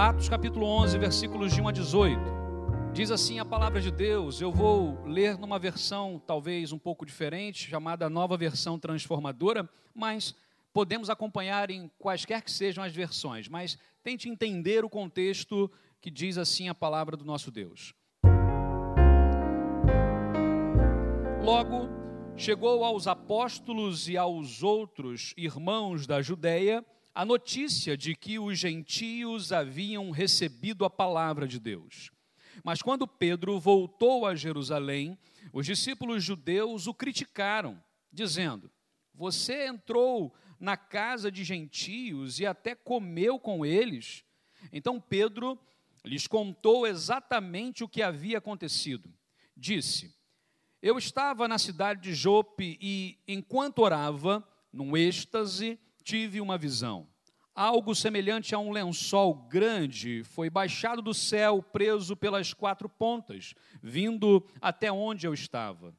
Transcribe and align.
Atos 0.00 0.30
capítulo 0.30 0.64
11, 0.64 0.96
versículos 0.96 1.52
de 1.52 1.60
1 1.60 1.68
a 1.68 1.72
18. 1.72 2.18
Diz 2.90 3.10
assim 3.10 3.38
a 3.38 3.44
palavra 3.44 3.82
de 3.82 3.90
Deus, 3.90 4.40
eu 4.40 4.50
vou 4.50 4.98
ler 5.04 5.36
numa 5.36 5.58
versão 5.58 6.18
talvez 6.26 6.72
um 6.72 6.78
pouco 6.78 7.04
diferente, 7.04 7.68
chamada 7.68 8.08
Nova 8.08 8.34
Versão 8.34 8.78
Transformadora, 8.78 9.68
mas 9.94 10.34
podemos 10.72 11.10
acompanhar 11.10 11.70
em 11.70 11.90
quaisquer 11.98 12.40
que 12.40 12.50
sejam 12.50 12.82
as 12.82 12.94
versões, 12.94 13.46
mas 13.46 13.76
tente 14.02 14.26
entender 14.26 14.86
o 14.86 14.88
contexto 14.88 15.70
que 16.00 16.10
diz 16.10 16.38
assim 16.38 16.70
a 16.70 16.74
palavra 16.74 17.14
do 17.14 17.26
nosso 17.26 17.50
Deus. 17.50 17.92
Logo, 21.44 21.90
chegou 22.38 22.84
aos 22.84 23.06
apóstolos 23.06 24.08
e 24.08 24.16
aos 24.16 24.62
outros 24.62 25.34
irmãos 25.36 26.06
da 26.06 26.22
Judéia 26.22 26.82
a 27.14 27.24
notícia 27.24 27.96
de 27.96 28.14
que 28.14 28.38
os 28.38 28.58
gentios 28.58 29.52
haviam 29.52 30.10
recebido 30.10 30.84
a 30.84 30.90
palavra 30.90 31.46
de 31.46 31.58
Deus. 31.58 32.10
Mas 32.64 32.82
quando 32.82 33.06
Pedro 33.06 33.58
voltou 33.58 34.26
a 34.26 34.34
Jerusalém, 34.34 35.18
os 35.52 35.66
discípulos 35.66 36.22
judeus 36.22 36.86
o 36.86 36.94
criticaram, 36.94 37.82
dizendo: 38.12 38.70
Você 39.14 39.66
entrou 39.66 40.34
na 40.58 40.76
casa 40.76 41.30
de 41.30 41.42
gentios 41.42 42.38
e 42.38 42.46
até 42.46 42.74
comeu 42.74 43.38
com 43.38 43.64
eles? 43.64 44.24
Então 44.72 45.00
Pedro 45.00 45.58
lhes 46.04 46.26
contou 46.26 46.86
exatamente 46.86 47.82
o 47.82 47.88
que 47.88 48.02
havia 48.02 48.38
acontecido. 48.38 49.12
Disse: 49.56 50.14
Eu 50.82 50.98
estava 50.98 51.48
na 51.48 51.58
cidade 51.58 52.00
de 52.02 52.14
Jope 52.14 52.78
e, 52.80 53.18
enquanto 53.26 53.80
orava, 53.80 54.46
num 54.72 54.96
êxtase, 54.96 55.78
tive 56.10 56.40
uma 56.40 56.58
visão. 56.58 57.06
Algo 57.54 57.94
semelhante 57.94 58.52
a 58.52 58.58
um 58.58 58.72
lençol 58.72 59.32
grande 59.32 60.24
foi 60.24 60.50
baixado 60.50 61.00
do 61.00 61.14
céu, 61.14 61.62
preso 61.62 62.16
pelas 62.16 62.52
quatro 62.52 62.88
pontas, 62.88 63.54
vindo 63.80 64.44
até 64.60 64.90
onde 64.90 65.24
eu 65.24 65.32
estava. 65.32 65.94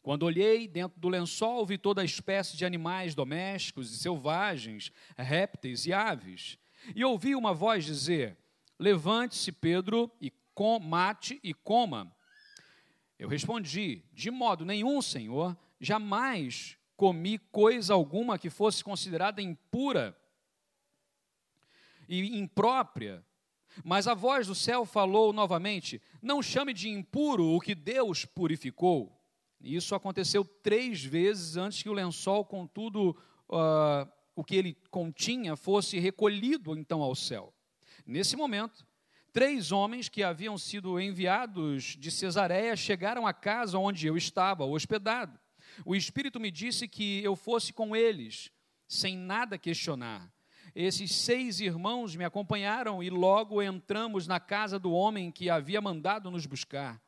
Quando 0.00 0.22
olhei 0.22 0.68
dentro 0.68 1.00
do 1.00 1.08
lençol, 1.08 1.66
vi 1.66 1.76
toda 1.76 2.04
espécie 2.04 2.56
de 2.56 2.64
animais 2.64 3.16
domésticos 3.16 3.92
e 3.92 3.98
selvagens, 3.98 4.92
répteis 5.18 5.86
e 5.86 5.92
aves. 5.92 6.56
E 6.94 7.04
ouvi 7.04 7.34
uma 7.34 7.52
voz 7.52 7.84
dizer: 7.84 8.38
Levante-se, 8.78 9.50
Pedro, 9.50 10.08
e 10.20 10.30
com, 10.54 10.78
mate 10.78 11.40
e 11.42 11.52
coma. 11.52 12.14
Eu 13.18 13.28
respondi: 13.28 14.04
De 14.12 14.30
modo 14.30 14.64
nenhum, 14.64 15.02
Senhor, 15.02 15.56
jamais 15.80 16.78
comi 16.96 17.38
coisa 17.38 17.94
alguma 17.94 18.38
que 18.38 18.50
fosse 18.50 18.82
considerada 18.82 19.42
impura 19.42 20.16
e 22.08 22.38
imprópria. 22.38 23.24
Mas 23.84 24.08
a 24.08 24.14
voz 24.14 24.46
do 24.46 24.54
céu 24.54 24.84
falou 24.84 25.32
novamente: 25.32 26.00
Não 26.22 26.42
chame 26.42 26.72
de 26.72 26.88
impuro 26.88 27.44
o 27.44 27.60
que 27.60 27.74
Deus 27.74 28.24
purificou. 28.24 29.12
Isso 29.60 29.94
aconteceu 29.94 30.44
três 30.44 31.04
vezes 31.04 31.56
antes 31.56 31.82
que 31.82 31.88
o 31.88 31.92
lençol, 31.92 32.44
com 32.44 32.66
tudo 32.66 33.16
uh, 33.48 34.08
o 34.34 34.44
que 34.44 34.56
ele 34.56 34.76
continha, 34.90 35.56
fosse 35.56 35.98
recolhido 35.98 36.76
então 36.76 37.02
ao 37.02 37.14
céu. 37.14 37.52
Nesse 38.06 38.36
momento, 38.36 38.86
três 39.32 39.72
homens 39.72 40.08
que 40.08 40.22
haviam 40.22 40.56
sido 40.56 41.00
enviados 41.00 41.96
de 41.98 42.10
Cesareia 42.10 42.76
chegaram 42.76 43.26
à 43.26 43.32
casa 43.32 43.78
onde 43.78 44.06
eu 44.06 44.16
estava 44.16 44.64
hospedado. 44.64 45.38
O 45.84 45.94
Espírito 45.94 46.40
me 46.40 46.50
disse 46.50 46.88
que 46.88 47.22
eu 47.22 47.36
fosse 47.36 47.72
com 47.72 47.94
eles, 47.94 48.50
sem 48.88 49.16
nada 49.16 49.58
questionar. 49.58 50.32
Esses 50.74 51.14
seis 51.14 51.60
irmãos 51.60 52.14
me 52.14 52.24
acompanharam 52.24 53.02
e 53.02 53.08
logo 53.08 53.62
entramos 53.62 54.26
na 54.26 54.38
casa 54.38 54.78
do 54.78 54.92
homem 54.92 55.30
que 55.30 55.48
havia 55.48 55.80
mandado 55.80 56.30
nos 56.30 56.44
buscar. 56.44 57.00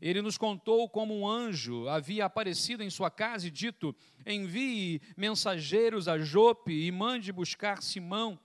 Ele 0.00 0.20
nos 0.20 0.36
contou 0.36 0.88
como 0.88 1.16
um 1.16 1.28
anjo 1.28 1.88
havia 1.88 2.24
aparecido 2.24 2.82
em 2.82 2.90
sua 2.90 3.10
casa 3.10 3.46
e 3.46 3.50
dito: 3.50 3.94
Envie 4.26 5.00
mensageiros 5.16 6.08
a 6.08 6.18
Jope 6.18 6.72
e 6.72 6.90
mande 6.90 7.32
buscar 7.32 7.82
Simão, 7.82 8.38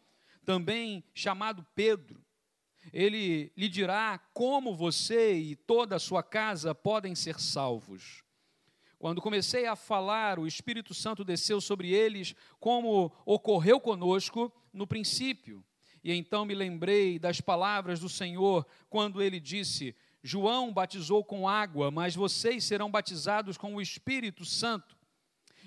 também 0.45 1.03
chamado 1.13 1.65
Pedro. 1.73 2.23
Ele 2.93 3.51
lhe 3.55 3.67
dirá 3.67 4.19
como 4.33 4.75
você 4.75 5.33
e 5.33 5.55
toda 5.55 5.95
a 5.95 5.99
sua 5.99 6.23
casa 6.23 6.73
podem 6.73 7.15
ser 7.15 7.39
salvos. 7.39 8.23
Quando 8.99 9.21
comecei 9.21 9.65
a 9.65 9.77
falar, 9.77 10.37
o 10.37 10.45
Espírito 10.45 10.93
Santo 10.93 11.23
desceu 11.23 11.61
sobre 11.61 11.93
eles, 11.93 12.35
como 12.59 13.09
ocorreu 13.25 13.79
conosco 13.79 14.51
no 14.73 14.85
princípio. 14.85 15.63
E 16.03 16.13
então 16.13 16.43
me 16.43 16.53
lembrei 16.53 17.17
das 17.17 17.39
palavras 17.39 18.01
do 18.01 18.09
Senhor, 18.09 18.67
quando 18.89 19.21
ele 19.21 19.39
disse: 19.39 19.95
João 20.21 20.73
batizou 20.73 21.23
com 21.23 21.47
água, 21.47 21.89
mas 21.89 22.13
vocês 22.13 22.65
serão 22.65 22.91
batizados 22.91 23.57
com 23.57 23.73
o 23.73 23.81
Espírito 23.81 24.43
Santo. 24.43 24.97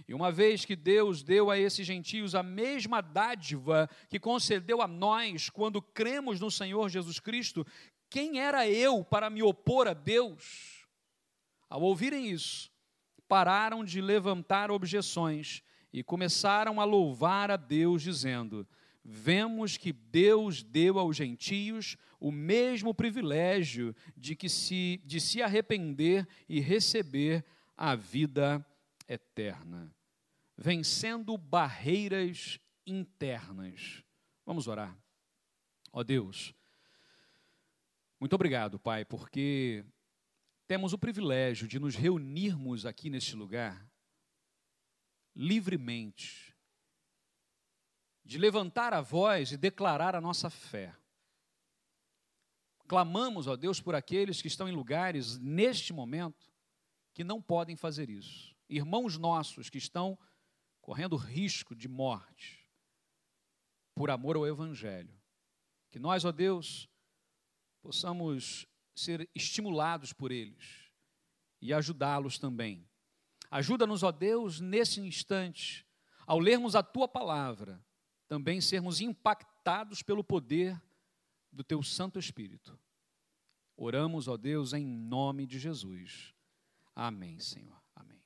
E 0.06 0.12
uma 0.12 0.30
vez 0.30 0.64
que 0.64 0.76
Deus 0.76 1.22
deu 1.22 1.50
a 1.50 1.58
esses 1.58 1.86
gentios 1.86 2.34
a 2.34 2.42
mesma 2.42 3.00
dádiva 3.00 3.88
que 4.10 4.18
concedeu 4.18 4.82
a 4.82 4.88
nós 4.88 5.48
quando 5.48 5.80
cremos 5.80 6.38
no 6.38 6.50
Senhor 6.50 6.88
Jesus 6.90 7.18
Cristo, 7.18 7.66
quem 8.10 8.40
era 8.40 8.68
eu 8.68 9.02
para 9.02 9.30
me 9.30 9.42
opor 9.42 9.88
a 9.88 9.94
Deus? 9.94 10.86
Ao 11.68 11.80
ouvirem 11.80 12.30
isso, 12.30 12.71
pararam 13.32 13.82
de 13.82 13.98
levantar 13.98 14.70
objeções 14.70 15.62
e 15.90 16.02
começaram 16.02 16.78
a 16.78 16.84
louvar 16.84 17.50
a 17.50 17.56
Deus, 17.56 18.02
dizendo: 18.02 18.68
Vemos 19.02 19.78
que 19.78 19.90
Deus 19.90 20.62
deu 20.62 20.98
aos 20.98 21.16
gentios 21.16 21.96
o 22.20 22.30
mesmo 22.30 22.92
privilégio 22.92 23.96
de, 24.14 24.36
que 24.36 24.50
se, 24.50 25.00
de 25.06 25.18
se 25.18 25.40
arrepender 25.40 26.28
e 26.46 26.60
receber 26.60 27.42
a 27.74 27.94
vida 27.94 28.62
eterna, 29.08 29.90
vencendo 30.54 31.38
barreiras 31.38 32.60
internas. 32.86 34.04
Vamos 34.44 34.68
orar. 34.68 34.94
Ó 35.90 36.02
Deus, 36.02 36.54
muito 38.20 38.34
obrigado, 38.34 38.78
Pai, 38.78 39.06
porque 39.06 39.86
temos 40.72 40.94
o 40.94 40.98
privilégio 40.98 41.68
de 41.68 41.78
nos 41.78 41.94
reunirmos 41.94 42.86
aqui 42.86 43.10
neste 43.10 43.36
lugar 43.36 43.86
livremente, 45.36 46.56
de 48.24 48.38
levantar 48.38 48.94
a 48.94 49.02
voz 49.02 49.52
e 49.52 49.58
declarar 49.58 50.16
a 50.16 50.20
nossa 50.20 50.48
fé. 50.48 50.96
Clamamos, 52.88 53.46
ó 53.46 53.54
Deus, 53.54 53.82
por 53.82 53.94
aqueles 53.94 54.40
que 54.40 54.48
estão 54.48 54.66
em 54.66 54.74
lugares 54.74 55.36
neste 55.36 55.92
momento 55.92 56.50
que 57.12 57.22
não 57.22 57.42
podem 57.42 57.76
fazer 57.76 58.08
isso. 58.08 58.56
Irmãos 58.66 59.18
nossos 59.18 59.68
que 59.68 59.76
estão 59.76 60.18
correndo 60.80 61.16
risco 61.16 61.76
de 61.76 61.86
morte 61.86 62.66
por 63.94 64.10
amor 64.10 64.36
ao 64.36 64.46
Evangelho. 64.46 65.20
Que 65.90 65.98
nós, 65.98 66.24
ó 66.24 66.32
Deus, 66.32 66.88
possamos 67.82 68.66
ser 68.94 69.28
estimulados 69.34 70.12
por 70.12 70.30
eles 70.30 70.90
e 71.60 71.72
ajudá-los 71.72 72.38
também. 72.38 72.86
Ajuda-nos, 73.50 74.02
ó 74.02 74.10
Deus, 74.10 74.60
nesse 74.60 75.00
instante, 75.00 75.86
ao 76.26 76.38
lermos 76.38 76.74
a 76.74 76.82
tua 76.82 77.06
palavra, 77.06 77.84
também 78.26 78.60
sermos 78.60 79.00
impactados 79.00 80.02
pelo 80.02 80.24
poder 80.24 80.80
do 81.52 81.62
teu 81.62 81.82
Santo 81.82 82.18
Espírito. 82.18 82.78
Oramos, 83.76 84.28
ó 84.28 84.36
Deus, 84.36 84.72
em 84.72 84.86
nome 84.86 85.46
de 85.46 85.58
Jesus. 85.58 86.34
Amém, 86.94 87.38
Senhor. 87.38 87.80
Amém. 87.94 88.22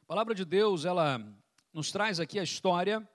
A 0.00 0.04
palavra 0.06 0.34
de 0.34 0.44
Deus, 0.44 0.84
ela 0.84 1.18
nos 1.72 1.90
traz 1.90 2.20
aqui 2.20 2.38
a 2.38 2.42
história. 2.42 3.06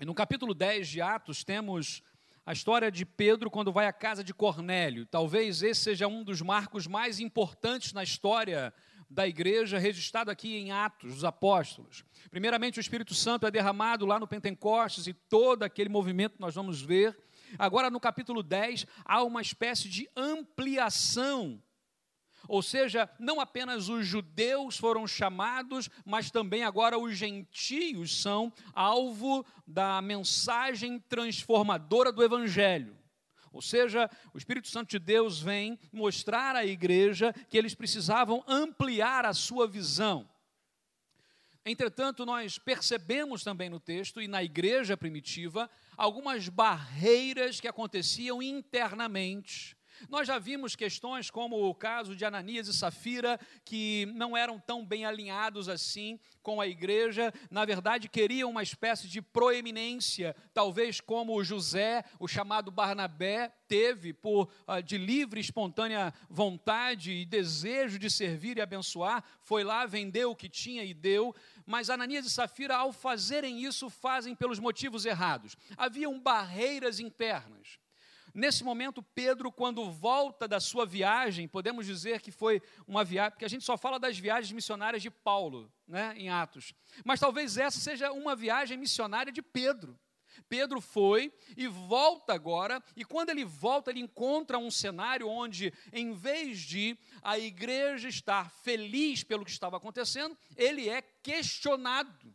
E 0.00 0.04
no 0.04 0.14
capítulo 0.14 0.52
10 0.52 0.88
de 0.88 1.00
Atos 1.00 1.44
temos 1.44 2.02
a 2.44 2.52
história 2.52 2.90
de 2.90 3.06
Pedro 3.06 3.50
quando 3.50 3.72
vai 3.72 3.86
à 3.86 3.92
casa 3.92 4.24
de 4.24 4.34
Cornélio. 4.34 5.06
Talvez 5.06 5.62
esse 5.62 5.82
seja 5.82 6.08
um 6.08 6.24
dos 6.24 6.42
marcos 6.42 6.86
mais 6.86 7.20
importantes 7.20 7.92
na 7.92 8.02
história 8.02 8.74
da 9.08 9.28
igreja, 9.28 9.78
registrado 9.78 10.30
aqui 10.30 10.56
em 10.56 10.72
Atos 10.72 11.14
dos 11.14 11.24
Apóstolos. 11.24 12.04
Primeiramente, 12.30 12.78
o 12.78 12.80
Espírito 12.80 13.14
Santo 13.14 13.46
é 13.46 13.50
derramado 13.50 14.04
lá 14.04 14.18
no 14.18 14.26
Pentecostes 14.26 15.06
e 15.06 15.14
todo 15.14 15.62
aquele 15.62 15.88
movimento 15.88 16.34
nós 16.40 16.54
vamos 16.54 16.82
ver. 16.82 17.16
Agora, 17.56 17.90
no 17.90 18.00
capítulo 18.00 18.42
10, 18.42 18.86
há 19.04 19.22
uma 19.22 19.40
espécie 19.40 19.88
de 19.88 20.08
ampliação 20.16 21.62
ou 22.48 22.62
seja, 22.62 23.08
não 23.18 23.40
apenas 23.40 23.88
os 23.88 24.06
judeus 24.06 24.76
foram 24.76 25.06
chamados, 25.06 25.88
mas 26.04 26.30
também 26.30 26.62
agora 26.62 26.98
os 26.98 27.16
gentios 27.16 28.20
são 28.20 28.52
alvo 28.72 29.44
da 29.66 30.00
mensagem 30.02 30.98
transformadora 30.98 32.12
do 32.12 32.22
Evangelho. 32.22 32.96
Ou 33.52 33.62
seja, 33.62 34.10
o 34.32 34.38
Espírito 34.38 34.68
Santo 34.68 34.90
de 34.90 34.98
Deus 34.98 35.40
vem 35.40 35.78
mostrar 35.92 36.56
à 36.56 36.66
igreja 36.66 37.32
que 37.48 37.56
eles 37.56 37.74
precisavam 37.74 38.42
ampliar 38.48 39.24
a 39.24 39.32
sua 39.32 39.66
visão. 39.68 40.28
Entretanto, 41.64 42.26
nós 42.26 42.58
percebemos 42.58 43.42
também 43.42 43.70
no 43.70 43.80
texto 43.80 44.20
e 44.20 44.28
na 44.28 44.42
igreja 44.42 44.96
primitiva 44.96 45.70
algumas 45.96 46.48
barreiras 46.48 47.58
que 47.58 47.68
aconteciam 47.68 48.42
internamente 48.42 49.74
nós 50.08 50.26
já 50.26 50.38
vimos 50.38 50.76
questões 50.76 51.30
como 51.30 51.68
o 51.68 51.74
caso 51.74 52.14
de 52.14 52.24
Ananias 52.24 52.68
e 52.68 52.74
Safira, 52.74 53.38
que 53.64 54.06
não 54.14 54.36
eram 54.36 54.58
tão 54.58 54.84
bem 54.84 55.04
alinhados 55.04 55.68
assim 55.68 56.18
com 56.42 56.60
a 56.60 56.66
igreja, 56.66 57.32
na 57.50 57.64
verdade 57.64 58.08
queriam 58.08 58.50
uma 58.50 58.62
espécie 58.62 59.08
de 59.08 59.22
proeminência, 59.22 60.36
talvez 60.52 61.00
como 61.00 61.42
José, 61.42 62.04
o 62.18 62.28
chamado 62.28 62.70
Barnabé, 62.70 63.52
teve 63.66 64.12
por 64.12 64.50
uh, 64.68 64.82
de 64.82 64.98
livre, 64.98 65.40
espontânea 65.40 66.12
vontade 66.28 67.12
e 67.12 67.24
desejo 67.24 67.98
de 67.98 68.10
servir 68.10 68.58
e 68.58 68.60
abençoar, 68.60 69.24
foi 69.42 69.64
lá, 69.64 69.86
vendeu 69.86 70.30
o 70.30 70.36
que 70.36 70.48
tinha 70.48 70.84
e 70.84 70.92
deu, 70.92 71.34
mas 71.66 71.88
Ananias 71.88 72.26
e 72.26 72.30
Safira, 72.30 72.76
ao 72.76 72.92
fazerem 72.92 73.62
isso, 73.64 73.88
fazem 73.88 74.34
pelos 74.34 74.58
motivos 74.58 75.06
errados. 75.06 75.56
Haviam 75.76 76.20
barreiras 76.20 77.00
internas. 77.00 77.78
Nesse 78.34 78.64
momento, 78.64 79.00
Pedro, 79.00 79.52
quando 79.52 79.88
volta 79.92 80.48
da 80.48 80.58
sua 80.58 80.84
viagem, 80.84 81.46
podemos 81.46 81.86
dizer 81.86 82.20
que 82.20 82.32
foi 82.32 82.60
uma 82.84 83.04
viagem, 83.04 83.30
porque 83.30 83.44
a 83.44 83.48
gente 83.48 83.64
só 83.64 83.78
fala 83.78 83.96
das 83.96 84.18
viagens 84.18 84.50
missionárias 84.50 85.00
de 85.00 85.08
Paulo, 85.08 85.72
né, 85.86 86.14
em 86.16 86.28
Atos. 86.28 86.74
Mas 87.04 87.20
talvez 87.20 87.56
essa 87.56 87.78
seja 87.78 88.10
uma 88.10 88.34
viagem 88.34 88.76
missionária 88.76 89.32
de 89.32 89.40
Pedro. 89.40 89.96
Pedro 90.48 90.80
foi 90.80 91.32
e 91.56 91.68
volta 91.68 92.34
agora, 92.34 92.82
e 92.96 93.04
quando 93.04 93.30
ele 93.30 93.44
volta, 93.44 93.92
ele 93.92 94.00
encontra 94.00 94.58
um 94.58 94.68
cenário 94.68 95.28
onde, 95.28 95.72
em 95.92 96.12
vez 96.12 96.58
de 96.58 96.98
a 97.22 97.38
igreja 97.38 98.08
estar 98.08 98.50
feliz 98.50 99.22
pelo 99.22 99.44
que 99.44 99.50
estava 99.52 99.76
acontecendo, 99.76 100.36
ele 100.56 100.88
é 100.88 101.02
questionado. 101.02 102.34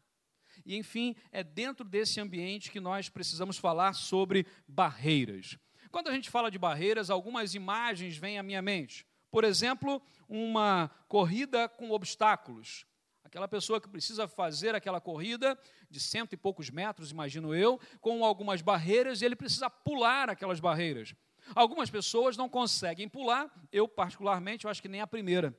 E, 0.66 0.78
enfim, 0.78 1.14
é 1.30 1.44
dentro 1.44 1.84
desse 1.84 2.22
ambiente 2.22 2.72
que 2.72 2.80
nós 2.80 3.10
precisamos 3.10 3.58
falar 3.58 3.94
sobre 3.94 4.46
barreiras. 4.66 5.58
Quando 5.92 6.08
a 6.08 6.14
gente 6.14 6.30
fala 6.30 6.52
de 6.52 6.58
barreiras, 6.58 7.10
algumas 7.10 7.56
imagens 7.56 8.18
vêm 8.18 8.38
à 8.38 8.44
minha 8.44 8.62
mente. 8.62 9.06
Por 9.32 9.44
exemplo, 9.44 10.02
uma 10.28 10.90
corrida 11.08 11.68
com 11.68 11.92
obstáculos. 11.92 12.86
Aquela 13.24 13.48
pessoa 13.48 13.80
que 13.80 13.88
precisa 13.88 14.28
fazer 14.28 14.74
aquela 14.74 15.00
corrida 15.00 15.58
de 15.90 16.00
cento 16.00 16.34
e 16.34 16.38
poucos 16.38 16.70
metros, 16.70 17.12
imagino 17.12 17.54
eu, 17.54 17.80
com 18.02 18.24
algumas 18.26 18.62
barreiras, 18.62 19.22
e 19.22 19.26
ele 19.26 19.36
precisa 19.36 19.70
pular 19.70 20.30
aquelas 20.30 20.60
barreiras. 20.60 21.14
Algumas 21.56 21.90
pessoas 21.90 22.38
não 22.38 22.50
conseguem 22.50 23.08
pular, 23.08 23.52
eu 23.72 23.88
particularmente, 23.88 24.66
eu 24.66 24.72
acho 24.72 24.82
que 24.82 24.88
nem 24.88 25.02
a 25.02 25.08
primeira 25.08 25.56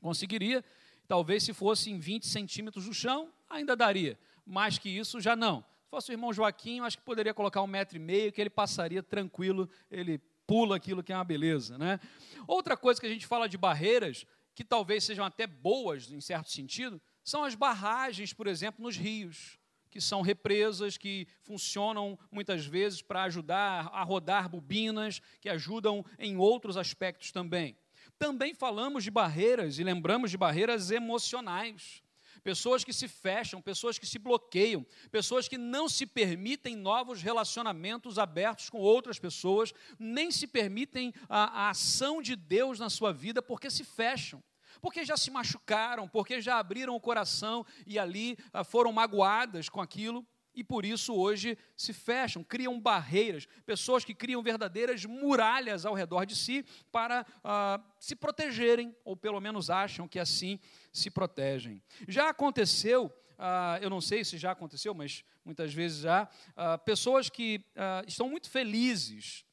conseguiria. 0.00 0.64
Talvez 1.06 1.42
se 1.42 1.52
fosse 1.52 1.90
em 1.90 1.98
20 1.98 2.26
centímetros 2.26 2.84
do 2.84 2.94
chão, 2.94 3.32
ainda 3.48 3.74
daria, 3.74 4.18
mais 4.46 4.78
que 4.78 4.88
isso 4.88 5.20
já 5.20 5.34
não. 5.34 5.64
Se 5.88 5.90
fosse 5.90 6.10
o 6.10 6.12
irmão 6.12 6.34
Joaquim, 6.34 6.80
acho 6.80 6.98
que 6.98 7.02
poderia 7.02 7.32
colocar 7.32 7.62
um 7.62 7.66
metro 7.66 7.96
e 7.96 7.98
meio, 7.98 8.30
que 8.30 8.38
ele 8.38 8.50
passaria 8.50 9.02
tranquilo, 9.02 9.66
ele 9.90 10.18
pula 10.46 10.76
aquilo 10.76 11.02
que 11.02 11.14
é 11.14 11.16
uma 11.16 11.24
beleza. 11.24 11.78
Né? 11.78 11.98
Outra 12.46 12.76
coisa 12.76 13.00
que 13.00 13.06
a 13.06 13.08
gente 13.08 13.26
fala 13.26 13.48
de 13.48 13.56
barreiras, 13.56 14.26
que 14.54 14.62
talvez 14.62 15.02
sejam 15.04 15.24
até 15.24 15.46
boas 15.46 16.12
em 16.12 16.20
certo 16.20 16.50
sentido, 16.50 17.00
são 17.24 17.42
as 17.42 17.54
barragens, 17.54 18.34
por 18.34 18.46
exemplo, 18.46 18.82
nos 18.82 18.98
rios, 18.98 19.58
que 19.88 19.98
são 19.98 20.20
represas 20.20 20.98
que 20.98 21.26
funcionam 21.40 22.18
muitas 22.30 22.66
vezes 22.66 23.00
para 23.00 23.22
ajudar 23.22 23.86
a 23.90 24.02
rodar 24.02 24.46
bobinas, 24.46 25.22
que 25.40 25.48
ajudam 25.48 26.04
em 26.18 26.36
outros 26.36 26.76
aspectos 26.76 27.32
também. 27.32 27.74
Também 28.18 28.52
falamos 28.52 29.04
de 29.04 29.10
barreiras 29.10 29.78
e 29.78 29.84
lembramos 29.84 30.30
de 30.30 30.36
barreiras 30.36 30.90
emocionais 30.90 32.02
pessoas 32.42 32.84
que 32.84 32.92
se 32.92 33.08
fecham, 33.08 33.60
pessoas 33.60 33.98
que 33.98 34.06
se 34.06 34.18
bloqueiam, 34.18 34.86
pessoas 35.10 35.48
que 35.48 35.58
não 35.58 35.88
se 35.88 36.06
permitem 36.06 36.76
novos 36.76 37.22
relacionamentos 37.22 38.18
abertos 38.18 38.70
com 38.70 38.78
outras 38.78 39.18
pessoas, 39.18 39.72
nem 39.98 40.30
se 40.30 40.46
permitem 40.46 41.12
a, 41.28 41.66
a 41.66 41.70
ação 41.70 42.22
de 42.22 42.34
Deus 42.34 42.78
na 42.78 42.90
sua 42.90 43.12
vida 43.12 43.42
porque 43.42 43.70
se 43.70 43.84
fecham 43.84 44.42
porque 44.80 45.04
já 45.04 45.16
se 45.16 45.28
machucaram, 45.28 46.06
porque 46.06 46.40
já 46.40 46.56
abriram 46.56 46.94
o 46.94 47.00
coração 47.00 47.66
e 47.84 47.98
ali 47.98 48.38
ah, 48.52 48.62
foram 48.62 48.92
magoadas 48.92 49.68
com 49.68 49.80
aquilo 49.80 50.24
e 50.58 50.64
por 50.64 50.84
isso 50.84 51.14
hoje 51.14 51.56
se 51.76 51.92
fecham, 51.92 52.42
criam 52.42 52.80
barreiras, 52.80 53.46
pessoas 53.64 54.04
que 54.04 54.12
criam 54.12 54.42
verdadeiras 54.42 55.04
muralhas 55.04 55.86
ao 55.86 55.94
redor 55.94 56.26
de 56.26 56.34
si 56.34 56.64
para 56.90 57.22
uh, 57.22 57.80
se 58.00 58.16
protegerem, 58.16 58.92
ou 59.04 59.16
pelo 59.16 59.40
menos 59.40 59.70
acham 59.70 60.08
que 60.08 60.18
assim 60.18 60.58
se 60.92 61.12
protegem. 61.12 61.80
Já 62.08 62.28
aconteceu, 62.28 63.06
uh, 63.06 63.78
eu 63.80 63.88
não 63.88 64.00
sei 64.00 64.24
se 64.24 64.36
já 64.36 64.50
aconteceu, 64.50 64.92
mas 64.92 65.24
muitas 65.44 65.72
vezes 65.72 66.00
já, 66.00 66.24
uh, 66.24 66.76
pessoas 66.84 67.30
que 67.30 67.64
estão 68.04 68.28
muito 68.28 68.50
felizes 68.50 69.44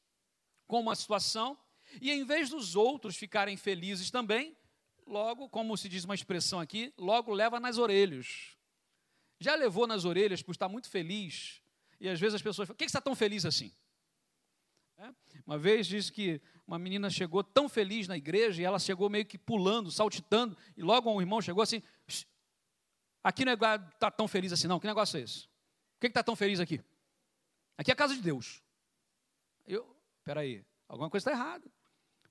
com 0.66 0.80
uma 0.80 0.96
situação 0.96 1.56
e 2.00 2.10
em 2.10 2.24
vez 2.24 2.50
dos 2.50 2.74
outros 2.74 3.14
ficarem 3.14 3.56
felizes 3.56 4.10
também, 4.10 4.56
logo, 5.06 5.48
como 5.48 5.76
se 5.76 5.88
diz 5.88 6.02
uma 6.02 6.16
expressão 6.16 6.58
aqui, 6.58 6.92
logo 6.98 7.32
leva 7.32 7.60
nas 7.60 7.78
orelhas 7.78 8.55
já 9.38 9.54
levou 9.54 9.86
nas 9.86 10.04
orelhas 10.04 10.42
por 10.42 10.52
estar 10.52 10.68
muito 10.68 10.88
feliz? 10.88 11.62
E 12.00 12.08
às 12.08 12.20
vezes 12.20 12.34
as 12.34 12.42
pessoas 12.42 12.68
falam: 12.68 12.74
por 12.74 12.78
que 12.78 12.84
você 12.84 12.88
está 12.88 13.00
tão 13.00 13.14
feliz 13.14 13.44
assim? 13.44 13.72
É? 14.98 15.12
Uma 15.46 15.58
vez 15.58 15.86
disse 15.86 16.10
que 16.10 16.40
uma 16.66 16.78
menina 16.78 17.08
chegou 17.10 17.44
tão 17.44 17.68
feliz 17.68 18.08
na 18.08 18.16
igreja 18.16 18.60
e 18.60 18.64
ela 18.64 18.78
chegou 18.78 19.08
meio 19.08 19.24
que 19.24 19.38
pulando, 19.38 19.90
saltitando, 19.90 20.56
e 20.76 20.82
logo 20.82 21.10
um 21.10 21.20
irmão 21.20 21.40
chegou 21.40 21.62
assim: 21.62 21.82
aqui 23.22 23.44
não 23.44 23.52
está 23.52 24.10
tão 24.10 24.26
feliz 24.26 24.52
assim, 24.52 24.66
não. 24.66 24.80
Que 24.80 24.86
negócio 24.86 25.18
é 25.18 25.22
esse? 25.22 25.42
Por 25.42 26.00
que 26.00 26.06
está 26.06 26.22
tão 26.22 26.36
feliz 26.36 26.60
aqui? 26.60 26.80
Aqui 27.76 27.90
é 27.90 27.94
a 27.94 27.96
casa 27.96 28.14
de 28.14 28.22
Deus. 28.22 28.62
Eu, 29.66 29.96
peraí, 30.24 30.64
alguma 30.88 31.10
coisa 31.10 31.30
está 31.30 31.38
errada. 31.38 31.70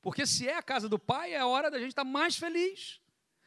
Porque 0.01 0.25
se 0.25 0.47
é 0.47 0.55
a 0.55 0.61
casa 0.61 0.87
do 0.87 0.99
Pai, 0.99 1.33
é 1.33 1.39
a 1.39 1.47
hora 1.47 1.69
da 1.69 1.79
gente 1.79 1.89
estar 1.89 2.03
mais 2.03 2.37
feliz. 2.37 3.01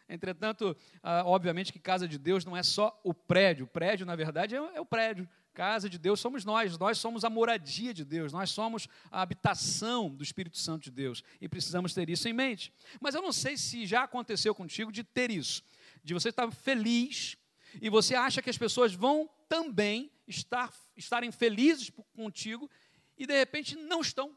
Entretanto, 0.08 0.74
ah, 1.02 1.22
obviamente 1.26 1.72
que 1.72 1.78
casa 1.78 2.08
de 2.08 2.18
Deus 2.18 2.44
não 2.44 2.56
é 2.56 2.62
só 2.62 2.98
o 3.04 3.12
prédio. 3.12 3.66
O 3.66 3.68
prédio, 3.68 4.06
na 4.06 4.16
verdade, 4.16 4.54
é, 4.54 4.58
é 4.58 4.80
o 4.80 4.86
prédio. 4.86 5.28
Casa 5.52 5.90
de 5.90 5.98
Deus 5.98 6.20
somos 6.20 6.44
nós, 6.44 6.78
nós 6.78 6.98
somos 6.98 7.24
a 7.24 7.30
moradia 7.30 7.92
de 7.92 8.04
Deus, 8.04 8.32
nós 8.32 8.50
somos 8.50 8.86
a 9.10 9.20
habitação 9.20 10.08
do 10.08 10.22
Espírito 10.22 10.56
Santo 10.56 10.84
de 10.84 10.92
Deus 10.92 11.22
e 11.40 11.48
precisamos 11.48 11.92
ter 11.92 12.08
isso 12.08 12.28
em 12.28 12.32
mente. 12.32 12.72
Mas 13.00 13.14
eu 13.14 13.20
não 13.20 13.32
sei 13.32 13.56
se 13.56 13.84
já 13.84 14.04
aconteceu 14.04 14.54
contigo 14.54 14.92
de 14.92 15.02
ter 15.02 15.32
isso, 15.32 15.62
de 16.04 16.14
você 16.14 16.28
estar 16.28 16.48
feliz 16.52 17.36
e 17.82 17.90
você 17.90 18.14
acha 18.14 18.40
que 18.40 18.48
as 18.48 18.56
pessoas 18.56 18.94
vão 18.94 19.28
também 19.48 20.12
estar, 20.28 20.72
estarem 20.96 21.32
felizes 21.32 21.90
contigo 22.14 22.70
e 23.16 23.26
de 23.26 23.36
repente 23.36 23.74
não 23.74 24.00
estão. 24.00 24.36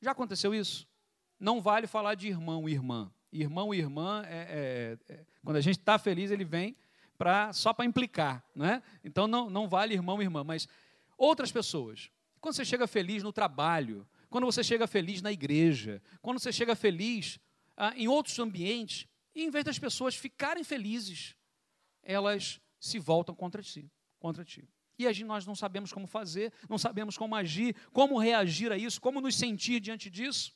Já 0.00 0.12
aconteceu 0.12 0.54
isso? 0.54 0.88
Não 1.38 1.60
vale 1.60 1.86
falar 1.86 2.14
de 2.14 2.28
irmão 2.28 2.68
e 2.68 2.72
irmã, 2.72 3.12
irmão 3.32 3.72
e 3.74 3.78
irmã, 3.78 4.22
é, 4.26 4.98
é, 5.08 5.14
é, 5.14 5.24
quando 5.42 5.56
a 5.56 5.60
gente 5.60 5.78
está 5.78 5.98
feliz, 5.98 6.30
ele 6.30 6.44
vem 6.44 6.76
pra, 7.16 7.52
só 7.52 7.72
para 7.72 7.86
implicar. 7.86 8.44
Né? 8.54 8.82
Então 9.02 9.26
não, 9.26 9.48
não 9.48 9.68
vale 9.68 9.94
irmão 9.94 10.20
e 10.20 10.24
irmã, 10.24 10.44
mas 10.44 10.68
outras 11.16 11.50
pessoas. 11.50 12.10
Quando 12.40 12.54
você 12.54 12.64
chega 12.64 12.86
feliz 12.86 13.22
no 13.22 13.32
trabalho, 13.32 14.06
quando 14.28 14.44
você 14.44 14.62
chega 14.62 14.86
feliz 14.86 15.22
na 15.22 15.32
igreja, 15.32 16.02
quando 16.20 16.38
você 16.38 16.52
chega 16.52 16.74
feliz 16.74 17.38
ah, 17.76 17.92
em 17.96 18.08
outros 18.08 18.38
ambientes, 18.38 19.06
e 19.34 19.44
em 19.44 19.50
vez 19.50 19.64
das 19.64 19.78
pessoas 19.78 20.14
ficarem 20.14 20.62
felizes, 20.62 21.34
elas 22.02 22.60
se 22.78 22.98
voltam 22.98 23.34
contra 23.34 23.62
ti, 23.62 23.90
contra 24.18 24.44
ti. 24.44 24.68
E 24.98 25.06
a 25.06 25.12
gente, 25.12 25.26
nós 25.26 25.46
não 25.46 25.54
sabemos 25.54 25.92
como 25.92 26.06
fazer, 26.06 26.52
não 26.68 26.76
sabemos 26.76 27.16
como 27.16 27.34
agir, 27.34 27.74
como 27.92 28.18
reagir 28.18 28.70
a 28.70 28.76
isso, 28.76 29.00
como 29.00 29.20
nos 29.20 29.36
sentir 29.36 29.80
diante 29.80 30.10
disso. 30.10 30.54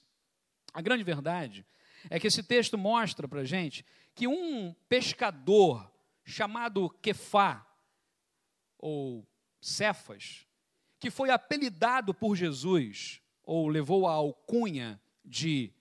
A 0.75 0.83
grande 0.83 1.03
verdade 1.03 1.65
é 2.11 2.19
que 2.19 2.27
esse 2.27 2.43
texto 2.43 2.77
mostra 2.77 3.27
para 3.27 3.45
gente 3.45 3.85
que 4.15 4.27
um 4.27 4.75
pescador 4.89 5.91
chamado 6.25 6.91
Kefá, 7.03 7.67
ou 8.79 9.27
Cefas, 9.61 10.47
que 10.99 11.11
foi 11.11 11.31
apelidado 11.31 12.15
por 12.15 12.35
Jesus, 12.35 13.21
ou 13.43 13.69
levou 13.69 14.07
a 14.07 14.13
alcunha 14.13 15.01
de 15.25 15.73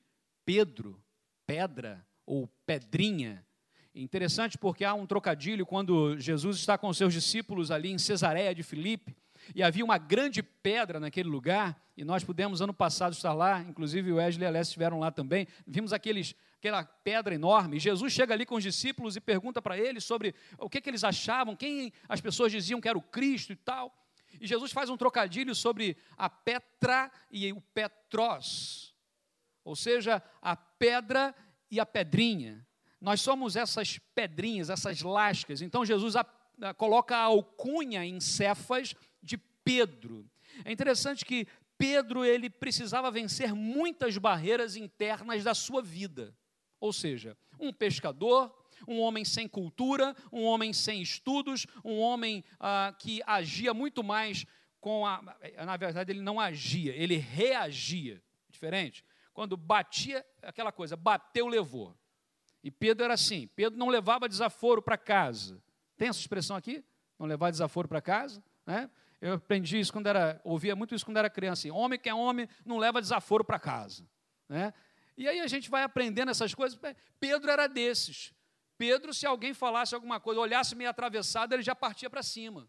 Pedro, 0.46 1.02
pedra 1.46 2.06
ou 2.26 2.48
pedrinha. 2.66 3.46
Interessante 3.94 4.58
porque 4.58 4.84
há 4.84 4.94
um 4.94 5.08
trocadilho 5.08 5.66
quando 5.66 6.18
Jesus 6.20 6.58
está 6.58 6.78
com 6.78 6.94
seus 6.94 7.14
discípulos 7.14 7.72
ali 7.72 7.92
em 7.92 7.98
Cesareia 7.98 8.54
de 8.54 8.62
Filipe, 8.62 9.16
e 9.54 9.62
havia 9.62 9.84
uma 9.84 9.98
grande 9.98 10.42
pedra 10.42 11.00
naquele 11.00 11.30
lugar, 11.30 11.80
e 11.98 12.04
nós 12.04 12.24
pudemos 12.24 12.62
ano 12.62 12.74
passado 12.74 13.14
estar 13.14 13.34
lá, 13.34 13.62
inclusive 13.62 14.12
o 14.12 14.16
Wesley 14.16 14.44
e 14.44 14.46
a 14.46 14.50
Alessia 14.50 14.70
estiveram 14.72 15.00
lá 15.00 15.12
também, 15.12 15.48
vimos 15.68 15.94
aqueles, 15.94 16.36
aquela 16.58 16.84
pedra 16.84 17.36
enorme, 17.36 17.80
Jesus 17.80 18.14
chega 18.14 18.34
ali 18.34 18.46
com 18.46 18.56
os 18.56 18.64
discípulos 18.64 19.16
e 19.16 19.22
pergunta 19.22 19.62
para 19.62 19.78
eles 19.78 20.04
sobre 20.04 20.34
o 20.58 20.70
que, 20.70 20.82
que 20.82 20.90
eles 20.90 21.04
achavam, 21.04 21.56
quem 21.56 21.92
as 22.08 22.22
pessoas 22.22 22.52
diziam 22.52 22.82
que 22.82 22.90
era 22.90 22.98
o 22.98 23.02
Cristo 23.02 23.52
e 23.52 23.56
tal, 23.56 23.94
e 24.40 24.48
Jesus 24.48 24.72
faz 24.72 24.90
um 24.90 24.98
trocadilho 24.98 25.56
sobre 25.56 25.96
a 26.18 26.30
Petra 26.30 27.12
e 27.32 27.52
o 27.54 27.62
Petros, 27.62 28.94
ou 29.64 29.76
seja, 29.76 30.22
a 30.42 30.56
pedra 30.56 31.34
e 31.72 31.80
a 31.80 31.86
pedrinha. 31.86 32.66
Nós 33.02 33.22
somos 33.22 33.56
essas 33.56 33.98
pedrinhas, 34.14 34.70
essas 34.70 35.02
lascas. 35.02 35.62
Então 35.62 35.86
Jesus 35.86 36.16
a, 36.16 36.26
a, 36.62 36.74
coloca 36.74 37.16
a 37.16 37.24
alcunha 37.24 38.06
em 38.06 38.20
Cefas 38.20 38.96
de 39.26 39.38
Pedro. 39.38 40.30
É 40.64 40.72
interessante 40.72 41.26
que 41.26 41.48
Pedro 41.78 42.24
ele 42.24 42.50
precisava 42.50 43.12
vencer 43.12 43.54
muitas 43.54 44.18
barreiras 44.18 44.76
internas 44.76 45.44
da 45.44 45.54
sua 45.54 45.82
vida. 45.82 46.34
Ou 46.80 46.94
seja, 46.94 47.36
um 47.60 47.74
pescador, 47.74 48.54
um 48.88 49.00
homem 49.00 49.26
sem 49.26 49.48
cultura, 49.48 50.16
um 50.32 50.44
homem 50.44 50.72
sem 50.72 51.02
estudos, 51.02 51.66
um 51.84 52.00
homem 52.00 52.44
ah, 52.60 52.96
que 52.98 53.22
agia 53.26 53.74
muito 53.74 54.04
mais 54.04 54.46
com 54.80 55.06
a. 55.06 55.22
Na 55.66 55.76
verdade, 55.78 56.12
ele 56.12 56.22
não 56.22 56.40
agia, 56.40 56.96
ele 56.96 57.18
reagia. 57.18 58.22
Diferente? 58.50 59.04
Quando 59.34 59.58
batia, 59.58 60.26
aquela 60.42 60.72
coisa, 60.72 60.96
bateu, 60.96 61.48
levou. 61.48 61.98
E 62.64 62.72
Pedro 62.72 63.04
era 63.04 63.16
assim: 63.16 63.48
Pedro 63.56 63.78
não 63.78 63.90
levava 63.90 64.30
desaforo 64.30 64.82
para 64.82 64.98
casa. 64.98 65.62
Tem 65.98 66.08
essa 66.08 66.20
expressão 66.20 66.56
aqui? 66.56 66.84
Não 67.18 67.26
levar 67.26 67.52
desaforo 67.52 67.88
para 67.88 68.02
casa? 68.02 68.44
Né? 68.66 68.90
Eu 69.22 69.34
aprendi 69.34 69.80
isso 69.80 69.92
quando 69.92 70.08
era, 70.08 70.40
ouvia 70.44 70.76
muito 70.76 70.94
isso 70.94 71.06
quando 71.06 71.18
era 71.18 71.30
criança. 71.30 71.62
Assim, 71.62 71.72
homem 71.72 72.00
que 72.00 72.10
é 72.10 72.14
homem 72.14 72.48
não 72.66 72.78
leva 72.78 73.02
desaforo 73.02 73.44
para 73.44 73.60
casa. 73.60 74.08
Né? 74.48 74.74
E 75.18 75.28
aí 75.28 75.40
a 75.40 75.48
gente 75.48 75.70
vai 75.70 75.84
aprendendo 75.84 76.30
essas 76.30 76.54
coisas. 76.54 76.80
Pedro 77.20 77.50
era 77.50 77.68
desses. 77.68 78.34
Pedro, 78.78 79.14
se 79.14 79.26
alguém 79.26 79.54
falasse 79.54 79.96
alguma 79.96 80.20
coisa, 80.20 80.40
olhasse 80.40 80.76
meio 80.76 80.90
atravessado, 80.90 81.54
ele 81.54 81.64
já 81.64 81.74
partia 81.74 82.10
para 82.10 82.22
cima. 82.22 82.68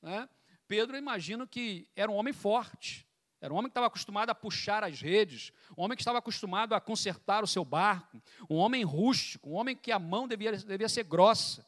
Né? 0.00 0.28
Pedro, 0.68 0.96
imagino 0.96 1.46
que 1.46 1.88
era 1.96 2.10
um 2.10 2.14
homem 2.14 2.32
forte. 2.32 3.06
Era 3.40 3.52
um 3.52 3.56
homem 3.56 3.68
que 3.68 3.72
estava 3.72 3.86
acostumado 3.86 4.28
a 4.30 4.34
puxar 4.34 4.84
as 4.84 5.00
redes, 5.00 5.50
um 5.76 5.82
homem 5.82 5.96
que 5.96 6.02
estava 6.02 6.18
acostumado 6.18 6.74
a 6.74 6.80
consertar 6.80 7.42
o 7.42 7.46
seu 7.46 7.64
barco, 7.64 8.22
um 8.50 8.56
homem 8.56 8.84
rústico, 8.84 9.48
um 9.48 9.54
homem 9.54 9.74
que 9.74 9.90
a 9.90 9.98
mão 9.98 10.28
devia, 10.28 10.52
devia 10.52 10.88
ser 10.88 11.04
grossa. 11.04 11.66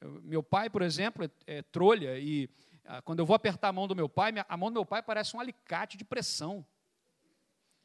Eu, 0.00 0.20
meu 0.22 0.42
pai, 0.42 0.68
por 0.68 0.82
exemplo, 0.82 1.24
é, 1.24 1.30
é 1.58 1.62
trolha, 1.62 2.18
e 2.18 2.50
quando 3.04 3.18
eu 3.18 3.26
vou 3.26 3.34
apertar 3.34 3.68
a 3.68 3.72
mão 3.72 3.88
do 3.88 3.96
meu 3.96 4.08
pai, 4.08 4.32
a 4.48 4.56
mão 4.56 4.70
do 4.70 4.74
meu 4.74 4.86
pai 4.86 5.02
parece 5.02 5.36
um 5.36 5.40
alicate 5.40 5.96
de 5.96 6.04
pressão. 6.04 6.64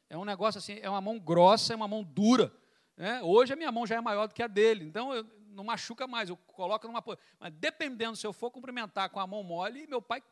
É 0.08 0.16
um 0.16 0.24
negócio 0.24 0.58
assim, 0.58 0.78
é 0.80 0.88
uma 0.88 1.00
mão 1.00 1.18
grossa, 1.18 1.72
é 1.72 1.76
uma 1.76 1.88
mão 1.88 2.02
dura. 2.02 2.52
Né? 2.96 3.22
Hoje 3.22 3.52
a 3.52 3.56
minha 3.56 3.72
mão 3.72 3.86
já 3.86 3.96
é 3.96 4.00
maior 4.00 4.28
do 4.28 4.34
que 4.34 4.42
a 4.42 4.46
dele, 4.46 4.84
então 4.84 5.12
eu, 5.14 5.24
não 5.48 5.64
machuca 5.64 6.06
mais, 6.06 6.28
eu 6.28 6.36
coloco 6.36 6.86
numa. 6.86 7.02
Mas 7.38 7.52
dependendo, 7.54 8.16
se 8.16 8.26
eu 8.26 8.32
for 8.32 8.50
cumprimentar 8.50 9.10
com 9.10 9.20
a 9.20 9.26
mão 9.26 9.42
mole, 9.42 9.86
meu 9.86 10.02
pai, 10.02 10.22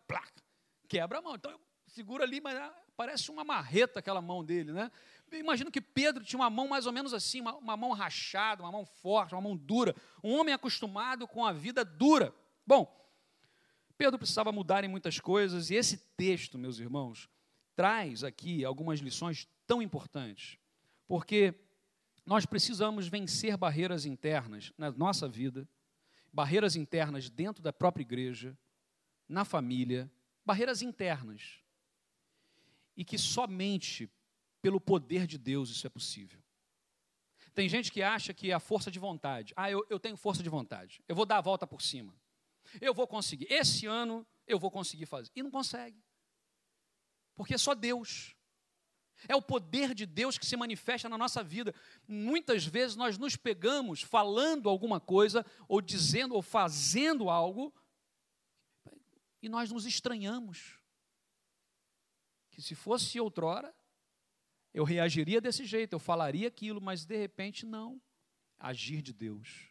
quebra 0.88 1.18
a 1.18 1.22
mão. 1.22 1.34
Então 1.34 1.50
eu 1.50 1.60
segura 1.86 2.24
ali, 2.24 2.40
mas 2.40 2.56
ah, 2.56 2.74
parece 2.96 3.30
uma 3.30 3.44
marreta 3.44 3.98
aquela 3.98 4.20
mão 4.20 4.44
dele, 4.44 4.72
né? 4.72 4.90
imagino 5.32 5.70
que 5.70 5.80
Pedro 5.80 6.24
tinha 6.24 6.40
uma 6.40 6.50
mão 6.50 6.66
mais 6.66 6.86
ou 6.86 6.92
menos 6.92 7.14
assim, 7.14 7.40
uma, 7.40 7.54
uma 7.56 7.76
mão 7.76 7.92
rachada, 7.92 8.62
uma 8.62 8.72
mão 8.72 8.84
forte, 8.84 9.34
uma 9.34 9.40
mão 9.40 9.56
dura, 9.56 9.94
um 10.24 10.38
homem 10.38 10.52
acostumado 10.52 11.26
com 11.26 11.44
a 11.44 11.52
vida 11.52 11.84
dura. 11.84 12.34
Bom, 12.66 12.92
Pedro 14.00 14.18
precisava 14.18 14.50
mudar 14.50 14.82
em 14.82 14.88
muitas 14.88 15.20
coisas, 15.20 15.68
e 15.68 15.74
esse 15.74 15.98
texto, 16.16 16.56
meus 16.56 16.78
irmãos, 16.78 17.28
traz 17.76 18.24
aqui 18.24 18.64
algumas 18.64 19.00
lições 19.00 19.46
tão 19.66 19.82
importantes, 19.82 20.56
porque 21.06 21.52
nós 22.24 22.46
precisamos 22.46 23.08
vencer 23.08 23.58
barreiras 23.58 24.06
internas 24.06 24.72
na 24.78 24.90
nossa 24.90 25.28
vida, 25.28 25.68
barreiras 26.32 26.76
internas 26.76 27.28
dentro 27.28 27.62
da 27.62 27.74
própria 27.74 28.00
igreja, 28.00 28.56
na 29.28 29.44
família, 29.44 30.10
barreiras 30.46 30.80
internas 30.80 31.60
e 32.96 33.04
que 33.04 33.18
somente 33.18 34.10
pelo 34.62 34.80
poder 34.80 35.26
de 35.26 35.36
Deus 35.36 35.68
isso 35.68 35.86
é 35.86 35.90
possível. 35.90 36.42
Tem 37.52 37.68
gente 37.68 37.92
que 37.92 38.00
acha 38.00 38.32
que 38.32 38.50
a 38.50 38.58
força 38.58 38.90
de 38.90 38.98
vontade. 38.98 39.52
Ah, 39.54 39.70
eu, 39.70 39.86
eu 39.90 40.00
tenho 40.00 40.16
força 40.16 40.42
de 40.42 40.48
vontade. 40.48 41.02
Eu 41.06 41.14
vou 41.14 41.26
dar 41.26 41.36
a 41.36 41.42
volta 41.42 41.66
por 41.66 41.82
cima. 41.82 42.14
Eu 42.80 42.92
vou 42.92 43.06
conseguir. 43.06 43.46
Esse 43.50 43.86
ano 43.86 44.26
eu 44.46 44.58
vou 44.58 44.70
conseguir 44.70 45.06
fazer. 45.06 45.30
E 45.34 45.42
não 45.42 45.50
consegue. 45.50 46.02
Porque 47.34 47.54
é 47.54 47.58
só 47.58 47.74
Deus. 47.74 48.36
É 49.28 49.34
o 49.34 49.42
poder 49.42 49.94
de 49.94 50.06
Deus 50.06 50.38
que 50.38 50.46
se 50.46 50.56
manifesta 50.56 51.08
na 51.08 51.18
nossa 51.18 51.42
vida. 51.42 51.74
Muitas 52.06 52.64
vezes 52.64 52.96
nós 52.96 53.18
nos 53.18 53.36
pegamos 53.36 54.02
falando 54.02 54.68
alguma 54.68 55.00
coisa, 55.00 55.44
ou 55.68 55.80
dizendo, 55.80 56.34
ou 56.34 56.42
fazendo 56.42 57.28
algo, 57.28 57.74
e 59.42 59.48
nós 59.48 59.70
nos 59.70 59.86
estranhamos 59.86 60.78
que 62.50 62.60
se 62.60 62.74
fosse 62.74 63.18
outrora, 63.18 63.74
eu 64.72 64.84
reagiria 64.84 65.40
desse 65.40 65.64
jeito, 65.64 65.94
eu 65.94 65.98
falaria 65.98 66.48
aquilo, 66.48 66.80
mas 66.80 67.04
de 67.04 67.16
repente 67.16 67.64
não. 67.64 68.00
Agir 68.58 69.00
de 69.02 69.12
Deus. 69.12 69.69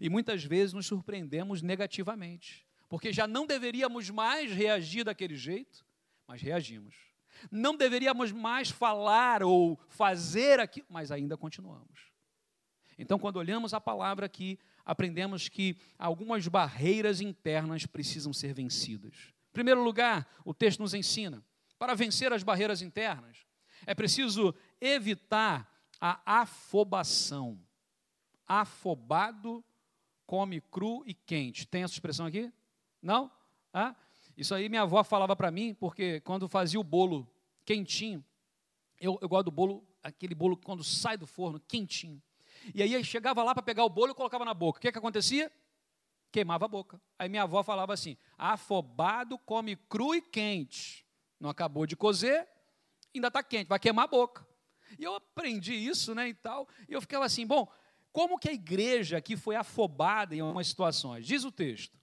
E 0.00 0.08
muitas 0.08 0.44
vezes 0.44 0.72
nos 0.72 0.86
surpreendemos 0.86 1.62
negativamente, 1.62 2.66
porque 2.88 3.12
já 3.12 3.26
não 3.26 3.46
deveríamos 3.46 4.10
mais 4.10 4.50
reagir 4.50 5.04
daquele 5.04 5.36
jeito, 5.36 5.84
mas 6.26 6.40
reagimos. 6.40 6.94
Não 7.50 7.76
deveríamos 7.76 8.32
mais 8.32 8.70
falar 8.70 9.42
ou 9.42 9.78
fazer 9.88 10.60
aquilo, 10.60 10.86
mas 10.88 11.10
ainda 11.10 11.36
continuamos. 11.36 12.12
Então, 12.96 13.18
quando 13.18 13.36
olhamos 13.36 13.74
a 13.74 13.80
palavra 13.80 14.26
aqui, 14.26 14.58
aprendemos 14.84 15.48
que 15.48 15.76
algumas 15.98 16.46
barreiras 16.46 17.20
internas 17.20 17.86
precisam 17.86 18.32
ser 18.32 18.54
vencidas. 18.54 19.14
Em 19.50 19.52
primeiro 19.52 19.82
lugar, 19.82 20.28
o 20.44 20.54
texto 20.54 20.80
nos 20.80 20.94
ensina 20.94 21.44
para 21.78 21.94
vencer 21.94 22.32
as 22.32 22.42
barreiras 22.42 22.82
internas, 22.82 23.44
é 23.86 23.94
preciso 23.94 24.54
evitar 24.80 25.70
a 26.00 26.40
afobação. 26.40 27.60
Afobado 28.46 29.64
come 30.34 30.60
cru 30.60 31.04
e 31.06 31.14
quente. 31.14 31.64
Tem 31.64 31.84
essa 31.84 31.92
expressão 31.92 32.26
aqui? 32.26 32.52
Não? 33.00 33.30
Ah? 33.72 33.94
Isso 34.36 34.52
aí 34.52 34.68
minha 34.68 34.82
avó 34.82 35.04
falava 35.04 35.36
para 35.36 35.48
mim, 35.48 35.74
porque 35.74 36.20
quando 36.22 36.48
fazia 36.48 36.80
o 36.80 36.82
bolo 36.82 37.24
quentinho, 37.64 38.24
eu, 39.00 39.16
eu 39.22 39.28
gosto 39.28 39.44
do 39.44 39.50
bolo, 39.52 39.86
aquele 40.02 40.34
bolo 40.34 40.56
quando 40.56 40.82
sai 40.82 41.16
do 41.16 41.24
forno, 41.24 41.60
quentinho. 41.60 42.20
E 42.74 42.82
aí 42.82 43.04
chegava 43.04 43.44
lá 43.44 43.54
para 43.54 43.62
pegar 43.62 43.84
o 43.84 43.88
bolo 43.88 44.10
e 44.10 44.14
colocava 44.14 44.44
na 44.44 44.52
boca. 44.52 44.78
O 44.78 44.80
que, 44.80 44.90
que 44.90 44.98
acontecia? 44.98 45.52
Queimava 46.32 46.64
a 46.64 46.68
boca. 46.68 47.00
Aí 47.16 47.28
minha 47.28 47.44
avó 47.44 47.62
falava 47.62 47.92
assim: 47.92 48.16
afobado 48.36 49.38
come 49.38 49.76
cru 49.76 50.16
e 50.16 50.20
quente. 50.20 51.06
Não 51.38 51.48
acabou 51.48 51.86
de 51.86 51.94
cozer, 51.94 52.48
ainda 53.14 53.28
está 53.28 53.40
quente, 53.40 53.68
vai 53.68 53.78
queimar 53.78 54.06
a 54.06 54.08
boca. 54.08 54.44
E 54.98 55.04
eu 55.04 55.14
aprendi 55.14 55.74
isso, 55.74 56.12
né, 56.12 56.28
e 56.28 56.34
tal. 56.34 56.68
E 56.88 56.92
eu 56.92 57.00
ficava 57.00 57.24
assim, 57.24 57.46
bom, 57.46 57.70
como 58.14 58.38
que 58.38 58.48
a 58.48 58.52
igreja 58.52 59.16
aqui 59.16 59.36
foi 59.36 59.56
afobada 59.56 60.36
em 60.36 60.40
algumas 60.40 60.68
situações? 60.68 61.26
Diz 61.26 61.42
o 61.42 61.50
texto. 61.50 61.98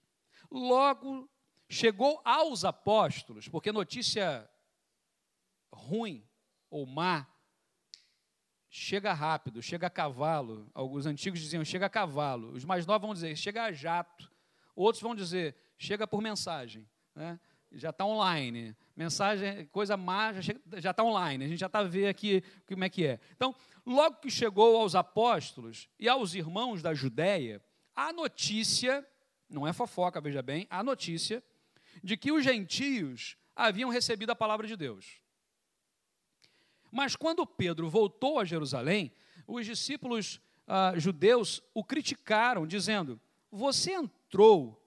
Logo 0.50 1.26
chegou 1.70 2.20
aos 2.22 2.66
apóstolos, 2.66 3.48
porque 3.48 3.72
notícia 3.72 4.46
ruim 5.72 6.22
ou 6.68 6.84
má 6.84 7.26
chega 8.68 9.14
rápido, 9.14 9.62
chega 9.62 9.86
a 9.86 9.90
cavalo. 9.90 10.70
Alguns 10.74 11.06
antigos 11.06 11.40
diziam 11.40 11.64
chega 11.64 11.86
a 11.86 11.90
cavalo. 11.90 12.52
Os 12.52 12.62
mais 12.62 12.84
novos 12.84 13.06
vão 13.06 13.14
dizer 13.14 13.34
chega 13.34 13.62
a 13.64 13.72
jato. 13.72 14.30
Outros 14.76 15.02
vão 15.02 15.14
dizer 15.14 15.56
chega 15.78 16.06
por 16.06 16.20
mensagem. 16.20 16.86
Né? 17.14 17.40
Já 17.74 17.90
está 17.90 18.04
online. 18.04 18.76
Mensagem, 18.96 19.66
coisa 19.66 19.96
má, 19.96 20.32
já 20.78 20.90
está 20.90 21.02
online. 21.02 21.44
A 21.44 21.48
gente 21.48 21.58
já 21.58 21.66
está 21.66 21.82
vendo 21.82 22.08
aqui 22.08 22.42
como 22.66 22.84
é 22.84 22.88
que 22.88 23.06
é. 23.06 23.20
Então, 23.34 23.54
logo 23.84 24.16
que 24.16 24.30
chegou 24.30 24.76
aos 24.76 24.94
apóstolos 24.94 25.88
e 25.98 26.08
aos 26.08 26.34
irmãos 26.34 26.82
da 26.82 26.94
Judéia, 26.94 27.62
a 27.94 28.12
notícia, 28.12 29.06
não 29.48 29.66
é 29.66 29.72
fofoca, 29.72 30.20
veja 30.20 30.42
bem, 30.42 30.66
a 30.70 30.82
notícia 30.82 31.42
de 32.02 32.16
que 32.16 32.32
os 32.32 32.44
gentios 32.44 33.36
haviam 33.54 33.90
recebido 33.90 34.30
a 34.30 34.36
palavra 34.36 34.66
de 34.66 34.76
Deus. 34.76 35.20
Mas 36.90 37.16
quando 37.16 37.46
Pedro 37.46 37.88
voltou 37.88 38.38
a 38.38 38.44
Jerusalém, 38.44 39.12
os 39.46 39.64
discípulos 39.64 40.40
ah, 40.66 40.92
judeus 40.96 41.62
o 41.74 41.82
criticaram, 41.82 42.66
dizendo: 42.66 43.20
Você 43.50 43.92
entrou 43.92 44.21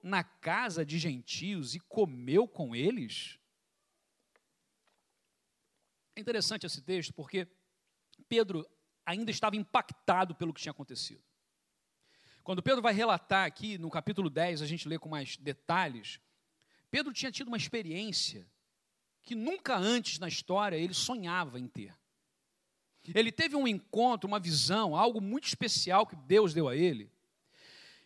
na 0.02 0.24
casa 0.24 0.84
de 0.84 0.98
gentios 0.98 1.74
e 1.74 1.80
comeu 1.80 2.48
com 2.48 2.74
eles? 2.74 3.38
É 6.16 6.20
interessante 6.20 6.66
esse 6.66 6.82
texto 6.82 7.12
porque 7.14 7.46
Pedro 8.28 8.66
ainda 9.04 9.30
estava 9.30 9.54
impactado 9.54 10.34
pelo 10.34 10.52
que 10.52 10.60
tinha 10.60 10.72
acontecido. 10.72 11.22
Quando 12.42 12.62
Pedro 12.62 12.82
vai 12.82 12.92
relatar 12.92 13.46
aqui 13.46 13.78
no 13.78 13.90
capítulo 13.90 14.28
10, 14.28 14.62
a 14.62 14.66
gente 14.66 14.88
lê 14.88 14.98
com 14.98 15.08
mais 15.08 15.36
detalhes, 15.36 16.20
Pedro 16.90 17.12
tinha 17.12 17.30
tido 17.30 17.48
uma 17.48 17.56
experiência 17.56 18.50
que 19.22 19.34
nunca 19.34 19.76
antes 19.76 20.18
na 20.18 20.28
história 20.28 20.76
ele 20.76 20.94
sonhava 20.94 21.58
em 21.58 21.68
ter. 21.68 21.94
Ele 23.14 23.30
teve 23.30 23.54
um 23.54 23.68
encontro, 23.68 24.26
uma 24.26 24.40
visão, 24.40 24.96
algo 24.96 25.20
muito 25.20 25.46
especial 25.46 26.06
que 26.06 26.16
Deus 26.16 26.52
deu 26.52 26.68
a 26.68 26.74
ele, 26.74 27.12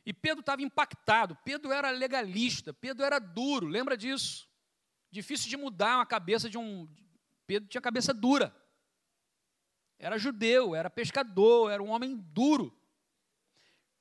e 0.05 0.13
Pedro 0.13 0.41
estava 0.41 0.63
impactado, 0.63 1.37
Pedro 1.45 1.73
era 1.73 1.91
legalista, 1.91 2.73
Pedro 2.73 3.05
era 3.05 3.19
duro, 3.19 3.67
lembra 3.67 3.97
disso? 3.97 4.49
Difícil 5.11 5.49
de 5.49 5.57
mudar 5.57 5.97
uma 5.97 6.07
cabeça 6.07 6.49
de 6.49 6.57
um. 6.57 6.89
Pedro 7.47 7.69
tinha 7.69 7.81
cabeça 7.81 8.15
dura. 8.15 8.55
Era 9.99 10.17
judeu, 10.17 10.75
era 10.75 10.89
pescador, 10.89 11.71
era 11.71 11.83
um 11.83 11.91
homem 11.91 12.17
duro. 12.17 12.75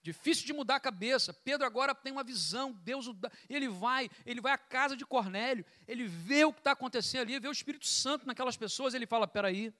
Difícil 0.01 0.45
de 0.45 0.53
mudar 0.53 0.75
a 0.75 0.79
cabeça. 0.79 1.33
Pedro 1.33 1.65
agora 1.65 1.93
tem 1.93 2.13
uma 2.13 2.23
visão. 2.23 2.71
Deus, 2.71 3.07
ele 3.49 3.67
vai, 3.67 4.09
ele 4.25 4.39
vai 4.39 4.53
à 4.53 4.57
casa 4.57 4.95
de 4.95 5.05
Cornélio, 5.05 5.65
ele 5.87 6.05
vê 6.05 6.45
o 6.45 6.53
que 6.53 6.59
está 6.59 6.71
acontecendo 6.71 7.23
ali, 7.23 7.39
vê 7.39 7.49
o 7.49 7.51
Espírito 7.51 7.85
Santo 7.85 8.25
naquelas 8.25 8.55
pessoas. 8.55 8.93
Ele 8.93 9.05
fala: 9.05 9.27
peraí, 9.27 9.73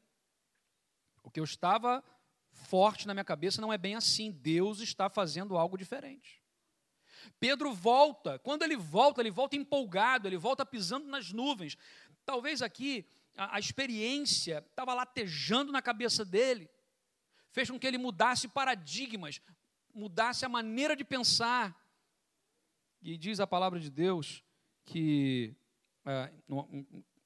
o 1.24 1.32
que 1.32 1.40
eu 1.40 1.46
estava 1.46 2.04
forte 2.52 3.08
na 3.08 3.14
minha 3.14 3.24
cabeça 3.24 3.62
não 3.62 3.72
é 3.72 3.78
bem 3.78 3.96
assim. 3.96 4.32
Deus 4.32 4.80
está 4.80 5.10
fazendo 5.10 5.58
algo 5.58 5.78
diferente. 5.78 6.42
Pedro 7.40 7.74
volta. 7.74 8.40
Quando 8.40 8.64
ele 8.64 8.76
volta, 8.76 9.22
ele 9.22 9.32
volta 9.32 9.56
empolgado, 9.56 10.28
ele 10.28 10.38
volta 10.38 10.66
pisando 10.66 11.08
nas 11.08 11.32
nuvens. 11.32 11.78
Talvez 12.26 12.62
aqui 12.62 13.06
a, 13.36 13.56
a 13.56 13.60
experiência 13.60 14.64
estava 14.70 14.94
latejando 14.94 15.72
na 15.72 15.82
cabeça 15.82 16.26
dele, 16.26 16.70
fez 17.52 17.70
com 17.70 17.80
que 17.80 17.88
ele 17.88 17.98
mudasse 17.98 18.48
paradigmas, 18.48 19.42
mudasse 19.94 20.46
a 20.46 20.50
maneira 20.50 20.96
de 20.96 21.04
pensar. 21.04 21.76
E 23.02 23.18
diz 23.18 23.40
a 23.40 23.48
palavra 23.48 23.80
de 23.80 23.90
Deus 23.90 24.44
que, 24.86 25.56
é, 26.06 26.34
no, 26.48 26.68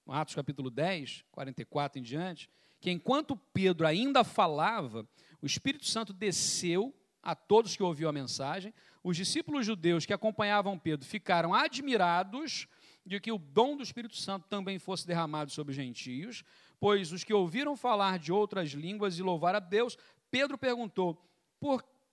no 0.05 0.13
Atos 0.13 0.35
capítulo 0.35 0.69
10, 0.69 1.25
44 1.31 1.99
em 1.99 2.03
diante, 2.03 2.49
que 2.83 2.91
enquanto 2.91 3.37
Pedro 3.53 3.87
ainda 3.87 4.25
falava, 4.25 5.07
o 5.41 5.45
Espírito 5.45 5.85
Santo 5.85 6.11
desceu 6.11 6.93
a 7.21 7.33
todos 7.33 7.77
que 7.77 7.81
ouviram 7.81 8.09
a 8.09 8.13
mensagem. 8.13 8.73
Os 9.01 9.15
discípulos 9.15 9.65
judeus 9.65 10.05
que 10.05 10.11
acompanhavam 10.11 10.77
Pedro 10.77 11.07
ficaram 11.07 11.53
admirados 11.53 12.67
de 13.05 13.21
que 13.21 13.31
o 13.31 13.37
dom 13.37 13.77
do 13.77 13.83
Espírito 13.83 14.17
Santo 14.17 14.49
também 14.49 14.79
fosse 14.79 15.07
derramado 15.07 15.49
sobre 15.49 15.71
os 15.71 15.77
gentios, 15.77 16.43
pois 16.77 17.13
os 17.13 17.23
que 17.23 17.33
ouviram 17.33 17.77
falar 17.77 18.19
de 18.19 18.33
outras 18.33 18.71
línguas 18.71 19.17
e 19.17 19.23
louvar 19.23 19.55
a 19.55 19.59
Deus, 19.61 19.97
Pedro 20.29 20.57
perguntou: 20.57 21.25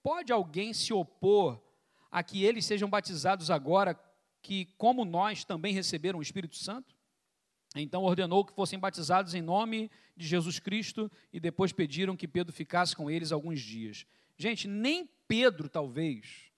pode 0.04 0.32
alguém 0.32 0.72
se 0.72 0.92
opor 0.92 1.60
a 2.12 2.22
que 2.22 2.44
eles 2.44 2.64
sejam 2.64 2.88
batizados 2.88 3.50
agora, 3.50 4.00
que, 4.40 4.66
como 4.78 5.04
nós, 5.04 5.42
também 5.42 5.74
receberam 5.74 6.20
o 6.20 6.22
Espírito 6.22 6.54
Santo? 6.54 6.94
Então 7.74 8.02
ordenou 8.02 8.44
que 8.44 8.52
fossem 8.52 8.78
batizados 8.78 9.34
em 9.34 9.42
nome 9.42 9.90
de 10.16 10.26
Jesus 10.26 10.58
Cristo 10.58 11.10
e 11.32 11.38
depois 11.38 11.72
pediram 11.72 12.16
que 12.16 12.26
Pedro 12.26 12.52
ficasse 12.52 12.96
com 12.96 13.10
eles 13.10 13.30
alguns 13.30 13.60
dias. 13.60 14.06
Gente, 14.36 14.66
nem 14.66 15.08
Pedro, 15.28 15.68
talvez, 15.68 16.50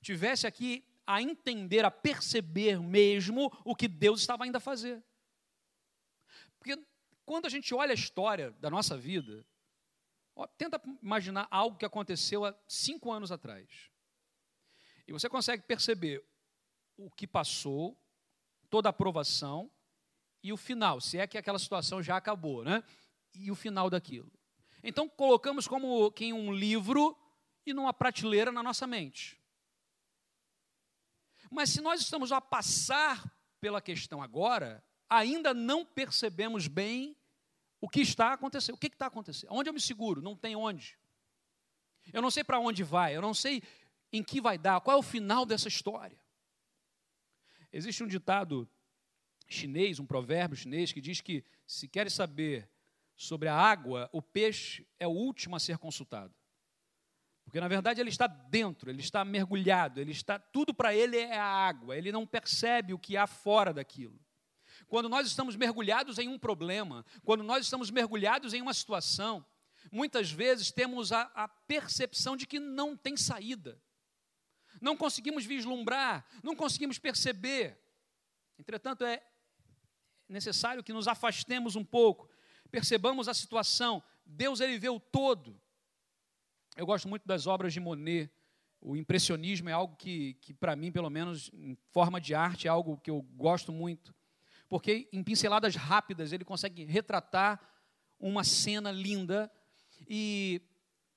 tivesse 0.00 0.46
aqui 0.46 0.84
a 1.06 1.20
entender, 1.20 1.84
a 1.84 1.90
perceber 1.90 2.80
mesmo 2.80 3.52
o 3.64 3.74
que 3.74 3.88
Deus 3.88 4.20
estava 4.20 4.44
ainda 4.44 4.58
a 4.58 4.60
fazer. 4.60 5.02
Porque 6.58 6.78
quando 7.26 7.46
a 7.46 7.50
gente 7.50 7.74
olha 7.74 7.92
a 7.92 7.94
história 7.94 8.50
da 8.52 8.70
nossa 8.70 8.96
vida, 8.96 9.44
ó, 10.34 10.46
tenta 10.46 10.80
imaginar 11.02 11.46
algo 11.50 11.76
que 11.76 11.84
aconteceu 11.84 12.44
há 12.44 12.54
cinco 12.66 13.12
anos 13.12 13.30
atrás. 13.30 13.90
E 15.06 15.12
você 15.12 15.28
consegue 15.28 15.62
perceber 15.62 16.24
o 16.96 17.10
que 17.10 17.26
passou, 17.26 17.98
toda 18.70 18.88
a 18.88 18.90
aprovação 18.90 19.70
e 20.42 20.52
o 20.52 20.56
final, 20.56 21.00
se 21.00 21.18
é 21.18 21.26
que 21.26 21.38
aquela 21.38 21.58
situação 21.58 22.02
já 22.02 22.16
acabou, 22.16 22.64
né? 22.64 22.82
E 23.34 23.50
o 23.50 23.54
final 23.54 23.90
daquilo. 23.90 24.32
Então 24.82 25.08
colocamos 25.08 25.66
como 25.66 26.10
que 26.12 26.26
em 26.26 26.32
um 26.32 26.52
livro 26.52 27.16
e 27.66 27.72
numa 27.72 27.92
prateleira 27.92 28.52
na 28.52 28.62
nossa 28.62 28.86
mente. 28.86 29.40
Mas 31.50 31.70
se 31.70 31.80
nós 31.80 32.00
estamos 32.00 32.30
a 32.32 32.40
passar 32.40 33.30
pela 33.60 33.80
questão 33.80 34.22
agora, 34.22 34.84
ainda 35.08 35.52
não 35.52 35.84
percebemos 35.84 36.68
bem 36.68 37.16
o 37.80 37.88
que 37.88 38.00
está 38.00 38.32
acontecendo. 38.32 38.74
O 38.74 38.78
que 38.78 38.86
está 38.86 39.06
acontecendo? 39.06 39.52
Onde 39.52 39.68
eu 39.68 39.74
me 39.74 39.80
seguro? 39.80 40.22
Não 40.22 40.36
tem 40.36 40.54
onde. 40.54 40.98
Eu 42.12 42.22
não 42.22 42.30
sei 42.30 42.44
para 42.44 42.58
onde 42.58 42.82
vai, 42.82 43.16
eu 43.16 43.22
não 43.22 43.34
sei 43.34 43.62
em 44.12 44.22
que 44.22 44.40
vai 44.40 44.56
dar, 44.56 44.80
qual 44.80 44.96
é 44.96 45.00
o 45.00 45.02
final 45.02 45.44
dessa 45.44 45.68
história. 45.68 46.18
Existe 47.70 48.02
um 48.02 48.06
ditado 48.06 48.68
chinês, 49.48 49.98
um 49.98 50.06
provérbio 50.06 50.56
chinês, 50.56 50.92
que 50.92 51.00
diz 51.00 51.20
que 51.20 51.44
se 51.66 51.88
queres 51.88 52.12
saber 52.12 52.68
sobre 53.16 53.48
a 53.48 53.54
água, 53.54 54.08
o 54.12 54.22
peixe 54.22 54.86
é 54.98 55.06
o 55.06 55.10
último 55.10 55.56
a 55.56 55.58
ser 55.58 55.78
consultado. 55.78 56.32
Porque 57.44 57.60
na 57.60 57.66
verdade 57.66 58.00
ele 58.00 58.10
está 58.10 58.26
dentro, 58.26 58.90
ele 58.90 59.00
está 59.00 59.24
mergulhado, 59.24 60.00
ele 60.00 60.12
está 60.12 60.38
tudo 60.38 60.74
para 60.74 60.94
ele 60.94 61.16
é 61.16 61.36
a 61.36 61.44
água, 61.44 61.96
ele 61.96 62.12
não 62.12 62.26
percebe 62.26 62.92
o 62.92 62.98
que 62.98 63.16
há 63.16 63.26
fora 63.26 63.72
daquilo. 63.72 64.20
Quando 64.86 65.08
nós 65.08 65.26
estamos 65.26 65.56
mergulhados 65.56 66.18
em 66.18 66.28
um 66.28 66.38
problema, 66.38 67.04
quando 67.24 67.42
nós 67.42 67.64
estamos 67.64 67.90
mergulhados 67.90 68.52
em 68.52 68.60
uma 68.60 68.74
situação, 68.74 69.44
muitas 69.90 70.30
vezes 70.30 70.70
temos 70.70 71.10
a, 71.10 71.22
a 71.34 71.48
percepção 71.48 72.36
de 72.36 72.46
que 72.46 72.60
não 72.60 72.96
tem 72.96 73.16
saída. 73.16 73.80
Não 74.80 74.96
conseguimos 74.96 75.44
vislumbrar, 75.44 76.24
não 76.42 76.54
conseguimos 76.54 76.98
perceber. 76.98 77.78
Entretanto, 78.58 79.04
é 79.04 79.22
necessário 80.28 80.82
que 80.82 80.92
nos 80.92 81.08
afastemos 81.08 81.76
um 81.76 81.84
pouco, 81.84 82.28
percebamos 82.70 83.28
a 83.28 83.34
situação. 83.34 84.02
Deus 84.24 84.60
ele 84.60 84.78
vê 84.78 84.88
o 84.88 85.00
todo. 85.00 85.60
Eu 86.76 86.86
gosto 86.86 87.08
muito 87.08 87.26
das 87.26 87.46
obras 87.46 87.72
de 87.72 87.80
Monet. 87.80 88.30
O 88.80 88.96
impressionismo 88.96 89.68
é 89.68 89.72
algo 89.72 89.96
que, 89.96 90.34
que 90.34 90.54
para 90.54 90.76
mim, 90.76 90.92
pelo 90.92 91.10
menos 91.10 91.50
em 91.52 91.76
forma 91.90 92.20
de 92.20 92.34
arte, 92.34 92.68
é 92.68 92.70
algo 92.70 92.98
que 92.98 93.10
eu 93.10 93.22
gosto 93.34 93.72
muito. 93.72 94.14
Porque 94.68 95.08
em 95.12 95.22
pinceladas 95.24 95.74
rápidas 95.74 96.32
ele 96.32 96.44
consegue 96.44 96.84
retratar 96.84 97.60
uma 98.20 98.44
cena 98.44 98.92
linda. 98.92 99.50
E 100.06 100.62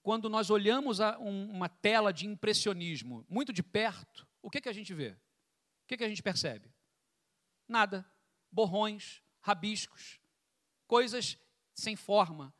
quando 0.01 0.29
nós 0.29 0.49
olhamos 0.49 0.99
um, 0.99 1.51
uma 1.51 1.69
tela 1.69 2.11
de 2.11 2.25
impressionismo 2.25 3.25
muito 3.29 3.53
de 3.53 3.61
perto, 3.61 4.27
o 4.41 4.49
que, 4.49 4.61
que 4.61 4.69
a 4.69 4.73
gente 4.73 4.93
vê? 4.93 5.09
O 5.09 5.87
que, 5.87 5.97
que 5.97 6.03
a 6.03 6.09
gente 6.09 6.23
percebe? 6.23 6.71
Nada. 7.67 8.05
Borrões, 8.51 9.21
rabiscos, 9.39 10.19
coisas 10.87 11.37
sem 11.73 11.95
forma, 11.95 12.53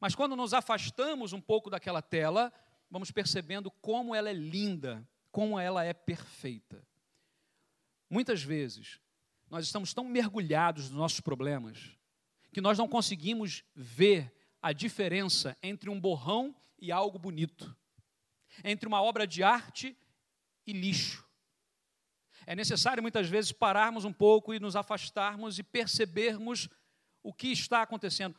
mas 0.00 0.14
quando 0.14 0.36
nos 0.36 0.54
afastamos 0.54 1.32
um 1.32 1.40
pouco 1.40 1.70
daquela 1.70 2.00
tela, 2.00 2.52
vamos 2.90 3.10
percebendo 3.10 3.70
como 3.70 4.14
ela 4.14 4.30
é 4.30 4.34
linda, 4.34 5.06
como 5.30 5.58
ela 5.58 5.84
é 5.84 5.92
perfeita. 5.92 6.86
Muitas 8.08 8.42
vezes, 8.42 9.00
nós 9.50 9.64
estamos 9.64 9.92
tão 9.92 10.04
mergulhados 10.04 10.88
nos 10.90 10.98
nossos 10.98 11.20
problemas 11.20 11.96
que 12.52 12.60
nós 12.60 12.78
não 12.78 12.88
conseguimos 12.88 13.64
ver 13.74 14.34
a 14.62 14.72
diferença 14.72 15.56
entre 15.62 15.90
um 15.90 16.00
borrão 16.00 16.54
e 16.78 16.90
algo 16.90 17.18
bonito, 17.18 17.76
entre 18.64 18.88
uma 18.88 19.02
obra 19.02 19.26
de 19.26 19.42
arte 19.42 19.96
e 20.66 20.72
lixo. 20.72 21.27
É 22.48 22.54
necessário 22.54 23.02
muitas 23.02 23.28
vezes 23.28 23.52
pararmos 23.52 24.06
um 24.06 24.12
pouco 24.12 24.54
e 24.54 24.58
nos 24.58 24.74
afastarmos 24.74 25.58
e 25.58 25.62
percebermos 25.62 26.66
o 27.22 27.30
que 27.30 27.48
está 27.52 27.82
acontecendo. 27.82 28.34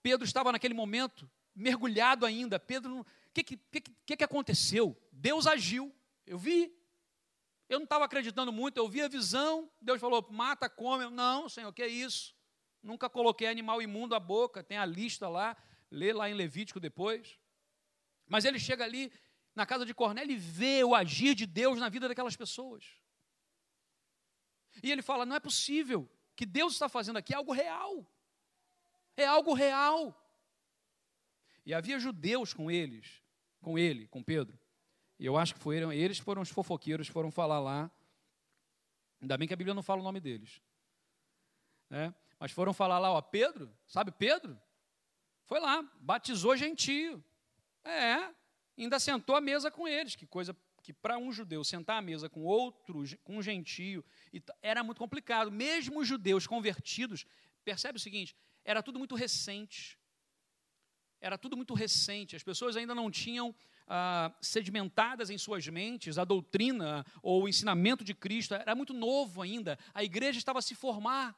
Pedro 0.00 0.24
estava 0.24 0.52
naquele 0.52 0.72
momento 0.72 1.28
mergulhado 1.52 2.24
ainda. 2.24 2.60
Pedro, 2.60 3.00
o 3.00 3.06
que, 3.34 3.42
que, 3.42 3.80
que, 4.06 4.16
que 4.16 4.22
aconteceu? 4.22 4.96
Deus 5.10 5.48
agiu. 5.48 5.92
Eu 6.24 6.38
vi. 6.38 6.72
Eu 7.68 7.80
não 7.80 7.84
estava 7.84 8.04
acreditando 8.04 8.52
muito, 8.52 8.76
eu 8.76 8.88
vi 8.88 9.02
a 9.02 9.08
visão. 9.08 9.68
Deus 9.80 10.00
falou: 10.00 10.24
mata, 10.30 10.70
come. 10.70 11.10
Não, 11.10 11.48
Senhor, 11.48 11.70
o 11.70 11.72
que 11.72 11.82
é 11.82 11.88
isso? 11.88 12.36
Nunca 12.80 13.10
coloquei 13.10 13.48
animal 13.48 13.82
imundo 13.82 14.14
à 14.14 14.20
boca. 14.20 14.62
Tem 14.62 14.78
a 14.78 14.86
lista 14.86 15.28
lá, 15.28 15.56
lê 15.90 16.12
lá 16.12 16.30
em 16.30 16.34
Levítico 16.34 16.78
depois. 16.78 17.36
Mas 18.28 18.44
ele 18.44 18.60
chega 18.60 18.84
ali 18.84 19.12
na 19.54 19.66
casa 19.66 19.84
de 19.84 19.94
Cornélio 19.94 20.34
e 20.34 20.38
vê 20.38 20.82
o 20.82 20.94
agir 20.94 21.34
de 21.34 21.46
Deus 21.46 21.78
na 21.78 21.88
vida 21.88 22.08
daquelas 22.08 22.36
pessoas. 22.36 22.84
E 24.82 24.90
ele 24.90 25.02
fala: 25.02 25.26
não 25.26 25.36
é 25.36 25.40
possível 25.40 26.10
que 26.34 26.46
Deus 26.46 26.72
está 26.72 26.88
fazendo 26.88 27.18
aqui 27.18 27.34
algo 27.34 27.52
real. 27.52 28.06
É 29.16 29.26
algo 29.26 29.52
real. 29.52 30.18
E 31.64 31.74
havia 31.74 31.98
judeus 31.98 32.52
com 32.52 32.70
eles, 32.70 33.22
com 33.60 33.78
ele, 33.78 34.08
com 34.08 34.22
Pedro. 34.22 34.58
E 35.18 35.26
eu 35.26 35.36
acho 35.36 35.54
que 35.54 35.60
foram, 35.60 35.92
eles 35.92 36.18
foram 36.18 36.42
os 36.42 36.48
fofoqueiros, 36.48 37.08
foram 37.08 37.30
falar 37.30 37.60
lá. 37.60 37.90
Ainda 39.20 39.36
bem 39.36 39.46
que 39.46 39.54
a 39.54 39.56
Bíblia 39.56 39.74
não 39.74 39.82
fala 39.82 40.00
o 40.00 40.04
nome 40.04 40.20
deles. 40.20 40.60
Né? 41.88 42.12
Mas 42.40 42.50
foram 42.50 42.72
falar 42.72 42.98
lá, 42.98 43.12
ó, 43.12 43.22
Pedro, 43.22 43.72
sabe 43.86 44.10
Pedro? 44.10 44.60
Foi 45.44 45.60
lá, 45.60 45.82
batizou 46.00 46.56
gentio. 46.56 47.22
É, 47.84 48.34
ainda 48.78 48.98
sentou 48.98 49.36
à 49.36 49.40
mesa 49.40 49.70
com 49.70 49.86
eles. 49.86 50.14
Que 50.16 50.26
coisa 50.26 50.56
que 50.82 50.92
para 50.92 51.16
um 51.16 51.32
judeu 51.32 51.62
sentar 51.62 51.98
à 51.98 52.02
mesa 52.02 52.28
com 52.28 52.42
outro, 52.42 53.04
com 53.22 53.36
um 53.36 53.42
gentio, 53.42 54.04
era 54.60 54.82
muito 54.82 54.98
complicado. 54.98 55.50
Mesmo 55.50 56.00
os 56.00 56.08
judeus 56.08 56.46
convertidos, 56.46 57.24
percebe 57.64 57.98
o 57.98 58.00
seguinte, 58.00 58.34
era 58.64 58.82
tudo 58.82 58.98
muito 58.98 59.14
recente. 59.14 59.98
Era 61.20 61.38
tudo 61.38 61.56
muito 61.56 61.72
recente. 61.72 62.34
As 62.34 62.42
pessoas 62.42 62.76
ainda 62.76 62.94
não 62.94 63.08
tinham 63.08 63.54
ah, 63.86 64.34
sedimentadas 64.40 65.30
em 65.30 65.38
suas 65.38 65.66
mentes 65.68 66.18
a 66.18 66.24
doutrina 66.24 67.06
ou 67.22 67.44
o 67.44 67.48
ensinamento 67.48 68.02
de 68.02 68.12
Cristo. 68.12 68.54
Era 68.54 68.74
muito 68.74 68.92
novo 68.92 69.40
ainda. 69.40 69.78
A 69.94 70.02
igreja 70.02 70.38
estava 70.38 70.58
a 70.58 70.62
se 70.62 70.74
formar. 70.74 71.36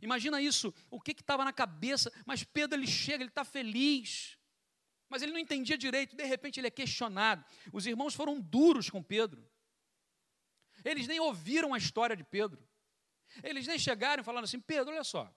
Imagina 0.00 0.40
isso, 0.40 0.72
o 0.90 1.00
que 1.00 1.12
estava 1.12 1.44
na 1.44 1.52
cabeça, 1.52 2.12
mas 2.24 2.44
Pedro 2.44 2.78
ele 2.78 2.86
chega, 2.86 3.22
ele 3.22 3.30
está 3.30 3.44
feliz. 3.44 4.37
Mas 5.08 5.22
ele 5.22 5.32
não 5.32 5.38
entendia 5.38 5.78
direito, 5.78 6.14
de 6.14 6.24
repente 6.24 6.60
ele 6.60 6.66
é 6.66 6.70
questionado. 6.70 7.44
Os 7.72 7.86
irmãos 7.86 8.14
foram 8.14 8.40
duros 8.40 8.90
com 8.90 9.02
Pedro. 9.02 9.48
Eles 10.84 11.06
nem 11.06 11.18
ouviram 11.18 11.72
a 11.72 11.78
história 11.78 12.14
de 12.14 12.24
Pedro. 12.24 12.66
Eles 13.42 13.66
nem 13.66 13.78
chegaram 13.78 14.22
falando 14.22 14.44
assim: 14.44 14.60
Pedro, 14.60 14.92
olha 14.92 15.04
só. 15.04 15.32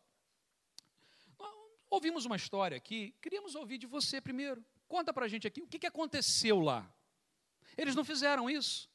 Ouvimos 1.89 2.25
uma 2.25 2.38
história 2.38 2.77
aqui, 2.77 3.13
queríamos 3.21 3.53
ouvir 3.53 3.77
de 3.77 3.86
você 3.86 4.21
primeiro. 4.21 4.65
Conta 4.88 5.13
para 5.13 5.25
a 5.25 5.27
gente 5.27 5.47
aqui 5.47 5.62
o 5.62 5.67
que, 5.67 5.79
que 5.79 5.88
aconteceu 5.88 6.60
lá. 6.60 6.89
Eles 7.77 7.95
não 7.95 8.05
fizeram 8.05 8.49
isso. 8.49 8.89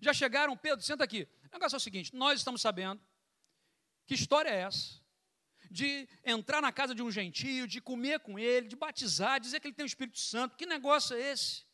Já 0.00 0.12
chegaram, 0.12 0.56
Pedro, 0.56 0.84
senta 0.84 1.04
aqui. 1.04 1.28
O 1.50 1.52
negócio 1.52 1.76
é 1.76 1.78
o 1.78 1.80
seguinte: 1.80 2.14
nós 2.14 2.40
estamos 2.40 2.60
sabendo 2.60 3.00
que 4.06 4.14
história 4.14 4.48
é 4.48 4.62
essa 4.62 5.01
de 5.72 6.08
entrar 6.24 6.60
na 6.60 6.70
casa 6.70 6.94
de 6.94 7.02
um 7.02 7.10
gentio, 7.10 7.66
de 7.66 7.80
comer 7.80 8.20
com 8.20 8.38
ele, 8.38 8.68
de 8.68 8.76
batizar, 8.76 9.40
dizer 9.40 9.58
que 9.58 9.68
ele 9.68 9.74
tem 9.74 9.84
o 9.84 9.86
Espírito 9.86 10.18
Santo. 10.18 10.56
Que 10.56 10.66
negócio 10.66 11.16
é 11.16 11.32
esse? 11.32 11.64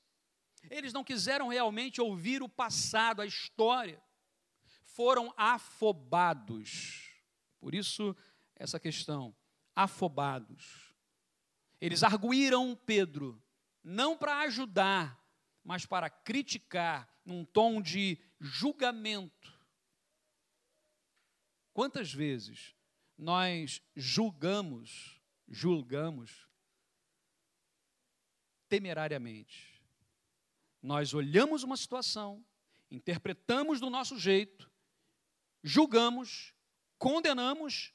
Eles 0.71 0.93
não 0.93 1.05
quiseram 1.05 1.49
realmente 1.49 2.01
ouvir 2.01 2.43
o 2.43 2.49
passado, 2.49 3.21
a 3.21 3.27
história. 3.27 4.03
Foram 4.85 5.33
afobados. 5.37 7.11
Por 7.61 7.75
isso, 7.75 8.17
essa 8.57 8.79
questão, 8.79 9.37
afobados. 9.75 10.95
Eles 11.81 12.03
arguíram 12.03 12.75
Pedro, 12.75 13.43
não 13.83 14.17
para 14.17 14.41
ajudar, 14.41 15.23
mas 15.63 15.85
para 15.87 16.09
criticar, 16.09 17.09
num 17.25 17.45
tom 17.45 17.83
de 17.83 18.19
julgamento. 18.41 19.59
Quantas 21.73 22.13
vezes 22.13 22.75
nós 23.19 23.83
julgamos, 23.97 25.21
julgamos 25.49 26.47
temerariamente. 28.69 29.83
Nós 30.81 31.13
olhamos 31.13 31.65
uma 31.65 31.77
situação, 31.77 32.45
interpretamos 32.89 33.81
do 33.81 33.91
nosso 33.91 34.17
jeito, 34.17 34.71
julgamos, 35.65 36.55
condenamos 36.97 37.93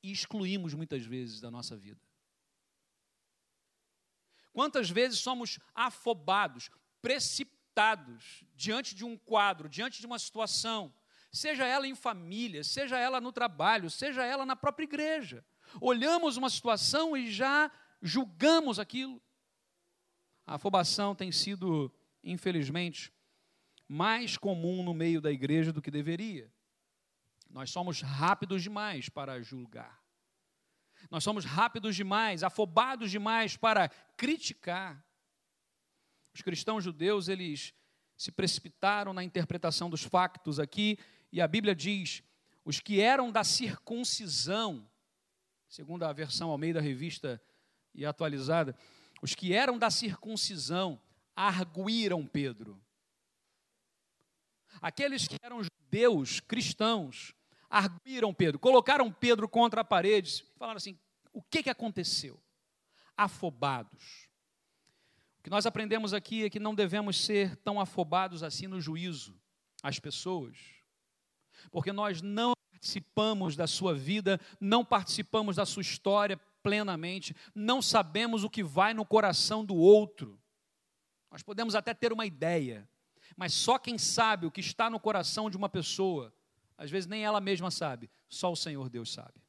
e 0.00 0.12
excluímos 0.12 0.72
muitas 0.72 1.04
vezes 1.04 1.40
da 1.40 1.50
nossa 1.50 1.76
vida. 1.76 2.00
Quantas 4.52 4.88
vezes 4.88 5.18
somos 5.18 5.58
afobados, 5.74 6.70
precipitados 7.02 8.44
diante 8.54 8.94
de 8.94 9.04
um 9.04 9.16
quadro, 9.18 9.68
diante 9.68 9.98
de 9.98 10.06
uma 10.06 10.18
situação, 10.18 10.94
seja 11.34 11.66
ela 11.66 11.86
em 11.86 11.94
família, 11.94 12.62
seja 12.62 12.96
ela 12.96 13.20
no 13.20 13.32
trabalho, 13.32 13.90
seja 13.90 14.24
ela 14.24 14.46
na 14.46 14.54
própria 14.54 14.84
igreja. 14.84 15.44
Olhamos 15.80 16.36
uma 16.36 16.48
situação 16.48 17.16
e 17.16 17.30
já 17.30 17.70
julgamos 18.00 18.78
aquilo. 18.78 19.20
A 20.46 20.54
afobação 20.54 21.14
tem 21.14 21.32
sido, 21.32 21.92
infelizmente, 22.22 23.12
mais 23.88 24.36
comum 24.36 24.82
no 24.84 24.94
meio 24.94 25.20
da 25.20 25.32
igreja 25.32 25.72
do 25.72 25.82
que 25.82 25.90
deveria. 25.90 26.52
Nós 27.50 27.70
somos 27.70 28.00
rápidos 28.00 28.62
demais 28.62 29.08
para 29.08 29.42
julgar. 29.42 30.02
Nós 31.10 31.24
somos 31.24 31.44
rápidos 31.44 31.96
demais, 31.96 32.42
afobados 32.42 33.10
demais 33.10 33.56
para 33.56 33.88
criticar. 34.16 35.04
Os 36.32 36.42
cristãos 36.42 36.84
judeus, 36.84 37.28
eles 37.28 37.74
se 38.16 38.30
precipitaram 38.30 39.12
na 39.12 39.24
interpretação 39.24 39.90
dos 39.90 40.02
factos 40.02 40.58
aqui 40.60 40.98
e 41.34 41.40
a 41.40 41.48
Bíblia 41.48 41.74
diz: 41.74 42.22
os 42.64 42.78
que 42.78 43.00
eram 43.00 43.32
da 43.32 43.42
circuncisão, 43.42 44.88
segundo 45.68 46.04
a 46.04 46.12
versão 46.12 46.48
ao 46.48 46.56
meio 46.56 46.74
da 46.74 46.80
revista 46.80 47.42
e 47.92 48.06
atualizada, 48.06 48.76
os 49.20 49.34
que 49.34 49.52
eram 49.52 49.76
da 49.76 49.90
circuncisão 49.90 51.00
arguíram 51.34 52.24
Pedro. 52.24 52.80
Aqueles 54.80 55.26
que 55.26 55.36
eram 55.42 55.60
judeus, 55.64 56.38
cristãos, 56.38 57.34
arguíram 57.68 58.32
Pedro, 58.32 58.60
colocaram 58.60 59.10
Pedro 59.10 59.48
contra 59.48 59.80
a 59.80 59.84
parede 59.84 60.44
falaram 60.56 60.76
assim: 60.76 60.96
o 61.32 61.42
que, 61.42 61.64
que 61.64 61.70
aconteceu? 61.70 62.40
Afobados. 63.16 64.28
O 65.40 65.42
que 65.42 65.50
nós 65.50 65.66
aprendemos 65.66 66.14
aqui 66.14 66.44
é 66.44 66.50
que 66.50 66.60
não 66.60 66.76
devemos 66.76 67.24
ser 67.24 67.56
tão 67.56 67.80
afobados 67.80 68.44
assim 68.44 68.68
no 68.68 68.80
juízo 68.80 69.36
às 69.82 69.98
pessoas 69.98 70.83
porque 71.70 71.92
nós 71.92 72.22
não 72.22 72.54
participamos 72.70 73.56
da 73.56 73.66
sua 73.66 73.94
vida, 73.94 74.40
não 74.60 74.84
participamos 74.84 75.56
da 75.56 75.64
sua 75.64 75.80
história 75.80 76.36
plenamente, 76.62 77.34
não 77.54 77.80
sabemos 77.80 78.44
o 78.44 78.50
que 78.50 78.62
vai 78.62 78.92
no 78.94 79.04
coração 79.04 79.64
do 79.64 79.74
outro. 79.74 80.40
Nós 81.30 81.42
podemos 81.42 81.74
até 81.74 81.92
ter 81.92 82.12
uma 82.12 82.26
ideia, 82.26 82.88
mas 83.36 83.52
só 83.52 83.78
quem 83.78 83.98
sabe 83.98 84.46
o 84.46 84.50
que 84.50 84.60
está 84.60 84.88
no 84.88 85.00
coração 85.00 85.50
de 85.50 85.56
uma 85.56 85.68
pessoa, 85.68 86.32
às 86.76 86.90
vezes 86.90 87.06
nem 87.06 87.24
ela 87.24 87.40
mesma 87.40 87.70
sabe, 87.70 88.10
só 88.28 88.52
o 88.52 88.56
Senhor 88.56 88.88
Deus 88.88 89.12
sabe. 89.12 89.42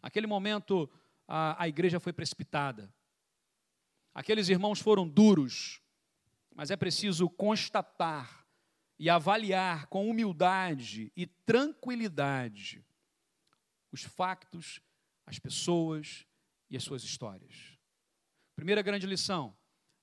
Aquele 0.00 0.26
momento, 0.26 0.90
a, 1.26 1.62
a 1.62 1.68
igreja 1.68 2.00
foi 2.00 2.12
precipitada, 2.12 2.92
aqueles 4.14 4.48
irmãos 4.48 4.80
foram 4.80 5.08
duros, 5.08 5.80
mas 6.54 6.70
é 6.70 6.76
preciso 6.76 7.28
constatar 7.30 8.41
e 9.02 9.10
avaliar 9.10 9.88
com 9.88 10.08
humildade 10.08 11.10
e 11.16 11.26
tranquilidade 11.26 12.84
os 13.90 14.04
factos, 14.04 14.80
as 15.26 15.40
pessoas 15.40 16.24
e 16.70 16.76
as 16.76 16.84
suas 16.84 17.02
histórias. 17.02 17.76
Primeira 18.54 18.80
grande 18.80 19.04
lição: 19.04 19.56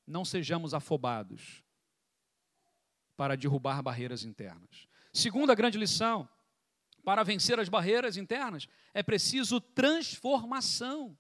não 0.06 0.26
sejamos 0.26 0.74
afobados 0.74 1.64
para 3.16 3.38
derrubar 3.38 3.82
barreiras 3.82 4.26
internas. 4.26 4.90
Segunda 5.14 5.56
grande 5.56 5.78
lição: 5.78 6.28
para 7.02 7.24
vencer 7.24 7.58
as 7.58 7.70
barreiras 7.70 8.18
internas 8.18 8.68
é 8.94 9.02
preciso 9.02 9.62
transformação. 9.62 11.18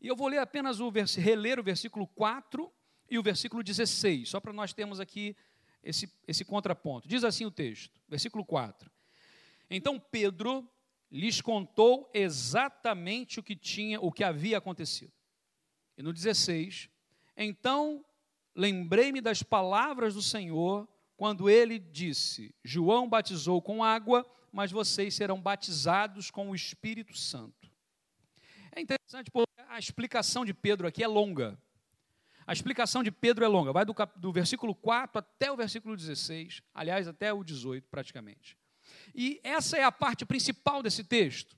E 0.00 0.06
eu 0.06 0.14
vou 0.14 0.28
ler 0.28 0.38
apenas 0.38 0.78
o 0.78 0.92
reler 1.18 1.58
o 1.58 1.64
versículo 1.64 2.06
4 2.06 2.72
e 3.10 3.18
o 3.18 3.22
versículo 3.22 3.64
16, 3.64 4.28
só 4.28 4.38
para 4.38 4.52
nós 4.52 4.72
termos 4.72 5.00
aqui 5.00 5.36
esse, 5.82 6.12
esse 6.26 6.44
contraponto. 6.44 7.08
Diz 7.08 7.24
assim 7.24 7.44
o 7.44 7.50
texto, 7.50 8.00
versículo 8.08 8.44
4. 8.44 8.90
Então 9.68 9.98
Pedro 9.98 10.68
lhes 11.10 11.40
contou 11.40 12.10
exatamente 12.14 13.40
o 13.40 13.42
que 13.42 13.56
tinha, 13.56 14.00
o 14.00 14.12
que 14.12 14.22
havia 14.22 14.58
acontecido. 14.58 15.12
E 15.96 16.02
no 16.02 16.12
16, 16.12 16.88
então 17.36 18.04
lembrei-me 18.54 19.20
das 19.20 19.42
palavras 19.42 20.14
do 20.14 20.22
Senhor 20.22 20.88
quando 21.16 21.50
ele 21.50 21.78
disse: 21.78 22.54
João 22.64 23.08
batizou 23.08 23.60
com 23.60 23.84
água, 23.84 24.24
mas 24.52 24.70
vocês 24.72 25.14
serão 25.14 25.40
batizados 25.40 26.30
com 26.30 26.50
o 26.50 26.54
Espírito 26.54 27.16
Santo. 27.16 27.70
É 28.72 28.80
interessante 28.80 29.30
porque 29.30 29.50
a 29.68 29.78
explicação 29.78 30.44
de 30.44 30.54
Pedro 30.54 30.86
aqui 30.86 31.02
é 31.02 31.08
longa. 31.08 31.60
A 32.50 32.52
explicação 32.52 33.04
de 33.04 33.12
Pedro 33.12 33.44
é 33.44 33.46
longa, 33.46 33.72
vai 33.72 33.84
do, 33.84 33.94
cap, 33.94 34.18
do 34.18 34.32
versículo 34.32 34.74
4 34.74 35.20
até 35.20 35.52
o 35.52 35.56
versículo 35.56 35.96
16, 35.96 36.60
aliás, 36.74 37.06
até 37.06 37.32
o 37.32 37.44
18 37.44 37.88
praticamente. 37.88 38.58
E 39.14 39.40
essa 39.44 39.78
é 39.78 39.84
a 39.84 39.92
parte 39.92 40.26
principal 40.26 40.82
desse 40.82 41.04
texto. 41.04 41.56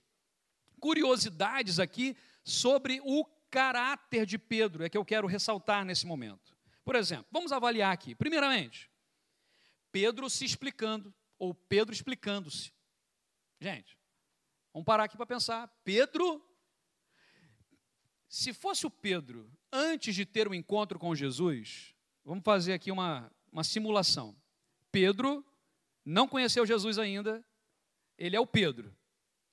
Curiosidades 0.79 1.79
aqui 1.79 2.15
sobre 2.45 3.01
o 3.05 3.25
caráter 3.51 4.27
de 4.27 4.37
Pedro 4.37 4.85
é 4.85 4.91
que 4.91 4.99
eu 4.99 5.03
quero 5.03 5.27
ressaltar 5.27 5.83
nesse 5.83 6.07
momento. 6.07 6.55
Por 6.85 6.95
exemplo, 6.95 7.25
vamos 7.33 7.53
avaliar 7.53 7.91
aqui. 7.91 8.15
Primeiramente, 8.15 8.91
Pedro 9.91 10.29
se 10.29 10.45
explicando, 10.45 11.11
ou 11.39 11.55
Pedro 11.55 11.95
explicando-se. 11.95 12.71
Gente, 13.59 13.99
vamos 14.75 14.85
parar 14.85 15.05
aqui 15.05 15.17
para 15.17 15.25
pensar. 15.25 15.69
Pedro, 15.83 16.47
se 18.29 18.53
fosse 18.53 18.87
o 18.87 18.91
Pedro 18.91 19.51
antes 19.73 20.15
de 20.15 20.27
ter 20.27 20.47
o 20.47 20.51
um 20.51 20.55
encontro 20.55 20.99
com 20.99 21.15
Jesus, 21.15 21.95
vamos 22.25 22.45
fazer 22.45 22.75
aqui 22.75 22.93
uma, 22.93 23.33
uma 23.51 23.65
simulação. 23.65 24.37
Pedro 24.91 25.45
não 26.05 26.29
conheceu 26.29 26.67
Jesus 26.67 26.99
ainda, 26.99 27.43
ele 28.19 28.37
é 28.37 28.41
o 28.41 28.47
Pedro, 28.47 28.95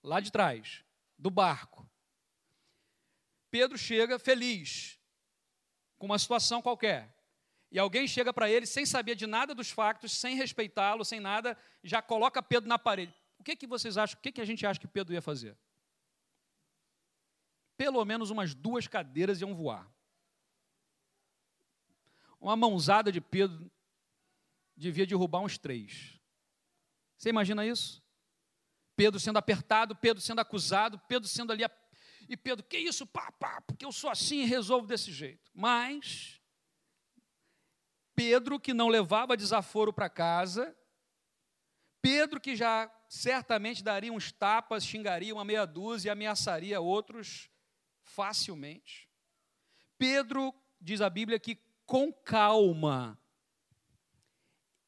lá 0.03 0.19
de 0.19 0.32
trás, 0.32 0.84
do 1.17 1.29
barco. 1.29 1.89
Pedro 3.49 3.77
chega 3.77 4.19
feliz, 4.19 4.99
com 5.97 6.05
uma 6.05 6.19
situação 6.19 6.62
qualquer, 6.62 7.15
e 7.71 7.79
alguém 7.79 8.08
chega 8.08 8.34
para 8.34 8.49
ele 8.49 8.65
sem 8.65 8.86
saber 8.86 9.15
de 9.15 9.25
nada 9.25 9.55
dos 9.55 9.69
factos, 9.69 10.12
sem 10.12 10.36
respeitá-lo, 10.36 11.05
sem 11.05 11.19
nada, 11.19 11.58
já 11.84 12.01
coloca 12.01 12.43
Pedro 12.43 12.67
na 12.67 12.77
parede. 12.77 13.13
O 13.38 13.43
que, 13.43 13.55
que 13.55 13.67
vocês 13.67 13.97
acham? 13.97 14.17
O 14.17 14.21
que, 14.21 14.34
que 14.34 14.41
a 14.41 14.45
gente 14.45 14.65
acha 14.65 14.79
que 14.79 14.88
Pedro 14.88 15.13
ia 15.13 15.21
fazer? 15.21 15.55
Pelo 17.77 18.03
menos 18.03 18.29
umas 18.29 18.53
duas 18.53 18.88
cadeiras 18.88 19.39
iam 19.39 19.55
voar 19.55 19.89
uma 22.39 22.56
mãozada 22.56 23.12
de 23.12 23.19
Pedro 23.19 23.69
devia 24.75 25.06
derrubar 25.06 25.41
uns 25.41 25.58
três. 25.58 26.19
Você 27.17 27.30
imagina 27.30 27.65
isso? 27.65 28.02
Pedro 28.95 29.19
sendo 29.19 29.38
apertado, 29.38 29.95
Pedro 29.95 30.21
sendo 30.21 30.39
acusado, 30.39 30.99
Pedro 31.08 31.28
sendo 31.28 31.52
ali 31.52 31.63
E 32.28 32.38
Pedro, 32.38 32.65
que 32.65 32.78
isso, 32.78 33.06
pá, 33.06 33.32
pá, 33.32 33.62
porque 33.62 33.86
eu 33.86 33.91
sou 33.91 34.10
assim 34.10 34.41
e 34.41 34.45
resolvo 34.45 34.88
desse 34.88 35.12
jeito. 35.12 35.52
Mas 35.54 36.41
Pedro, 38.15 38.60
que 38.60 38.73
não 38.73 38.88
levava 38.89 39.38
desaforo 39.38 39.93
para 39.93 40.10
casa, 40.10 40.75
Pedro, 42.02 42.39
que 42.39 42.56
já 42.56 42.89
certamente 43.08 43.84
daria 43.84 44.12
uns 44.12 44.32
tapas, 44.32 44.86
xingaria 44.86 45.34
uma 45.34 45.45
meia 45.45 45.65
dúzia 45.65 46.10
e 46.10 46.12
ameaçaria 46.12 46.80
outros 46.80 47.49
facilmente. 48.04 49.10
Pedro, 49.97 50.54
diz 50.80 51.02
a 51.02 51.10
Bíblia, 51.10 51.39
que 51.39 51.56
com 51.89 52.13
calma, 52.13 53.17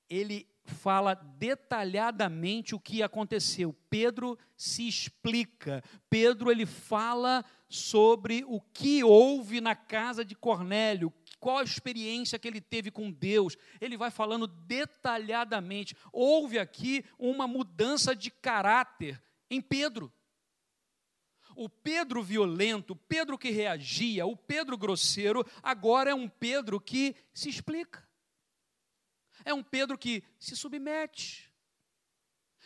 ele 0.07 0.47
fala 0.63 1.15
detalhadamente 1.15 2.75
o 2.75 2.79
que 2.79 3.01
aconteceu. 3.01 3.75
Pedro 3.89 4.37
se 4.55 4.87
explica. 4.87 5.83
Pedro 6.11 6.51
ele 6.51 6.67
fala 6.67 7.43
sobre 7.67 8.43
o 8.45 8.61
que 8.61 9.03
houve 9.03 9.59
na 9.59 9.75
casa 9.75 10.23
de 10.23 10.35
Cornélio, 10.35 11.11
qual 11.39 11.57
a 11.57 11.63
experiência 11.63 12.37
que 12.37 12.47
ele 12.47 12.61
teve 12.61 12.91
com 12.91 13.11
Deus. 13.11 13.57
Ele 13.81 13.97
vai 13.97 14.11
falando 14.11 14.45
detalhadamente. 14.45 15.95
Houve 16.13 16.59
aqui 16.59 17.03
uma 17.17 17.47
mudança 17.47 18.15
de 18.15 18.29
caráter 18.29 19.19
em 19.49 19.59
Pedro. 19.59 20.13
O 21.55 21.69
Pedro 21.69 22.23
violento, 22.23 22.91
o 22.91 22.95
Pedro 22.95 23.37
que 23.37 23.49
reagia, 23.49 24.25
o 24.25 24.35
Pedro 24.35 24.77
grosseiro, 24.77 25.45
agora 25.61 26.11
é 26.11 26.15
um 26.15 26.27
Pedro 26.27 26.79
que 26.79 27.15
se 27.33 27.49
explica. 27.49 28.07
É 29.43 29.53
um 29.53 29.63
Pedro 29.63 29.97
que 29.97 30.23
se 30.39 30.55
submete. 30.55 31.51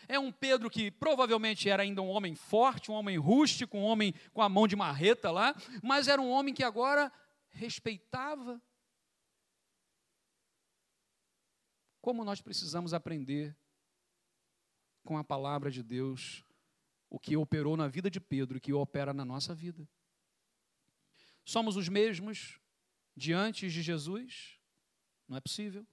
É 0.08 0.20
um 0.20 0.32
Pedro 0.32 0.70
que 0.70 0.92
provavelmente 0.92 1.70
era 1.70 1.84
ainda 1.84 2.02
um 2.02 2.10
homem 2.10 2.36
forte, 2.36 2.92
um 2.92 2.94
homem 2.94 3.18
rústico, 3.18 3.78
um 3.78 3.84
homem 3.84 4.14
com 4.34 4.42
a 4.42 4.50
mão 4.50 4.68
de 4.68 4.76
marreta 4.76 5.32
lá, 5.32 5.56
mas 5.82 6.08
era 6.08 6.22
um 6.22 6.30
homem 6.30 6.54
que 6.54 6.64
agora 6.64 7.12
respeitava. 7.50 8.62
Como 12.02 12.24
nós 12.24 12.40
precisamos 12.40 12.94
aprender 12.94 13.58
com 15.04 15.18
a 15.18 15.24
palavra 15.24 15.72
de 15.72 15.82
Deus 15.82 16.45
o 17.16 17.20
que 17.20 17.38
operou 17.38 17.78
na 17.78 17.88
vida 17.88 18.12
de 18.12 18.20
Pedro 18.20 18.60
que 18.60 18.74
opera 18.74 19.14
na 19.14 19.24
nossa 19.24 19.56
vida. 19.56 19.88
Somos 21.46 21.78
os 21.78 21.88
mesmos 21.88 22.60
diante 23.16 23.70
de 23.70 23.82
Jesus? 23.82 24.60
Não 25.26 25.38
é 25.38 25.40
possível. 25.40 25.88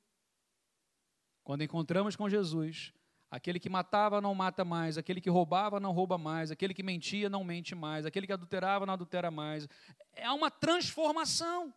Quando 1.45 1.63
encontramos 1.63 2.17
com 2.17 2.29
Jesus, 2.29 2.93
aquele 3.31 3.61
que 3.61 3.69
matava 3.69 4.21
não 4.21 4.35
mata 4.35 4.65
mais, 4.65 4.99
aquele 4.99 5.21
que 5.21 5.31
roubava 5.31 5.79
não 5.79 5.93
rouba 5.93 6.19
mais, 6.19 6.51
aquele 6.51 6.75
que 6.75 6.83
mentia 6.83 7.31
não 7.31 7.45
mente 7.45 7.73
mais, 7.73 8.05
aquele 8.05 8.27
que 8.27 8.33
adulterava 8.33 8.85
não 8.85 8.95
adultera 8.95 9.31
mais. 9.31 9.69
É 10.15 10.29
uma 10.33 10.51
transformação. 10.51 11.73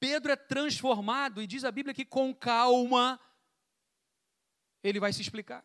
Pedro 0.00 0.32
é 0.32 0.36
transformado 0.36 1.42
e 1.42 1.46
diz 1.46 1.62
a 1.62 1.70
Bíblia 1.70 1.94
que 1.94 2.06
com 2.06 2.34
calma 2.34 3.20
ele 4.82 4.98
vai 4.98 5.12
se 5.12 5.20
explicar. 5.20 5.62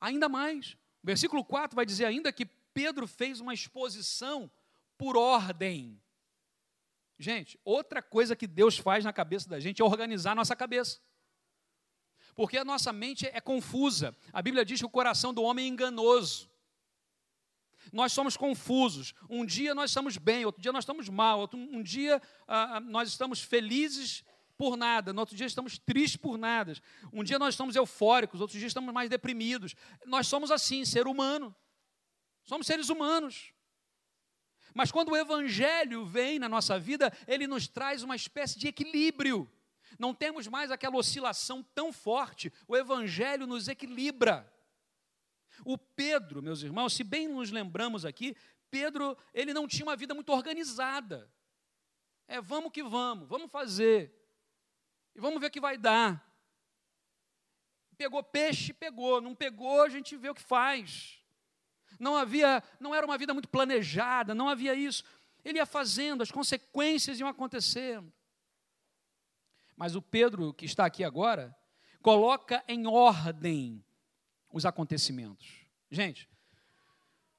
Ainda 0.00 0.28
mais, 0.28 0.76
o 1.04 1.06
versículo 1.06 1.44
4 1.44 1.76
vai 1.76 1.84
dizer 1.84 2.06
ainda 2.06 2.32
que 2.32 2.46
Pedro 2.46 3.06
fez 3.06 3.38
uma 3.38 3.52
exposição 3.52 4.50
por 4.96 5.18
ordem. 5.18 6.00
Gente, 7.18 7.60
outra 7.62 8.00
coisa 8.00 8.34
que 8.34 8.46
Deus 8.46 8.78
faz 8.78 9.04
na 9.04 9.12
cabeça 9.12 9.46
da 9.46 9.60
gente 9.60 9.82
é 9.82 9.84
organizar 9.84 10.32
a 10.32 10.36
nossa 10.36 10.56
cabeça. 10.56 10.98
Porque 12.34 12.56
a 12.56 12.64
nossa 12.64 12.90
mente 12.90 13.26
é 13.26 13.38
confusa. 13.38 14.16
A 14.32 14.40
Bíblia 14.40 14.64
diz 14.64 14.80
que 14.80 14.86
o 14.86 14.90
coração 14.90 15.34
do 15.34 15.42
homem 15.42 15.66
é 15.66 15.68
enganoso. 15.68 16.50
Nós 17.92 18.10
somos 18.14 18.34
confusos. 18.34 19.12
Um 19.28 19.44
dia 19.44 19.74
nós 19.74 19.90
estamos 19.90 20.16
bem, 20.16 20.46
outro 20.46 20.62
dia 20.62 20.72
nós 20.72 20.84
estamos 20.84 21.10
mal, 21.10 21.38
outro, 21.38 21.58
um 21.58 21.82
dia 21.82 22.20
ah, 22.48 22.78
ah, 22.78 22.80
nós 22.80 23.10
estamos 23.10 23.42
felizes 23.42 24.24
por 24.56 24.76
nada, 24.76 25.12
no 25.12 25.20
outro 25.20 25.36
dia 25.36 25.46
estamos 25.46 25.78
tristes 25.78 26.16
por 26.16 26.36
nada. 26.38 26.74
Um 27.12 27.24
dia 27.24 27.38
nós 27.38 27.54
estamos 27.54 27.74
eufóricos, 27.76 28.40
outro 28.40 28.58
dia 28.58 28.66
estamos 28.66 28.92
mais 28.92 29.10
deprimidos. 29.10 29.74
Nós 30.06 30.26
somos 30.26 30.50
assim, 30.50 30.84
ser 30.84 31.06
humano. 31.06 31.54
Somos 32.44 32.66
seres 32.66 32.88
humanos. 32.88 33.52
Mas 34.74 34.90
quando 34.90 35.10
o 35.10 35.16
Evangelho 35.16 36.04
vem 36.04 36.38
na 36.38 36.48
nossa 36.48 36.78
vida, 36.78 37.12
ele 37.26 37.46
nos 37.46 37.68
traz 37.68 38.02
uma 38.02 38.16
espécie 38.16 38.58
de 38.58 38.68
equilíbrio. 38.68 39.50
Não 39.98 40.12
temos 40.12 40.48
mais 40.48 40.70
aquela 40.70 40.96
oscilação 40.96 41.62
tão 41.74 41.92
forte. 41.92 42.52
O 42.66 42.76
Evangelho 42.76 43.46
nos 43.46 43.68
equilibra. 43.68 44.52
O 45.64 45.78
Pedro, 45.78 46.42
meus 46.42 46.62
irmãos, 46.62 46.92
se 46.92 47.04
bem 47.04 47.28
nos 47.28 47.50
lembramos 47.50 48.04
aqui, 48.04 48.36
Pedro, 48.70 49.16
ele 49.32 49.54
não 49.54 49.68
tinha 49.68 49.86
uma 49.86 49.96
vida 49.96 50.14
muito 50.14 50.32
organizada. 50.32 51.30
É, 52.26 52.40
vamos 52.40 52.72
que 52.72 52.82
vamos, 52.82 53.28
vamos 53.28 53.50
fazer. 53.50 54.23
E 55.14 55.20
vamos 55.20 55.40
ver 55.40 55.46
o 55.46 55.50
que 55.50 55.60
vai 55.60 55.76
dar. 55.78 56.22
Pegou 57.96 58.22
peixe, 58.22 58.72
pegou. 58.72 59.20
Não 59.20 59.34
pegou, 59.34 59.82
a 59.82 59.88
gente 59.88 60.16
vê 60.16 60.28
o 60.28 60.34
que 60.34 60.42
faz. 60.42 61.22
Não 61.98 62.16
havia, 62.16 62.62
não 62.80 62.94
era 62.94 63.06
uma 63.06 63.16
vida 63.16 63.32
muito 63.32 63.48
planejada, 63.48 64.34
não 64.34 64.48
havia 64.48 64.74
isso. 64.74 65.04
Ele 65.44 65.58
ia 65.58 65.66
fazendo, 65.66 66.22
as 66.22 66.30
consequências 66.30 67.20
iam 67.20 67.28
acontecendo. 67.28 68.12
Mas 69.76 69.94
o 69.94 70.02
Pedro, 70.02 70.52
que 70.54 70.64
está 70.64 70.86
aqui 70.86 71.04
agora, 71.04 71.54
coloca 72.00 72.64
em 72.66 72.86
ordem 72.86 73.84
os 74.50 74.64
acontecimentos. 74.64 75.66
Gente, 75.90 76.28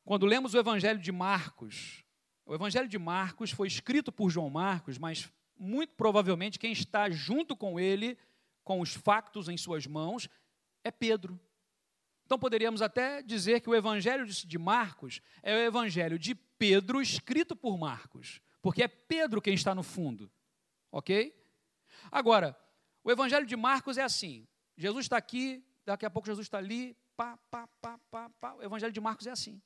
quando 0.03 0.25
lemos 0.25 0.53
o 0.53 0.57
Evangelho 0.59 0.99
de 0.99 1.11
Marcos, 1.11 2.03
o 2.45 2.53
Evangelho 2.53 2.87
de 2.87 2.99
Marcos 2.99 3.51
foi 3.51 3.67
escrito 3.67 4.11
por 4.11 4.29
João 4.29 4.49
Marcos, 4.49 4.97
mas 4.97 5.31
muito 5.57 5.93
provavelmente 5.95 6.59
quem 6.59 6.71
está 6.71 7.09
junto 7.09 7.55
com 7.55 7.79
ele, 7.79 8.17
com 8.63 8.79
os 8.79 8.93
factos 8.93 9.47
em 9.47 9.57
suas 9.57 9.85
mãos, 9.85 10.29
é 10.83 10.91
Pedro. 10.91 11.39
Então 12.25 12.39
poderíamos 12.39 12.81
até 12.81 13.21
dizer 13.21 13.61
que 13.61 13.69
o 13.69 13.75
Evangelho 13.75 14.25
de 14.25 14.57
Marcos 14.57 15.21
é 15.43 15.55
o 15.55 15.59
Evangelho 15.59 16.17
de 16.17 16.33
Pedro 16.33 17.01
escrito 17.01 17.55
por 17.55 17.77
Marcos, 17.77 18.41
porque 18.61 18.83
é 18.83 18.87
Pedro 18.87 19.41
quem 19.41 19.53
está 19.53 19.75
no 19.75 19.83
fundo, 19.83 20.31
ok? 20.91 21.35
Agora, 22.11 22.57
o 23.03 23.11
Evangelho 23.11 23.45
de 23.45 23.55
Marcos 23.55 23.97
é 23.97 24.03
assim: 24.03 24.47
Jesus 24.75 25.05
está 25.05 25.17
aqui, 25.17 25.63
daqui 25.85 26.05
a 26.05 26.09
pouco 26.09 26.27
Jesus 26.27 26.47
está 26.47 26.57
ali, 26.57 26.97
pá, 27.15 27.37
pá, 27.49 27.67
pá, 27.79 27.99
pá, 28.09 28.29
pá. 28.29 28.53
O 28.55 28.63
Evangelho 28.63 28.91
de 28.91 28.99
Marcos 28.99 29.27
é 29.27 29.31
assim. 29.31 29.61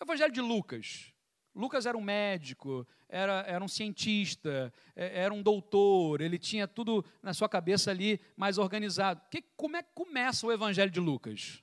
O 0.00 0.04
Evangelho 0.04 0.32
de 0.32 0.40
Lucas. 0.40 1.12
Lucas 1.58 1.86
era 1.86 1.98
um 1.98 2.00
médico, 2.00 2.86
era, 3.08 3.40
era 3.40 3.64
um 3.64 3.66
cientista, 3.66 4.72
é, 4.94 5.24
era 5.24 5.34
um 5.34 5.42
doutor, 5.42 6.20
ele 6.20 6.38
tinha 6.38 6.68
tudo 6.68 7.04
na 7.20 7.34
sua 7.34 7.48
cabeça 7.48 7.90
ali 7.90 8.20
mais 8.36 8.58
organizado. 8.58 9.20
Que, 9.28 9.42
como 9.56 9.76
é 9.76 9.82
que 9.82 9.88
começa 9.92 10.46
o 10.46 10.52
Evangelho 10.52 10.90
de 10.90 11.00
Lucas? 11.00 11.60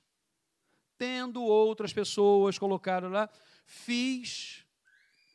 Tendo 0.98 1.42
outras 1.42 1.94
pessoas 1.94 2.58
colocaram 2.58 3.08
lá, 3.08 3.26
fiz, 3.64 4.66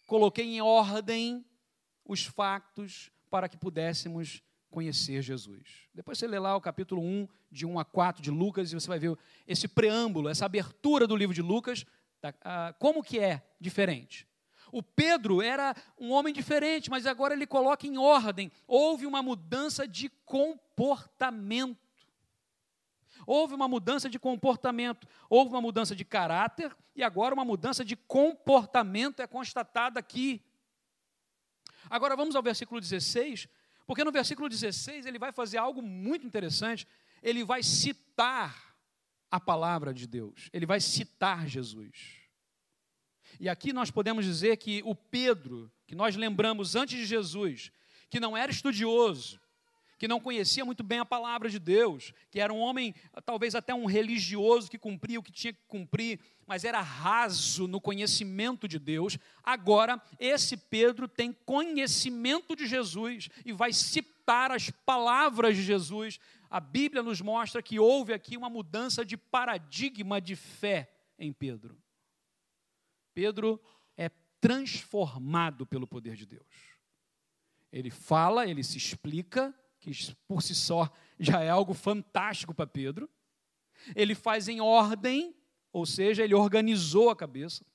coloquei 0.06 0.46
em 0.46 0.62
ordem 0.62 1.44
os 2.06 2.24
factos, 2.26 3.10
para 3.32 3.50
que 3.50 3.58
pudéssemos 3.58 4.44
conhecer 4.70 5.24
Jesus. 5.24 5.88
Depois 5.92 6.20
você 6.20 6.28
lê 6.28 6.38
lá 6.38 6.56
o 6.56 6.62
capítulo 6.62 7.02
1, 7.02 7.28
de 7.50 7.66
1 7.66 7.80
a 7.80 7.86
4 7.86 8.22
de 8.22 8.30
Lucas, 8.30 8.72
e 8.72 8.76
você 8.76 8.88
vai 8.88 9.00
ver 9.00 9.18
esse 9.48 9.68
preâmbulo, 9.68 10.30
essa 10.30 10.46
abertura 10.46 11.08
do 11.08 11.16
livro 11.16 11.34
de 11.34 11.42
Lucas, 11.42 11.84
tá, 12.20 12.74
como 12.78 13.02
que 13.02 13.18
é 13.18 13.42
diferente. 13.60 14.30
O 14.72 14.82
Pedro 14.82 15.42
era 15.42 15.76
um 16.00 16.12
homem 16.12 16.34
diferente, 16.34 16.90
mas 16.90 17.06
agora 17.06 17.34
ele 17.34 17.46
coloca 17.46 17.86
em 17.86 17.98
ordem. 17.98 18.52
Houve 18.68 19.06
uma 19.06 19.22
mudança 19.22 19.88
de 19.88 20.10
comportamento. 20.26 21.78
Houve 23.26 23.54
uma 23.54 23.68
mudança 23.68 24.10
de 24.10 24.18
comportamento, 24.18 25.08
houve 25.30 25.52
uma 25.52 25.62
mudança 25.62 25.96
de 25.96 26.04
caráter 26.04 26.76
e 26.96 27.04
agora 27.04 27.36
uma 27.36 27.46
mudança 27.46 27.86
de 27.86 27.96
comportamento 27.96 29.22
é 29.22 29.28
constatada 29.28 30.00
aqui. 30.00 30.44
Agora 31.90 32.16
vamos 32.16 32.36
ao 32.36 32.42
versículo 32.42 32.80
16, 32.80 33.48
porque 33.86 34.04
no 34.04 34.12
versículo 34.12 34.50
16 34.50 35.06
ele 35.06 35.20
vai 35.20 35.32
fazer 35.32 35.58
algo 35.58 35.82
muito 35.82 36.26
interessante. 36.26 36.88
Ele 37.22 37.44
vai 37.44 37.62
citar 37.62 38.76
a 39.30 39.40
palavra 39.40 39.94
de 39.94 40.08
Deus, 40.08 40.50
ele 40.52 40.66
vai 40.66 40.80
citar 40.80 41.48
Jesus. 41.48 42.21
E 43.40 43.50
aqui 43.50 43.74
nós 43.74 43.92
podemos 43.92 44.26
dizer 44.26 44.58
que 44.58 44.82
o 44.86 44.96
Pedro, 44.96 45.72
que 45.88 45.96
nós 45.96 46.16
lembramos 46.16 46.76
antes 46.76 46.98
de 46.98 47.06
Jesus, 47.06 47.72
que 48.10 48.20
não 48.20 48.36
era 48.36 48.52
estudioso, 48.52 49.40
que 50.02 50.08
não 50.08 50.20
conhecia 50.20 50.66
muito 50.66 50.84
bem 50.84 50.98
a 50.98 51.06
palavra 51.06 51.48
de 51.48 51.60
Deus, 51.60 52.12
que 52.32 52.40
era 52.40 52.52
um 52.52 52.58
homem, 52.58 52.96
talvez 53.24 53.54
até 53.54 53.72
um 53.72 53.86
religioso 53.86 54.68
que 54.68 54.80
cumpria 54.80 55.20
o 55.20 55.24
que 55.24 55.32
tinha 55.32 55.54
que 55.54 55.62
cumprir, 55.68 56.20
mas 56.48 56.66
era 56.66 56.82
raso 56.82 57.68
no 57.68 57.80
conhecimento 57.80 58.68
de 58.68 58.80
Deus. 58.80 59.20
Agora, 59.44 60.02
esse 60.20 60.58
Pedro 60.58 61.08
tem 61.08 61.32
conhecimento 61.46 62.56
de 62.56 62.66
Jesus 62.66 63.30
e 63.46 63.54
vai 63.54 63.72
citar 63.72 64.52
as 64.52 64.72
palavras 64.72 65.56
de 65.56 65.62
Jesus. 65.62 66.20
A 66.50 66.60
Bíblia 66.60 67.04
nos 67.04 67.22
mostra 67.22 67.62
que 67.62 67.80
houve 67.80 68.12
aqui 68.12 68.36
uma 68.36 68.50
mudança 68.50 69.06
de 69.06 69.16
paradigma 69.16 70.20
de 70.20 70.36
fé 70.36 70.92
em 71.20 71.32
Pedro. 71.32 71.78
Pedro 73.14 73.60
é 73.98 74.10
transformado 74.40 75.66
pelo 75.66 75.88
poder 75.88 76.16
de 76.16 76.26
Deus. 76.26 76.48
Ele 77.72 77.90
fala, 77.90 78.48
ele 78.48 78.64
se 78.64 78.78
explica, 78.78 79.54
que 79.80 79.92
por 80.28 80.42
si 80.42 80.54
só 80.54 80.92
já 81.20 81.42
é 81.42 81.50
algo 81.50 81.74
fantástico 81.74 82.54
para 82.54 82.68
Pedro. 82.68 83.10
Ele 83.96 84.14
faz 84.14 84.48
em 84.48 84.62
ordem, 84.62 85.36
ou 85.72 85.86
seja, 85.86 86.24
ele 86.24 86.36
organizou 86.36 87.10
a 87.10 87.16
cabeça. 87.16 87.66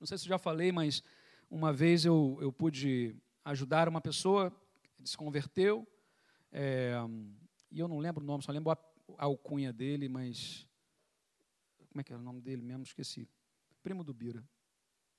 Não 0.00 0.06
sei 0.06 0.18
se 0.18 0.24
eu 0.24 0.30
já 0.30 0.38
falei, 0.38 0.72
mas 0.72 1.02
uma 1.50 1.72
vez 1.72 2.04
eu, 2.04 2.38
eu 2.40 2.52
pude 2.52 3.16
ajudar 3.44 3.88
uma 3.88 4.00
pessoa, 4.00 4.52
ele 4.98 5.06
se 5.06 5.16
converteu, 5.16 5.86
é, 6.50 6.94
e 7.70 7.80
eu 7.80 7.88
não 7.88 7.98
lembro 7.98 8.22
o 8.22 8.26
nome, 8.26 8.42
só 8.42 8.52
lembro 8.52 8.70
a, 8.70 8.78
a 9.18 9.24
alcunha 9.24 9.72
dele, 9.72 10.08
mas. 10.08 10.68
Como 11.88 12.00
é 12.00 12.04
que 12.04 12.12
era 12.12 12.20
o 12.20 12.24
nome 12.24 12.40
dele 12.40 12.62
mesmo? 12.62 12.82
Esqueci. 12.82 13.28
Primo 13.84 14.02
do 14.02 14.14
Bira. 14.14 14.42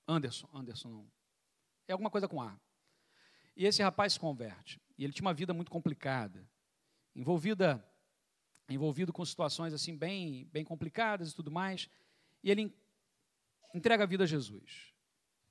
Anderson, 0.08 0.49
Anderson 0.51 0.89
não. 0.89 1.12
É 1.88 1.91
alguma 1.91 2.10
coisa 2.10 2.28
com 2.28 2.41
A. 2.41 2.60
E 3.56 3.65
esse 3.65 3.82
rapaz 3.82 4.13
se 4.13 4.19
converte. 4.19 4.82
E 4.97 5.04
ele 5.04 5.13
tinha 5.13 5.25
uma 5.25 5.34
vida 5.34 5.54
muito 5.54 5.69
complicada, 5.69 6.49
envolvida, 7.15 7.86
envolvido 8.67 9.13
com 9.13 9.23
situações 9.23 9.71
assim 9.71 9.95
bem, 9.95 10.49
bem 10.51 10.65
complicadas 10.65 11.32
e 11.32 11.36
tudo 11.36 11.51
mais. 11.51 11.88
E 12.43 12.49
ele 12.49 12.75
entrega 13.73 14.04
a 14.04 14.08
vida 14.08 14.23
a 14.23 14.28
Jesus. 14.28 14.93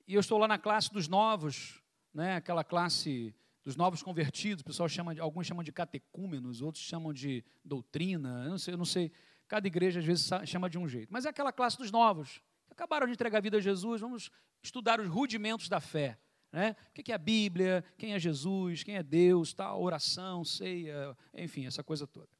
E 0.09 0.15
eu 0.15 0.21
estou 0.21 0.37
lá 0.37 0.49
na 0.49 0.59
classe 0.59 0.93
dos 0.93 1.07
novos, 1.07 1.81
né, 2.13 2.35
aquela 2.37 2.65
classe 2.65 3.35
dos 3.63 3.77
novos 3.77 4.03
convertidos, 4.03 4.61
o 4.61 4.65
pessoal 4.65 4.89
chama 4.89 5.15
de, 5.15 5.21
alguns 5.21 5.47
chamam 5.47 5.63
de 5.63 5.73
catecúmenos, 5.73 6.61
outros 6.61 6.85
chamam 6.85 7.13
de 7.13 7.45
doutrina, 7.65 8.43
eu 8.45 8.51
não 8.51 8.59
sei, 8.59 8.75
eu 8.75 8.79
não 8.79 8.85
sei. 8.85 9.13
Cada 9.47 9.67
igreja 9.67 10.01
às 10.01 10.05
vezes 10.05 10.29
chama 10.47 10.69
de 10.69 10.79
um 10.79 10.89
jeito. 10.89 11.13
Mas 11.13 11.25
é 11.25 11.29
aquela 11.29 11.53
classe 11.53 11.79
dos 11.79 11.91
novos, 11.91 12.43
acabaram 12.71 13.07
de 13.07 13.13
entregar 13.13 13.39
a 13.39 13.41
vida 13.41 13.59
a 13.59 13.61
Jesus, 13.61 14.01
vamos 14.01 14.31
estudar 14.63 15.01
os 15.01 15.09
rudimentos 15.09 15.69
da 15.69 15.81
fé. 15.81 16.19
Né? 16.53 16.77
O 16.91 17.03
que 17.03 17.11
é 17.11 17.15
a 17.15 17.19
Bíblia, 17.19 17.85
quem 17.99 18.15
é 18.15 18.19
Jesus, 18.19 18.83
quem 18.83 18.97
é 18.97 19.03
Deus, 19.03 19.53
tal, 19.53 19.83
oração, 19.83 20.45
ceia, 20.45 21.17
enfim, 21.35 21.67
essa 21.67 21.83
coisa 21.83 22.07
toda. 22.07 22.31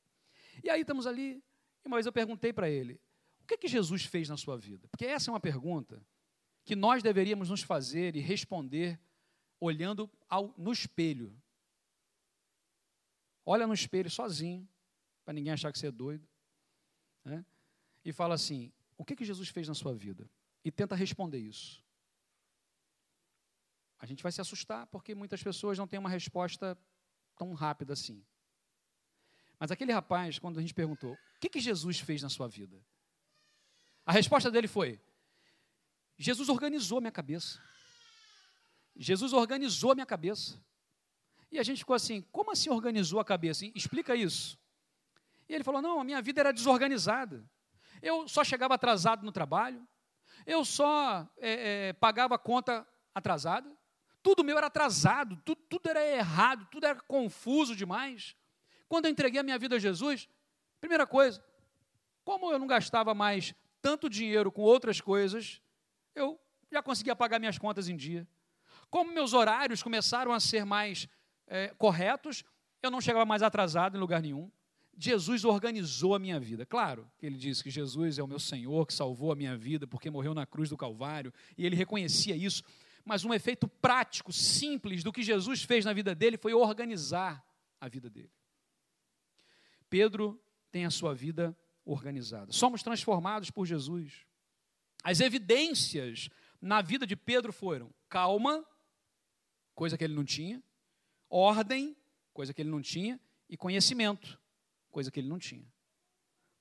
E 0.63 0.71
aí 0.71 0.83
estamos 0.83 1.07
ali, 1.07 1.43
e 1.85 1.89
uma 1.89 1.97
vez 1.97 2.07
eu 2.07 2.13
perguntei 2.13 2.53
para 2.53 2.71
ele, 2.71 3.01
o 3.43 3.47
que, 3.47 3.59
que 3.59 3.69
Jesus 3.69 4.05
fez 4.05 4.29
na 4.29 4.37
sua 4.37 4.57
vida? 4.57 4.89
Porque 4.89 5.05
essa 5.05 5.31
é 5.31 5.33
uma 5.33 5.41
pergunta 5.41 6.01
que 6.65 6.75
nós 6.75 7.03
deveríamos 7.03 7.51
nos 7.51 7.63
fazer 7.63 8.17
e 8.17 8.21
responder 8.21 8.99
olhando 9.61 10.11
ao, 10.29 10.55
no 10.57 10.73
espelho. 10.73 11.37
Olha 13.45 13.67
no 13.67 13.75
espelho 13.75 14.11
sozinho, 14.11 14.67
para 15.25 15.35
ninguém 15.35 15.53
achar 15.53 15.73
que 15.73 15.79
você 15.79 15.89
é 15.89 15.93
doido, 15.93 16.27
né? 17.25 17.45
e 18.05 18.13
fala 18.13 18.35
assim: 18.35 18.73
o 19.05 19.07
que, 19.07 19.15
que 19.15 19.25
Jesus 19.25 19.51
fez 19.51 19.69
na 19.69 19.75
sua 19.75 19.95
vida? 19.95 20.29
E 20.65 20.73
tenta 20.73 20.95
responder 20.97 21.39
isso. 21.39 21.85
A 23.99 24.07
gente 24.07 24.23
vai 24.23 24.33
se 24.33 24.41
assustar 24.41 24.87
porque 24.87 25.15
muitas 25.15 25.43
pessoas 25.43 25.77
não 25.77 25.87
têm 25.87 26.01
uma 26.01 26.09
resposta 26.09 26.77
tão 27.37 27.53
rápida 27.53 27.93
assim. 27.93 28.25
Mas 29.59 29.71
aquele 29.71 29.93
rapaz, 29.93 30.39
quando 30.39 30.59
a 30.59 30.63
gente 30.63 30.73
perguntou: 30.73 31.13
o 31.13 31.19
que, 31.39 31.51
que 31.51 31.61
Jesus 31.61 32.01
fez 32.01 32.23
na 32.23 32.31
sua 32.31 32.49
vida? 32.49 32.83
A 34.07 34.13
resposta 34.13 34.51
dele 34.51 34.67
foi: 34.67 34.99
Jesus 36.17 36.49
organizou 36.49 36.99
minha 36.99 37.13
cabeça. 37.13 37.63
Jesus 38.97 39.35
organizou 39.35 39.93
a 39.93 39.95
minha 39.95 40.07
cabeça. 40.07 40.59
E 41.53 41.59
a 41.59 41.63
gente 41.63 41.79
ficou 41.79 41.95
assim: 41.95 42.23
como 42.33 42.53
assim 42.53 42.71
organizou 42.71 43.21
a 43.21 43.25
cabeça? 43.25 43.67
Explica 43.75 44.17
isso. 44.17 44.59
E 45.47 45.55
ele 45.55 45.63
falou: 45.63 45.83
não, 45.83 46.01
a 46.01 46.05
minha 46.05 46.23
vida 46.23 46.41
era 46.41 46.53
desorganizada. 46.53 47.47
Eu 48.03 48.29
só 48.29 48.45
chegava 48.45 48.75
atrasado 48.75 49.25
no 49.25 49.33
trabalho, 49.33 49.87
eu 50.47 50.65
só 50.65 51.29
é, 51.39 51.89
é, 51.89 51.93
pagava 51.95 52.39
conta 52.39 52.87
atrasada, 53.15 53.71
tudo 54.23 54.43
meu 54.43 54.57
era 54.57 54.69
atrasado, 54.69 55.37
tudo, 55.45 55.61
tudo 55.69 55.89
era 55.89 56.05
errado, 56.05 56.67
tudo 56.71 56.87
era 56.87 57.01
confuso 57.01 57.77
demais. 57.77 58.35
Quando 58.89 59.07
eu 59.07 59.11
entreguei 59.11 59.41
a 59.41 59.45
minha 59.45 59.59
vida 59.59 59.77
a 59.77 59.79
Jesus, 59.79 60.29
primeira 60.81 61.07
coisa, 61.07 61.45
como 62.25 62.51
eu 62.51 62.59
não 62.59 62.67
gastava 62.67 63.15
mais 63.15 63.55
tanto 63.83 64.09
dinheiro 64.09 64.51
com 64.51 64.63
outras 64.63 65.01
coisas, 65.01 65.61
eu 66.15 66.41
já 66.71 66.83
conseguia 66.83 67.15
pagar 67.15 67.39
minhas 67.39 67.59
contas 67.59 67.89
em 67.89 67.97
dia. 67.97 68.27
Como 68.89 69.13
meus 69.13 69.33
horários 69.33 69.83
começaram 69.83 70.33
a 70.33 70.41
ser 70.41 70.65
mais 70.65 71.09
é, 71.47 71.69
corretos, 71.77 72.45
eu 72.83 72.91
não 72.91 73.01
chegava 73.01 73.27
mais 73.27 73.43
atrasado 73.43 73.97
em 73.97 74.01
lugar 74.01 74.23
nenhum. 74.23 74.51
Jesus 74.97 75.45
organizou 75.45 76.15
a 76.15 76.19
minha 76.19 76.39
vida. 76.39 76.65
Claro 76.65 77.11
que 77.19 77.27
ele 77.27 77.37
disse 77.37 77.63
que 77.63 77.71
Jesus 77.71 78.19
é 78.19 78.23
o 78.23 78.27
meu 78.27 78.39
Senhor, 78.39 78.87
que 78.87 78.95
salvou 78.95 79.33
a 79.33 79.37
minha 79.37 79.57
vida 79.57 79.87
porque 79.87 80.11
morreu 80.11 80.35
na 80.35 80.47
cruz 80.47 80.69
do 80.69 80.77
Calvário, 80.77 81.33
e 81.57 81.67
ele 81.67 81.77
reconhecia 81.77 82.37
isso. 82.37 82.63
Mas 83.05 83.25
um 83.25 83.35
efeito 83.35 83.69
prático, 83.69 84.33
simples 84.33 85.05
do 85.05 85.13
que 85.13 85.23
Jesus 85.23 85.63
fez 85.63 85.85
na 85.85 85.93
vida 85.93 86.15
dele 86.15 86.39
foi 86.39 86.55
organizar 86.55 87.45
a 87.81 87.89
vida 87.89 88.09
dele. 88.09 88.33
Pedro 89.91 90.41
tem 90.71 90.87
a 90.87 90.91
sua 90.91 91.15
vida 91.15 91.57
organizada. 91.85 92.51
Somos 92.53 92.83
transformados 92.83 93.51
por 93.51 93.67
Jesus. 93.67 94.25
As 95.03 95.21
evidências 95.21 96.31
na 96.61 96.81
vida 96.81 97.07
de 97.07 97.15
Pedro 97.15 97.53
foram 97.53 97.93
calma, 98.09 98.65
coisa 99.75 99.99
que 99.99 100.05
ele 100.05 100.15
não 100.15 100.25
tinha, 100.25 100.63
ordem, 101.29 101.95
coisa 102.33 102.55
que 102.55 102.63
ele 102.63 102.71
não 102.71 102.81
tinha, 102.81 103.21
e 103.49 103.57
conhecimento, 103.57 104.41
coisa 104.95 105.11
que 105.11 105.19
ele 105.19 105.29
não 105.29 105.41
tinha. 105.41 105.67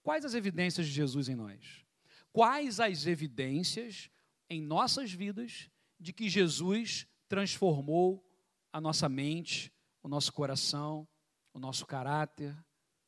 Quais 0.01 0.25
as 0.25 0.33
evidências 0.33 0.87
de 0.87 0.91
Jesus 0.91 1.29
em 1.29 1.35
nós? 1.35 1.85
Quais 2.33 2.79
as 2.79 3.05
evidências 3.05 4.09
em 4.49 4.59
nossas 4.59 5.11
vidas 5.13 5.69
de 5.99 6.11
que 6.11 6.27
Jesus 6.27 7.07
transformou 7.29 8.27
a 8.73 8.81
nossa 8.81 9.07
mente, 9.07 9.71
o 10.01 10.09
nosso 10.09 10.33
coração, 10.33 11.07
o 11.53 11.59
nosso 11.59 11.85
caráter? 11.85 12.57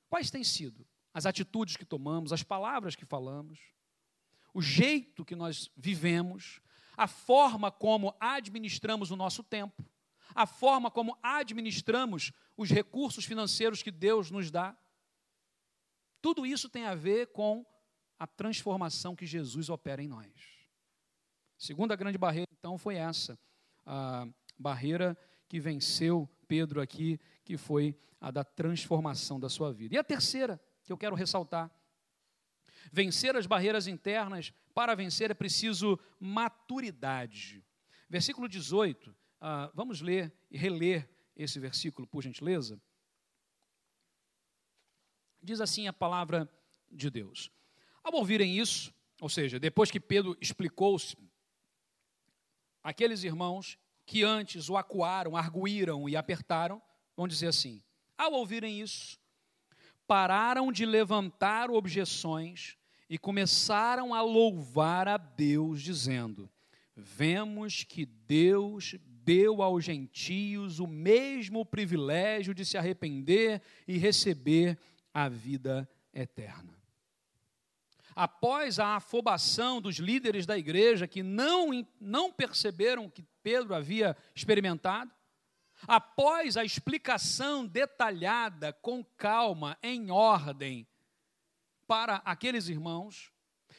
Quais 0.07 0.29
têm 0.29 0.43
sido 0.43 0.87
as 1.11 1.25
atitudes 1.25 1.75
que 1.75 1.85
tomamos, 1.85 2.31
as 2.31 2.43
palavras 2.43 2.95
que 2.95 3.03
falamos, 3.03 3.59
o 4.53 4.61
jeito 4.61 5.25
que 5.25 5.35
nós 5.35 5.71
vivemos, 5.75 6.61
a 6.95 7.07
forma 7.07 7.71
como 7.71 8.15
administramos 8.19 9.09
o 9.09 9.15
nosso 9.15 9.43
tempo, 9.43 9.83
a 10.35 10.45
forma 10.45 10.91
como 10.91 11.17
administramos 11.23 12.31
os 12.55 12.69
recursos 12.69 13.25
financeiros 13.25 13.81
que 13.81 13.91
Deus 13.91 14.29
nos 14.29 14.51
dá? 14.51 14.77
Tudo 16.25 16.43
isso 16.43 16.67
tem 16.67 16.85
a 16.85 16.95
ver 16.95 17.27
com 17.27 17.63
a 18.17 18.25
transformação 18.25 19.15
que 19.15 19.27
Jesus 19.27 19.69
opera 19.69 20.01
em 20.01 20.07
nós. 20.07 20.33
Segunda 21.55 21.95
grande 21.95 22.17
barreira, 22.17 22.47
então, 22.51 22.79
foi 22.79 22.95
essa, 22.95 23.37
a 23.85 24.27
barreira 24.57 25.15
que 25.47 25.59
venceu 25.59 26.27
Pedro 26.47 26.81
aqui, 26.81 27.19
que 27.43 27.57
foi 27.57 27.95
a 28.19 28.31
da 28.31 28.43
transformação 28.43 29.39
da 29.39 29.49
sua 29.49 29.71
vida. 29.71 29.93
E 29.93 29.99
a 29.99 30.03
terceira, 30.03 30.59
que 30.83 30.91
eu 30.91 30.97
quero 30.97 31.15
ressaltar, 31.15 31.69
vencer 32.91 33.35
as 33.35 33.45
barreiras 33.45 33.85
internas, 33.85 34.51
para 34.73 34.95
vencer 34.95 35.29
é 35.29 35.35
preciso 35.35 35.99
maturidade. 36.19 37.63
Versículo 38.09 38.49
18, 38.49 39.15
ah, 39.39 39.71
vamos 39.75 40.01
ler 40.01 40.33
e 40.49 40.57
reler 40.57 41.07
esse 41.35 41.59
versículo, 41.59 42.07
por 42.07 42.23
gentileza? 42.23 42.81
Diz 45.45 45.61
assim 45.61 45.87
a 45.87 45.93
palavra 45.93 46.49
de 46.91 47.07
Deus. 47.11 47.51
Ao 48.03 48.11
ouvirem 48.15 48.57
isso, 48.57 48.91
ou 49.21 49.29
seja, 49.29 49.59
depois 49.59 49.91
que 49.91 49.99
Pedro 49.99 50.35
explicou-se, 50.41 51.15
aqueles 52.83 53.23
irmãos 53.23 53.77
que 54.07 54.23
antes 54.23 54.69
o 54.69 54.75
acuaram, 54.75 55.37
arguíram 55.37 56.09
e 56.09 56.15
apertaram, 56.15 56.81
vão 57.15 57.27
dizer 57.27 57.47
assim: 57.47 57.83
ao 58.17 58.33
ouvirem 58.33 58.81
isso, 58.81 59.19
pararam 60.07 60.71
de 60.71 60.83
levantar 60.83 61.69
objeções 61.69 62.75
e 63.07 63.15
começaram 63.15 64.15
a 64.15 64.23
louvar 64.23 65.07
a 65.07 65.17
Deus, 65.17 65.79
dizendo: 65.79 66.49
Vemos 66.95 67.83
que 67.83 68.03
Deus 68.03 68.95
deu 69.23 69.61
aos 69.61 69.83
gentios 69.83 70.79
o 70.79 70.87
mesmo 70.87 71.65
privilégio 71.65 72.53
de 72.53 72.65
se 72.65 72.77
arrepender 72.77 73.61
e 73.87 73.97
receber 73.97 74.77
a 75.15 75.29
vida 75.29 75.89
eterna. 76.13 76.77
Após 78.13 78.79
a 78.79 78.97
afobação 78.97 79.79
dos 79.79 79.95
líderes 79.95 80.45
da 80.45 80.57
igreja 80.57 81.07
que 81.07 81.23
não, 81.23 81.69
não 82.01 82.31
perceberam 82.31 83.09
que 83.09 83.23
Pedro 83.41 83.73
havia 83.73 84.15
experimentado, 84.35 85.09
após 85.87 86.57
a 86.57 86.65
explicação 86.65 87.65
detalhada, 87.65 88.73
com 88.73 89.03
calma, 89.03 89.77
em 89.81 90.11
ordem, 90.11 90.85
para 91.87 92.15
aqueles 92.25 92.67
irmãos, 92.67 93.31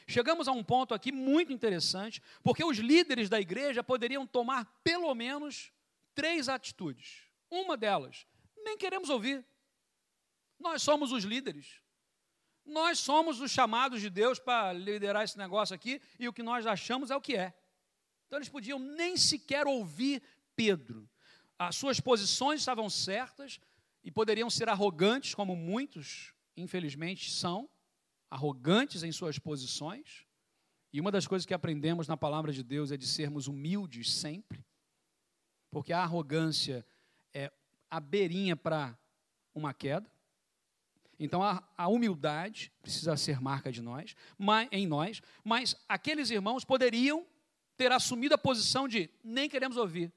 chegamos 0.07 0.47
a 0.47 0.51
um 0.51 0.63
ponto 0.63 0.95
aqui 0.95 1.11
muito 1.11 1.53
interessante, 1.53 2.21
porque 2.41 2.63
os 2.63 2.79
líderes 2.79 3.29
da 3.29 3.39
igreja 3.39 3.83
poderiam 3.83 4.25
tomar 4.25 4.65
pelo 4.83 5.13
menos 5.13 5.71
três 6.15 6.49
atitudes. 6.49 7.23
Uma 7.49 7.77
delas, 7.77 8.25
nem 8.55 8.75
queremos 8.75 9.09
ouvir. 9.09 9.45
Nós 10.59 10.81
somos 10.81 11.11
os 11.11 11.23
líderes. 11.23 11.81
Nós 12.65 12.99
somos 12.99 13.39
os 13.39 13.51
chamados 13.51 14.01
de 14.01 14.09
Deus 14.09 14.39
para 14.39 14.73
liderar 14.73 15.23
esse 15.23 15.37
negócio 15.37 15.73
aqui 15.73 16.01
e 16.19 16.27
o 16.27 16.33
que 16.33 16.43
nós 16.43 16.65
achamos 16.65 17.09
é 17.09 17.15
o 17.15 17.21
que 17.21 17.35
é. 17.35 17.53
Então 18.25 18.37
eles 18.37 18.49
podiam 18.49 18.77
nem 18.77 19.15
sequer 19.15 19.65
ouvir 19.65 20.21
Pedro. 20.55 21.09
As 21.57 21.75
suas 21.75 21.99
posições 21.99 22.59
estavam 22.59 22.89
certas 22.89 23.59
e 24.03 24.11
poderiam 24.11 24.49
ser 24.49 24.69
arrogantes, 24.69 25.33
como 25.33 25.55
muitos, 25.55 26.33
infelizmente, 26.55 27.31
são, 27.31 27.69
arrogantes 28.29 29.03
em 29.03 29.11
suas 29.11 29.39
posições. 29.39 30.25
E 30.91 30.99
uma 30.99 31.11
das 31.11 31.25
coisas 31.25 31.45
que 31.45 31.53
aprendemos 31.53 32.07
na 32.07 32.17
palavra 32.17 32.51
de 32.51 32.63
Deus 32.63 32.91
é 32.91 32.97
de 32.97 33.07
sermos 33.07 33.47
humildes 33.47 34.11
sempre, 34.11 34.65
porque 35.69 35.93
a 35.93 36.01
arrogância 36.01 36.85
é 37.33 37.51
a 37.89 37.99
beirinha 37.99 38.55
para 38.55 38.97
uma 39.53 39.73
queda. 39.73 40.11
Então 41.19 41.41
a, 41.41 41.67
a, 41.75 41.87
humildade 41.87 42.71
precisa 42.81 43.17
ser 43.17 43.41
marca 43.41 43.71
de 43.71 43.81
nós, 43.81 44.15
mas, 44.37 44.69
em 44.71 44.85
nós, 44.85 45.21
mas 45.43 45.75
aqueles 45.89 46.29
irmãos 46.29 46.63
poderiam 46.63 47.25
ter 47.75 47.91
assumido 47.91 48.35
a 48.35 48.37
posição 48.37 48.87
de 48.87 49.09
nem 49.23 49.49
queremos 49.49 49.77
ouvir. 49.77 50.13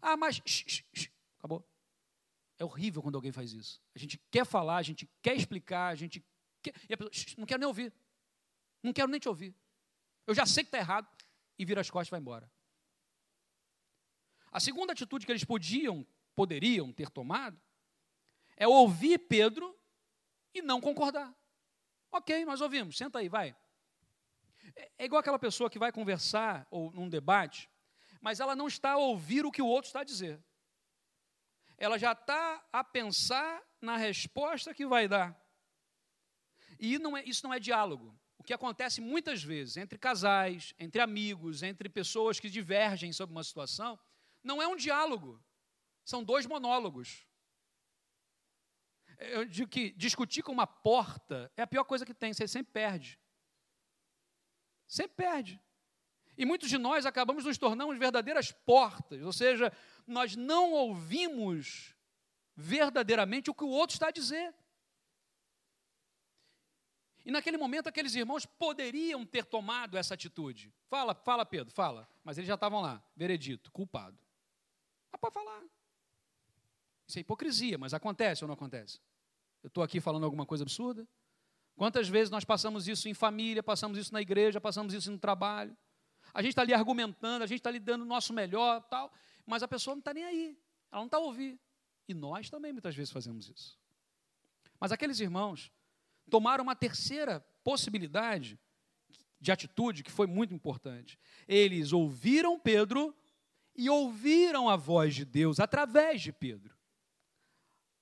Ah, 0.00 0.16
mas 0.16 0.42
shh, 0.44 0.84
shh, 0.92 1.10
acabou. 1.38 1.66
É 2.58 2.64
horrível 2.64 3.02
quando 3.02 3.16
alguém 3.16 3.32
faz 3.32 3.52
isso. 3.52 3.82
A 3.94 3.98
gente 3.98 4.20
quer 4.30 4.44
falar, 4.44 4.76
a 4.76 4.82
gente 4.82 5.08
quer 5.22 5.34
explicar, 5.34 5.88
a 5.88 5.94
gente 5.94 6.24
quer, 6.62 6.74
e 6.88 6.92
a 6.92 6.96
pessoa, 6.96 7.34
não 7.38 7.46
quero 7.46 7.60
nem 7.60 7.66
ouvir. 7.66 7.92
Não 8.82 8.92
quero 8.92 9.08
nem 9.08 9.18
te 9.18 9.28
ouvir. 9.28 9.54
Eu 10.26 10.34
já 10.34 10.44
sei 10.44 10.64
que 10.64 10.68
está 10.68 10.78
errado 10.78 11.08
e 11.58 11.64
vira 11.64 11.80
as 11.80 11.90
costas 11.90 12.08
e 12.08 12.10
vai 12.10 12.20
embora. 12.20 12.50
A 14.52 14.60
segunda 14.60 14.92
atitude 14.92 15.24
que 15.24 15.32
eles 15.32 15.44
podiam, 15.44 16.06
poderiam 16.34 16.92
ter 16.92 17.10
tomado 17.10 17.60
é 18.56 18.68
ouvir 18.68 19.18
Pedro 19.18 19.76
e 20.54 20.62
não 20.62 20.80
concordar. 20.80 21.34
Ok, 22.10 22.44
nós 22.44 22.60
ouvimos, 22.60 22.96
senta 22.96 23.18
aí, 23.18 23.28
vai. 23.28 23.54
É, 24.76 24.90
é 24.98 25.04
igual 25.04 25.20
aquela 25.20 25.38
pessoa 25.38 25.68
que 25.68 25.78
vai 25.78 25.90
conversar 25.90 26.66
ou 26.70 26.92
num 26.92 27.08
debate, 27.08 27.68
mas 28.20 28.40
ela 28.40 28.54
não 28.54 28.68
está 28.68 28.92
a 28.92 28.96
ouvir 28.96 29.44
o 29.44 29.50
que 29.50 29.60
o 29.60 29.66
outro 29.66 29.88
está 29.88 30.00
a 30.00 30.04
dizer. 30.04 30.42
Ela 31.76 31.98
já 31.98 32.12
está 32.12 32.64
a 32.72 32.84
pensar 32.84 33.60
na 33.80 33.96
resposta 33.96 34.72
que 34.72 34.86
vai 34.86 35.08
dar. 35.08 35.38
E 36.78 36.98
não 36.98 37.16
é, 37.16 37.24
isso 37.24 37.44
não 37.44 37.52
é 37.52 37.58
diálogo. 37.58 38.18
O 38.38 38.44
que 38.44 38.54
acontece 38.54 39.00
muitas 39.00 39.42
vezes 39.42 39.76
entre 39.76 39.98
casais, 39.98 40.72
entre 40.78 41.00
amigos, 41.00 41.62
entre 41.62 41.88
pessoas 41.88 42.38
que 42.38 42.48
divergem 42.48 43.12
sobre 43.12 43.34
uma 43.34 43.44
situação, 43.44 43.98
não 44.42 44.62
é 44.62 44.68
um 44.68 44.76
diálogo, 44.76 45.42
são 46.04 46.22
dois 46.22 46.46
monólogos. 46.46 47.26
Eu 49.18 49.44
digo 49.44 49.70
que 49.70 49.90
discutir 49.92 50.42
com 50.42 50.52
uma 50.52 50.66
porta 50.66 51.50
é 51.56 51.62
a 51.62 51.66
pior 51.66 51.84
coisa 51.84 52.04
que 52.04 52.14
tem, 52.14 52.32
você 52.32 52.46
sempre 52.48 52.72
perde. 52.72 53.18
Sempre 54.86 55.16
perde. 55.16 55.60
E 56.36 56.44
muitos 56.44 56.68
de 56.68 56.78
nós 56.78 57.06
acabamos 57.06 57.44
nos 57.44 57.58
tornando 57.58 57.96
verdadeiras 57.96 58.50
portas, 58.50 59.22
ou 59.22 59.32
seja, 59.32 59.72
nós 60.06 60.34
não 60.34 60.72
ouvimos 60.72 61.94
verdadeiramente 62.56 63.50
o 63.50 63.54
que 63.54 63.64
o 63.64 63.68
outro 63.68 63.94
está 63.94 64.08
a 64.08 64.12
dizer. 64.12 64.54
E 67.24 67.30
naquele 67.30 67.56
momento 67.56 67.88
aqueles 67.88 68.14
irmãos 68.14 68.44
poderiam 68.44 69.24
ter 69.24 69.44
tomado 69.44 69.96
essa 69.96 70.14
atitude. 70.14 70.72
Fala, 70.88 71.14
fala 71.14 71.46
Pedro, 71.46 71.72
fala. 71.72 72.08
Mas 72.22 72.36
eles 72.36 72.48
já 72.48 72.54
estavam 72.54 72.80
lá, 72.80 73.02
veredito, 73.16 73.72
culpado. 73.72 74.18
Ah, 75.10 75.18
pode 75.18 75.32
falar. 75.32 75.62
Isso 77.06 77.18
é 77.18 77.20
hipocrisia, 77.20 77.78
mas 77.78 77.94
acontece 77.94 78.44
ou 78.44 78.48
não 78.48 78.54
acontece? 78.54 79.00
Eu 79.62 79.68
estou 79.68 79.82
aqui 79.82 80.00
falando 80.00 80.24
alguma 80.24 80.46
coisa 80.46 80.64
absurda? 80.64 81.06
Quantas 81.76 82.08
vezes 82.08 82.30
nós 82.30 82.44
passamos 82.44 82.86
isso 82.86 83.08
em 83.08 83.14
família, 83.14 83.62
passamos 83.62 83.98
isso 83.98 84.12
na 84.12 84.20
igreja, 84.20 84.60
passamos 84.60 84.94
isso 84.94 85.10
no 85.10 85.18
trabalho? 85.18 85.76
A 86.32 86.40
gente 86.40 86.50
está 86.50 86.62
ali 86.62 86.72
argumentando, 86.72 87.42
a 87.42 87.46
gente 87.46 87.58
está 87.58 87.70
ali 87.70 87.80
dando 87.80 88.02
o 88.02 88.06
nosso 88.06 88.32
melhor, 88.32 88.82
tal, 88.82 89.12
mas 89.44 89.62
a 89.62 89.68
pessoa 89.68 89.94
não 89.94 90.00
está 90.00 90.14
nem 90.14 90.24
aí, 90.24 90.58
ela 90.90 91.00
não 91.00 91.06
está 91.06 91.16
a 91.16 91.20
ouvir. 91.20 91.58
E 92.08 92.14
nós 92.14 92.48
também 92.50 92.72
muitas 92.72 92.94
vezes 92.94 93.12
fazemos 93.12 93.48
isso. 93.48 93.78
Mas 94.78 94.92
aqueles 94.92 95.20
irmãos 95.20 95.72
tomaram 96.30 96.62
uma 96.62 96.76
terceira 96.76 97.40
possibilidade 97.62 98.58
de 99.40 99.52
atitude 99.52 100.02
que 100.02 100.10
foi 100.10 100.26
muito 100.26 100.54
importante. 100.54 101.18
Eles 101.46 101.92
ouviram 101.92 102.58
Pedro 102.58 103.14
e 103.76 103.90
ouviram 103.90 104.68
a 104.68 104.76
voz 104.76 105.14
de 105.14 105.24
Deus 105.24 105.58
através 105.58 106.22
de 106.22 106.32
Pedro. 106.32 106.74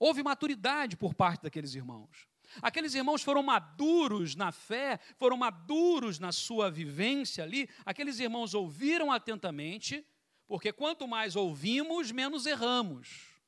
Houve 0.05 0.21
maturidade 0.21 0.97
por 0.97 1.15
parte 1.15 1.45
daqueles 1.45 1.77
irmãos. 1.77 2.27
Aqueles 2.61 2.93
irmãos 2.93 3.23
foram 3.23 3.41
maduros 3.41 4.35
na 4.35 4.51
fé, 4.51 4.99
foram 5.17 5.37
maduros 5.37 6.19
na 6.19 6.33
sua 6.33 6.69
vivência 6.69 7.45
ali. 7.45 7.71
Aqueles 7.87 8.19
irmãos 8.19 8.53
ouviram 8.53 9.13
atentamente, 9.13 10.05
porque 10.49 10.73
quanto 10.73 11.07
mais 11.07 11.37
ouvimos, 11.37 12.11
menos 12.11 12.47
erramos. 12.47 13.41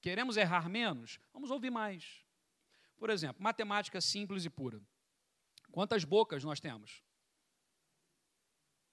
Queremos 0.00 0.36
errar 0.36 0.68
menos? 0.68 1.18
Vamos 1.32 1.50
ouvir 1.50 1.70
mais. 1.70 2.24
Por 2.96 3.10
exemplo, 3.10 3.42
matemática 3.42 4.00
simples 4.00 4.44
e 4.44 4.48
pura. 4.48 4.80
Quantas 5.72 6.04
bocas 6.04 6.44
nós 6.44 6.60
temos? 6.60 7.02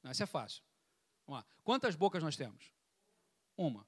Essa 0.04 0.24
é 0.24 0.26
fácil. 0.26 0.64
Vamos 1.28 1.44
lá. 1.44 1.48
Quantas 1.64 1.96
bocas 1.96 2.24
nós 2.24 2.36
temos? 2.36 2.74
Uma. 3.56 3.88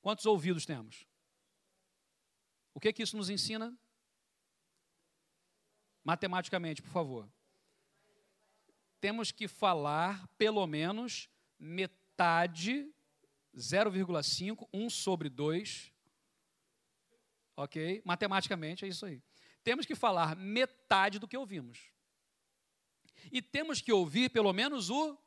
Quantos 0.00 0.24
ouvidos 0.24 0.64
temos? 0.64 1.07
O 2.74 2.80
que, 2.80 2.92
que 2.92 3.02
isso 3.02 3.16
nos 3.16 3.30
ensina? 3.30 3.76
Matematicamente, 6.04 6.82
por 6.82 6.90
favor. 6.90 7.28
Temos 9.00 9.30
que 9.30 9.46
falar 9.46 10.26
pelo 10.36 10.66
menos 10.66 11.28
metade, 11.58 12.92
0,5, 13.56 14.68
1 14.72 14.90
sobre 14.90 15.28
2. 15.28 15.92
Ok? 17.56 18.02
Matematicamente 18.04 18.84
é 18.84 18.88
isso 18.88 19.06
aí. 19.06 19.22
Temos 19.62 19.84
que 19.84 19.94
falar 19.94 20.36
metade 20.36 21.18
do 21.18 21.28
que 21.28 21.36
ouvimos. 21.36 21.92
E 23.32 23.42
temos 23.42 23.80
que 23.80 23.92
ouvir 23.92 24.30
pelo 24.30 24.52
menos 24.52 24.90
o, 24.90 25.18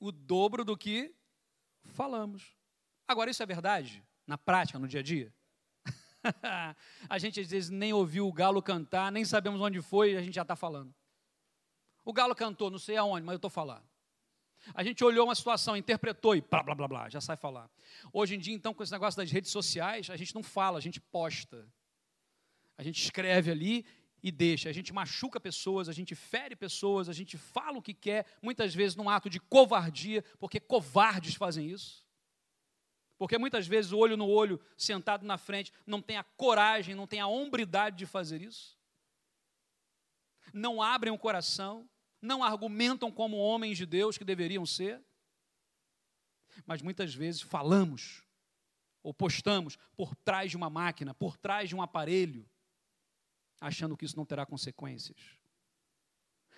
o 0.00 0.10
dobro 0.10 0.64
do 0.64 0.76
que 0.76 1.14
falamos. 1.82 2.56
Agora, 3.06 3.30
isso 3.30 3.42
é 3.42 3.46
verdade 3.46 4.04
na 4.26 4.38
prática, 4.38 4.78
no 4.78 4.88
dia 4.88 5.00
a 5.00 5.02
dia? 5.02 5.32
a 7.08 7.18
gente 7.18 7.40
às 7.40 7.50
vezes 7.50 7.70
nem 7.70 7.92
ouviu 7.92 8.26
o 8.26 8.32
galo 8.32 8.62
cantar, 8.62 9.12
nem 9.12 9.24
sabemos 9.24 9.60
onde 9.60 9.80
foi 9.82 10.16
a 10.16 10.22
gente 10.22 10.34
já 10.34 10.42
está 10.42 10.56
falando. 10.56 10.94
O 12.04 12.12
galo 12.12 12.34
cantou, 12.34 12.70
não 12.70 12.78
sei 12.78 12.96
aonde, 12.96 13.24
mas 13.24 13.32
eu 13.32 13.36
estou 13.36 13.50
falando. 13.50 13.84
A 14.74 14.82
gente 14.82 15.04
olhou 15.04 15.26
uma 15.26 15.34
situação, 15.34 15.76
interpretou 15.76 16.34
e 16.34 16.40
blá, 16.40 16.62
blá, 16.62 16.74
blá, 16.74 16.88
blá, 16.88 17.08
já 17.08 17.20
sai 17.20 17.36
falar. 17.36 17.68
Hoje 18.12 18.34
em 18.34 18.38
dia, 18.38 18.54
então, 18.54 18.72
com 18.72 18.82
esse 18.82 18.92
negócio 18.92 19.18
das 19.18 19.30
redes 19.30 19.50
sociais, 19.50 20.08
a 20.08 20.16
gente 20.16 20.34
não 20.34 20.42
fala, 20.42 20.78
a 20.78 20.80
gente 20.80 21.00
posta. 21.00 21.68
A 22.76 22.82
gente 22.82 23.02
escreve 23.02 23.50
ali 23.50 23.84
e 24.22 24.32
deixa. 24.32 24.70
A 24.70 24.72
gente 24.72 24.92
machuca 24.92 25.38
pessoas, 25.38 25.88
a 25.88 25.92
gente 25.92 26.14
fere 26.14 26.56
pessoas, 26.56 27.08
a 27.08 27.12
gente 27.12 27.36
fala 27.36 27.78
o 27.78 27.82
que 27.82 27.92
quer, 27.92 28.26
muitas 28.40 28.74
vezes 28.74 28.96
num 28.96 29.08
ato 29.08 29.28
de 29.28 29.38
covardia, 29.38 30.24
porque 30.38 30.58
covardes 30.58 31.34
fazem 31.34 31.68
isso. 31.68 32.03
Porque 33.16 33.38
muitas 33.38 33.66
vezes 33.66 33.92
o 33.92 33.98
olho 33.98 34.16
no 34.16 34.26
olho, 34.26 34.60
sentado 34.76 35.24
na 35.24 35.38
frente, 35.38 35.72
não 35.86 36.02
tem 36.02 36.16
a 36.16 36.24
coragem, 36.24 36.94
não 36.94 37.06
tem 37.06 37.20
a 37.20 37.26
hombridade 37.26 37.96
de 37.96 38.06
fazer 38.06 38.42
isso. 38.42 38.76
Não 40.52 40.82
abrem 40.82 41.12
o 41.12 41.18
coração, 41.18 41.88
não 42.20 42.42
argumentam 42.42 43.10
como 43.10 43.36
homens 43.36 43.78
de 43.78 43.86
Deus 43.86 44.18
que 44.18 44.24
deveriam 44.24 44.66
ser. 44.66 45.02
Mas 46.66 46.82
muitas 46.82 47.14
vezes 47.14 47.40
falamos 47.40 48.24
ou 49.02 49.12
postamos 49.12 49.76
por 49.96 50.14
trás 50.16 50.50
de 50.50 50.56
uma 50.56 50.70
máquina, 50.70 51.12
por 51.14 51.36
trás 51.36 51.68
de 51.68 51.76
um 51.76 51.82
aparelho, 51.82 52.48
achando 53.60 53.96
que 53.96 54.04
isso 54.04 54.16
não 54.16 54.24
terá 54.24 54.46
consequências. 54.46 55.18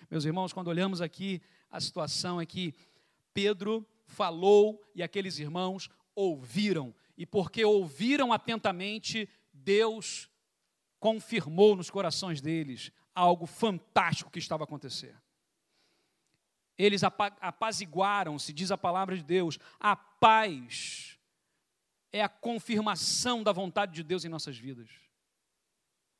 Meus 0.09 0.25
irmãos, 0.25 0.53
quando 0.53 0.69
olhamos 0.69 1.01
aqui, 1.01 1.41
a 1.69 1.81
situação 1.81 2.39
é 2.39 2.45
que 2.45 2.73
Pedro 3.33 3.85
falou 4.05 4.81
e 4.95 5.03
aqueles 5.03 5.37
irmãos 5.37 5.89
ouviram, 6.17 6.95
e 7.15 7.27
porque 7.27 7.63
ouviram 7.63 8.33
atentamente, 8.33 9.29
Deus 9.53 10.27
confirmou 10.99 11.75
nos 11.75 11.91
corações 11.91 12.41
deles 12.41 12.91
algo 13.13 13.45
fantástico 13.45 14.31
que 14.31 14.39
estava 14.39 14.63
a 14.63 14.65
acontecer. 14.65 15.15
Eles 16.75 17.03
apaziguaram-se, 17.03 18.51
diz 18.51 18.71
a 18.71 18.77
palavra 18.77 19.15
de 19.15 19.23
Deus, 19.23 19.59
a 19.79 19.95
paz 19.95 21.19
é 22.11 22.23
a 22.23 22.29
confirmação 22.29 23.43
da 23.43 23.51
vontade 23.51 23.93
de 23.93 24.01
Deus 24.01 24.25
em 24.25 24.29
nossas 24.29 24.57
vidas. 24.57 24.89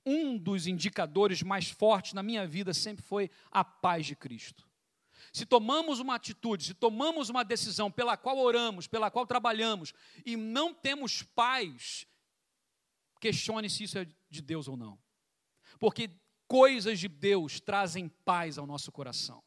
Um 0.06 0.38
dos 0.38 0.68
indicadores 0.68 1.42
mais 1.42 1.72
fortes 1.72 2.14
na 2.14 2.22
minha 2.22 2.46
vida 2.46 2.72
sempre 2.72 3.04
foi 3.04 3.32
a 3.52 3.64
paz 3.64 4.06
de 4.06 4.16
Cristo. 4.16 4.67
Se 5.34 5.46
tomamos 5.46 6.00
uma 6.00 6.16
atitude, 6.16 6.66
se 6.66 6.74
tomamos 6.74 7.30
uma 7.30 7.44
decisão 7.44 7.92
pela 7.92 8.18
qual 8.18 8.38
oramos, 8.38 8.88
pela 8.88 9.12
qual 9.12 9.26
trabalhamos 9.26 9.94
e 10.26 10.36
não 10.36 10.74
temos 10.74 11.24
paz, 11.24 12.08
questione 13.20 13.70
se 13.70 13.84
isso 13.84 13.98
é 13.98 14.08
de 14.30 14.42
Deus 14.42 14.68
ou 14.68 14.78
não. 14.78 15.00
Porque 15.80 16.10
coisas 16.48 17.00
de 17.00 17.08
Deus 17.08 17.60
trazem 17.60 18.10
paz 18.24 18.58
ao 18.58 18.66
nosso 18.66 18.92
coração. 18.92 19.44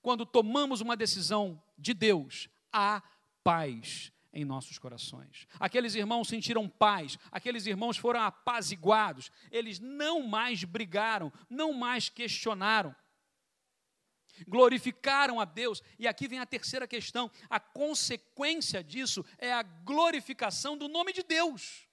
quando 0.00 0.24
tomamos 0.24 0.80
uma 0.80 0.96
decisão 0.96 1.60
de 1.76 1.92
Deus, 1.92 2.48
há 2.72 3.02
paz 3.42 4.12
em 4.32 4.44
nossos 4.44 4.78
corações. 4.78 5.46
Aqueles 5.58 5.94
irmãos 5.94 6.28
sentiram 6.28 6.68
paz, 6.68 7.18
aqueles 7.32 7.66
irmãos 7.66 7.96
foram 7.96 8.20
apaziguados, 8.20 9.30
eles 9.50 9.78
não 9.80 10.26
mais 10.26 10.62
brigaram, 10.64 11.32
não 11.48 11.72
mais 11.72 12.08
questionaram. 12.08 12.94
Glorificaram 14.46 15.40
a 15.40 15.44
Deus, 15.44 15.82
e 15.98 16.06
aqui 16.06 16.28
vem 16.28 16.38
a 16.38 16.46
terceira 16.46 16.86
questão: 16.86 17.30
a 17.48 17.58
consequência 17.58 18.82
disso 18.82 19.24
é 19.38 19.52
a 19.52 19.62
glorificação 19.62 20.76
do 20.76 20.88
nome 20.88 21.12
de 21.12 21.22
Deus. 21.22 21.88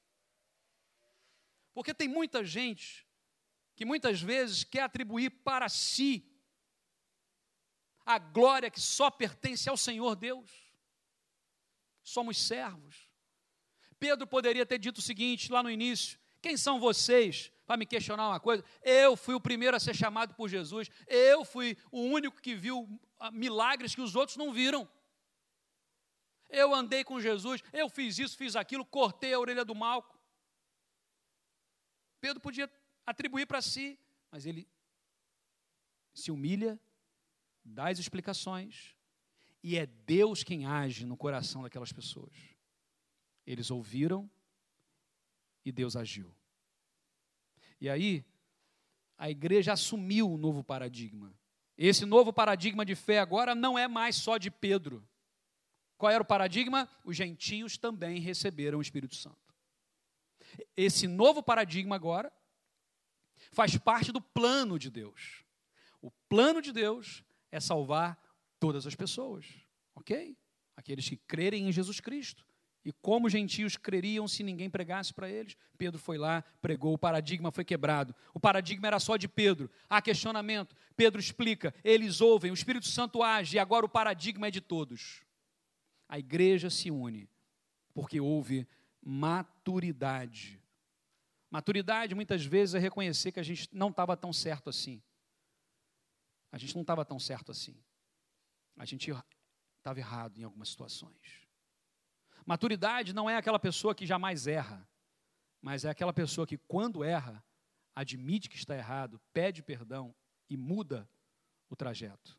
Porque 1.73 1.93
tem 1.93 2.07
muita 2.07 2.43
gente 2.43 3.05
que 3.75 3.83
muitas 3.83 4.21
vezes 4.21 4.63
quer 4.63 4.83
atribuir 4.83 5.29
para 5.29 5.67
si 5.67 6.25
a 8.05 8.17
glória 8.17 8.69
que 8.69 8.79
só 8.79 9.09
pertence 9.09 9.67
ao 9.67 9.75
Senhor 9.75 10.15
Deus 10.15 10.49
somos 12.03 12.37
servos. 12.37 13.09
Pedro 13.99 14.27
poderia 14.27 14.65
ter 14.65 14.77
dito 14.77 14.99
o 14.99 15.01
seguinte 15.01 15.51
lá 15.51 15.63
no 15.63 15.69
início: 15.69 16.19
quem 16.41 16.55
são 16.55 16.79
vocês? 16.79 17.51
Para 17.65 17.77
me 17.77 17.85
questionar 17.85 18.29
uma 18.29 18.39
coisa, 18.39 18.63
eu 18.83 19.17
fui 19.17 19.33
o 19.33 19.41
primeiro 19.41 19.75
a 19.75 19.79
ser 19.79 19.95
chamado 19.95 20.35
por 20.35 20.47
Jesus, 20.47 20.87
eu 21.07 21.43
fui 21.43 21.75
o 21.91 22.01
único 22.01 22.39
que 22.41 22.55
viu 22.55 22.87
ah, 23.19 23.31
milagres 23.31 23.95
que 23.95 24.01
os 24.01 24.15
outros 24.15 24.37
não 24.37 24.53
viram. 24.53 24.87
Eu 26.47 26.75
andei 26.75 27.03
com 27.03 27.19
Jesus, 27.19 27.63
eu 27.73 27.89
fiz 27.89 28.19
isso, 28.19 28.37
fiz 28.37 28.55
aquilo, 28.55 28.85
cortei 28.85 29.33
a 29.33 29.39
orelha 29.39 29.65
do 29.65 29.73
Malco. 29.73 30.19
Pedro 32.21 32.39
podia 32.39 32.71
atribuir 33.05 33.47
para 33.47 33.61
si, 33.61 33.99
mas 34.31 34.45
ele 34.45 34.67
se 36.13 36.31
humilha, 36.31 36.79
dá 37.63 37.89
as 37.89 37.97
explicações, 37.99 38.95
e 39.63 39.75
é 39.75 39.87
Deus 39.87 40.43
quem 40.43 40.67
age 40.67 41.05
no 41.05 41.17
coração 41.17 41.63
daquelas 41.63 41.91
pessoas. 41.91 42.37
Eles 43.45 43.71
ouviram 43.71 44.29
e 45.63 45.71
Deus 45.71 45.95
agiu. 45.95 46.33
E 47.79 47.89
aí, 47.89 48.25
a 49.17 49.29
igreja 49.29 49.73
assumiu 49.73 50.29
um 50.29 50.37
novo 50.37 50.63
paradigma. 50.63 51.33
Esse 51.77 52.05
novo 52.05 52.31
paradigma 52.31 52.85
de 52.85 52.95
fé 52.95 53.19
agora 53.19 53.53
não 53.53 53.77
é 53.77 53.87
mais 53.87 54.15
só 54.15 54.37
de 54.37 54.49
Pedro. 54.49 55.07
Qual 55.97 56.11
era 56.11 56.21
o 56.21 56.25
paradigma? 56.25 56.89
Os 57.03 57.15
gentios 57.15 57.77
também 57.77 58.19
receberam 58.19 58.79
o 58.79 58.81
Espírito 58.81 59.15
Santo. 59.15 59.53
Esse 60.75 61.07
novo 61.07 61.41
paradigma 61.41 61.95
agora 61.95 62.31
faz 63.51 63.77
parte 63.77 64.11
do 64.11 64.21
plano 64.21 64.77
de 64.77 64.89
Deus. 64.89 65.43
O 66.01 66.11
plano 66.29 66.61
de 66.61 66.71
Deus 66.71 67.23
é 67.51 67.59
salvar 67.59 68.19
todas 68.59 68.85
as 68.85 68.95
pessoas, 68.95 69.45
ok? 69.93 70.37
Aqueles 70.75 71.07
que 71.07 71.17
crerem 71.17 71.67
em 71.67 71.71
Jesus 71.71 71.99
Cristo. 71.99 72.45
E 72.85 72.91
como 72.93 73.29
gentios 73.29 73.75
creriam 73.75 74.27
se 74.27 74.43
ninguém 74.43 74.69
pregasse 74.69 75.13
para 75.13 75.27
eles? 75.27 75.57
Pedro 75.77 75.99
foi 75.99 76.17
lá, 76.17 76.43
pregou, 76.61 76.93
o 76.93 76.97
paradigma 76.97 77.51
foi 77.51 77.65
quebrado. 77.65 78.15
O 78.33 78.39
paradigma 78.39 78.85
era 78.85 78.99
só 78.99 79.17
de 79.17 79.27
Pedro. 79.27 79.69
Há 79.89 80.01
questionamento. 80.01 80.75
Pedro 80.95 81.19
explica, 81.19 81.73
eles 81.83 82.21
ouvem, 82.21 82.51
o 82.51 82.53
Espírito 82.53 82.85
Santo 82.85 83.23
age, 83.23 83.55
e 83.55 83.59
agora 83.59 83.85
o 83.85 83.89
paradigma 83.89 84.47
é 84.47 84.51
de 84.51 84.61
todos. 84.61 85.23
A 86.07 86.19
igreja 86.19 86.69
se 86.69 86.91
une, 86.91 87.27
porque 87.93 88.21
houve 88.21 88.67
maturidade. 89.01 90.61
Maturidade, 91.49 92.13
muitas 92.13 92.45
vezes, 92.45 92.75
é 92.75 92.79
reconhecer 92.79 93.31
que 93.31 93.39
a 93.39 93.43
gente 93.43 93.67
não 93.73 93.89
estava 93.89 94.15
tão 94.15 94.31
certo 94.31 94.69
assim. 94.69 95.01
A 96.51 96.57
gente 96.57 96.75
não 96.75 96.81
estava 96.81 97.03
tão 97.03 97.19
certo 97.19 97.51
assim 97.51 97.75
a 98.77 98.85
gente 98.85 99.11
estava 99.77 99.99
errado 99.99 100.37
em 100.39 100.43
algumas 100.43 100.69
situações. 100.69 101.44
Maturidade 102.45 103.13
não 103.13 103.29
é 103.29 103.35
aquela 103.35 103.59
pessoa 103.59 103.95
que 103.95 104.05
jamais 104.05 104.45
erra, 104.45 104.87
mas 105.61 105.83
é 105.83 105.89
aquela 105.89 106.13
pessoa 106.13 106.45
que, 106.45 106.57
quando 106.57 107.03
erra, 107.03 107.43
admite 107.95 108.47
que 108.47 108.55
está 108.55 108.75
errado, 108.75 109.19
pede 109.33 109.63
perdão 109.63 110.13
e 110.47 110.55
muda 110.55 111.09
o 111.69 111.75
trajeto. 111.75 112.37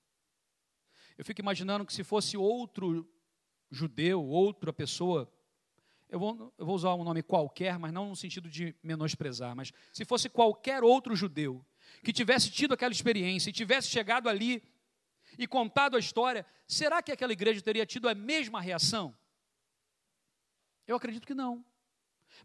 Eu 1.18 1.24
fico 1.24 1.40
imaginando 1.40 1.84
que 1.84 1.92
se 1.92 2.04
fosse 2.04 2.36
outro 2.36 3.08
judeu, 3.70 4.24
outra 4.24 4.72
pessoa, 4.72 5.32
eu 6.08 6.20
vou, 6.20 6.54
eu 6.56 6.64
vou 6.64 6.76
usar 6.76 6.94
um 6.94 7.02
nome 7.02 7.22
qualquer, 7.22 7.78
mas 7.78 7.92
não 7.92 8.10
no 8.10 8.16
sentido 8.16 8.48
de 8.48 8.76
menosprezar, 8.82 9.56
mas 9.56 9.72
se 9.92 10.04
fosse 10.04 10.28
qualquer 10.28 10.84
outro 10.84 11.16
judeu 11.16 11.64
que 12.04 12.12
tivesse 12.12 12.50
tido 12.50 12.74
aquela 12.74 12.92
experiência 12.92 13.50
e 13.50 13.52
tivesse 13.52 13.88
chegado 13.88 14.28
ali 14.28 14.62
e 15.36 15.48
contado 15.48 15.96
a 15.96 15.98
história, 15.98 16.46
será 16.68 17.02
que 17.02 17.10
aquela 17.10 17.32
igreja 17.32 17.60
teria 17.60 17.84
tido 17.84 18.08
a 18.08 18.14
mesma 18.14 18.60
reação? 18.60 19.16
Eu 20.86 20.96
acredito 20.96 21.26
que 21.26 21.34
não. 21.34 21.64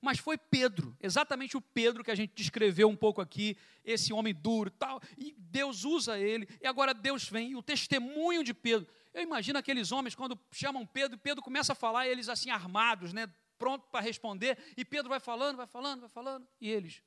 Mas 0.02 0.20
foi 0.20 0.38
Pedro, 0.38 0.96
exatamente 1.00 1.58
o 1.58 1.62
Pedro 1.62 2.04
que 2.04 2.12
a 2.12 2.16
gente 2.16 2.34
descreveu 2.34 2.88
um 2.88 2.96
pouco 2.96 3.20
aqui, 3.20 3.58
esse 3.84 4.14
homem 4.14 4.34
duro 4.34 4.70
e 4.70 4.72
tal, 4.72 5.02
e 5.18 5.34
Deus 5.38 5.84
usa 5.84 6.18
ele, 6.18 6.48
e 6.62 6.68
agora 6.68 6.94
Deus 6.94 7.28
vem, 7.28 7.52
e 7.52 7.56
o 7.56 7.64
testemunho 7.64 8.44
de 8.44 8.54
Pedro. 8.54 8.88
Eu 9.14 9.22
imagino 9.22 9.60
aqueles 9.60 9.92
homens 9.92 10.16
quando 10.16 10.40
chamam 10.52 10.86
Pedro, 10.86 11.18
Pedro 11.18 11.44
começa 11.44 11.74
a 11.74 11.76
falar, 11.76 12.08
e 12.08 12.10
eles 12.10 12.30
assim 12.30 12.50
armados, 12.50 13.12
né, 13.12 13.28
pronto 13.58 13.88
para 13.90 14.00
responder, 14.00 14.58
e 14.78 14.86
Pedro 14.86 15.10
vai 15.10 15.20
falando, 15.20 15.58
vai 15.58 15.68
falando, 15.68 16.02
vai 16.02 16.10
falando, 16.10 16.48
e 16.60 16.70
eles. 16.70 17.04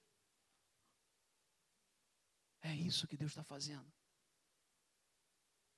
É 2.61 2.75
isso 2.75 3.07
que 3.07 3.17
Deus 3.17 3.31
está 3.33 3.45
fazendo. 3.45 3.91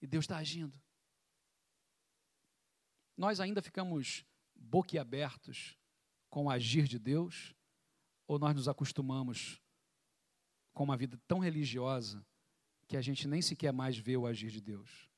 E 0.01 0.07
Deus 0.07 0.25
está 0.25 0.37
agindo. 0.37 0.81
Nós 3.17 3.41
ainda 3.41 3.63
ficamos 3.63 4.25
boquiabertos 4.57 5.77
com 6.29 6.47
o 6.47 6.51
agir 6.51 6.87
de 6.87 6.99
Deus? 6.99 7.55
Ou 8.27 8.39
nós 8.39 8.55
nos 8.55 8.69
acostumamos 8.69 9.61
com 10.75 10.85
uma 10.85 10.97
vida 10.97 11.19
tão 11.27 11.39
religiosa 11.39 12.25
que 12.89 12.97
a 12.97 13.01
gente 13.01 13.27
nem 13.29 13.41
sequer 13.41 13.73
mais 13.73 13.97
vê 13.97 14.17
o 14.17 14.27
agir 14.27 14.51
de 14.51 14.61
Deus? 14.61 15.09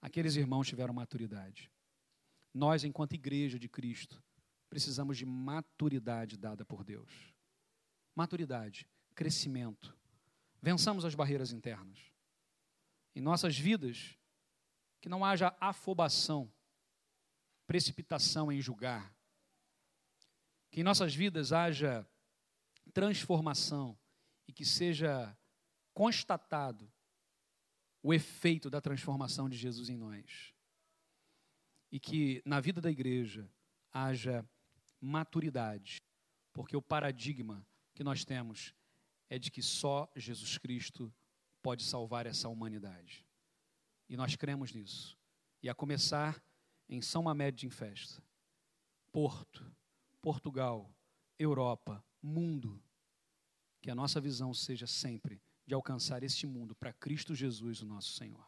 Aqueles 0.00 0.36
irmãos 0.36 0.68
tiveram 0.68 0.94
maturidade. 0.94 1.70
Nós, 2.52 2.84
enquanto 2.84 3.14
igreja 3.14 3.58
de 3.58 3.68
Cristo, 3.68 4.22
precisamos 4.70 5.18
de 5.18 5.26
maturidade 5.26 6.36
dada 6.36 6.64
por 6.64 6.84
Deus. 6.84 7.34
Maturidade, 8.14 8.88
crescimento. 9.14 9.94
Vençamos 10.62 11.04
as 11.04 11.14
barreiras 11.14 11.52
internas 11.52 12.16
em 13.16 13.20
nossas 13.20 13.58
vidas, 13.58 14.14
que 15.00 15.08
não 15.08 15.24
haja 15.24 15.56
afobação, 15.58 16.52
precipitação 17.66 18.50
em 18.50 18.60
julgar. 18.60 19.14
Que 20.70 20.80
em 20.80 20.84
nossas 20.84 21.14
vidas 21.14 21.52
haja 21.52 22.06
transformação 22.92 23.98
e 24.46 24.52
que 24.52 24.64
seja 24.64 25.36
constatado 25.92 26.90
o 28.02 28.14
efeito 28.14 28.70
da 28.70 28.80
transformação 28.80 29.48
de 29.48 29.56
Jesus 29.56 29.88
em 29.88 29.96
nós. 29.96 30.54
E 31.90 31.98
que 31.98 32.42
na 32.44 32.60
vida 32.60 32.80
da 32.80 32.90
igreja 32.90 33.50
haja 33.92 34.48
maturidade, 35.00 36.00
porque 36.52 36.76
o 36.76 36.82
paradigma 36.82 37.66
que 37.94 38.04
nós 38.04 38.24
temos 38.24 38.74
é 39.28 39.38
de 39.38 39.50
que 39.50 39.62
só 39.62 40.10
Jesus 40.14 40.58
Cristo 40.58 41.12
pode 41.62 41.82
salvar 41.82 42.26
essa 42.26 42.48
humanidade. 42.48 43.26
E 44.08 44.16
nós 44.16 44.36
cremos 44.36 44.72
nisso. 44.72 45.18
E 45.62 45.68
a 45.68 45.74
começar 45.74 46.40
em 46.88 47.00
São 47.00 47.22
Mamed 47.22 47.66
em 47.66 47.70
Festa, 47.70 48.22
Porto, 49.12 49.64
Portugal, 50.20 50.92
Europa, 51.38 52.04
mundo, 52.22 52.82
que 53.80 53.90
a 53.90 53.94
nossa 53.94 54.20
visão 54.20 54.52
seja 54.52 54.86
sempre 54.86 55.40
de 55.66 55.74
alcançar 55.74 56.22
este 56.22 56.46
mundo 56.46 56.74
para 56.74 56.92
Cristo 56.92 57.34
Jesus, 57.34 57.82
o 57.82 57.86
nosso 57.86 58.12
Senhor. 58.12 58.46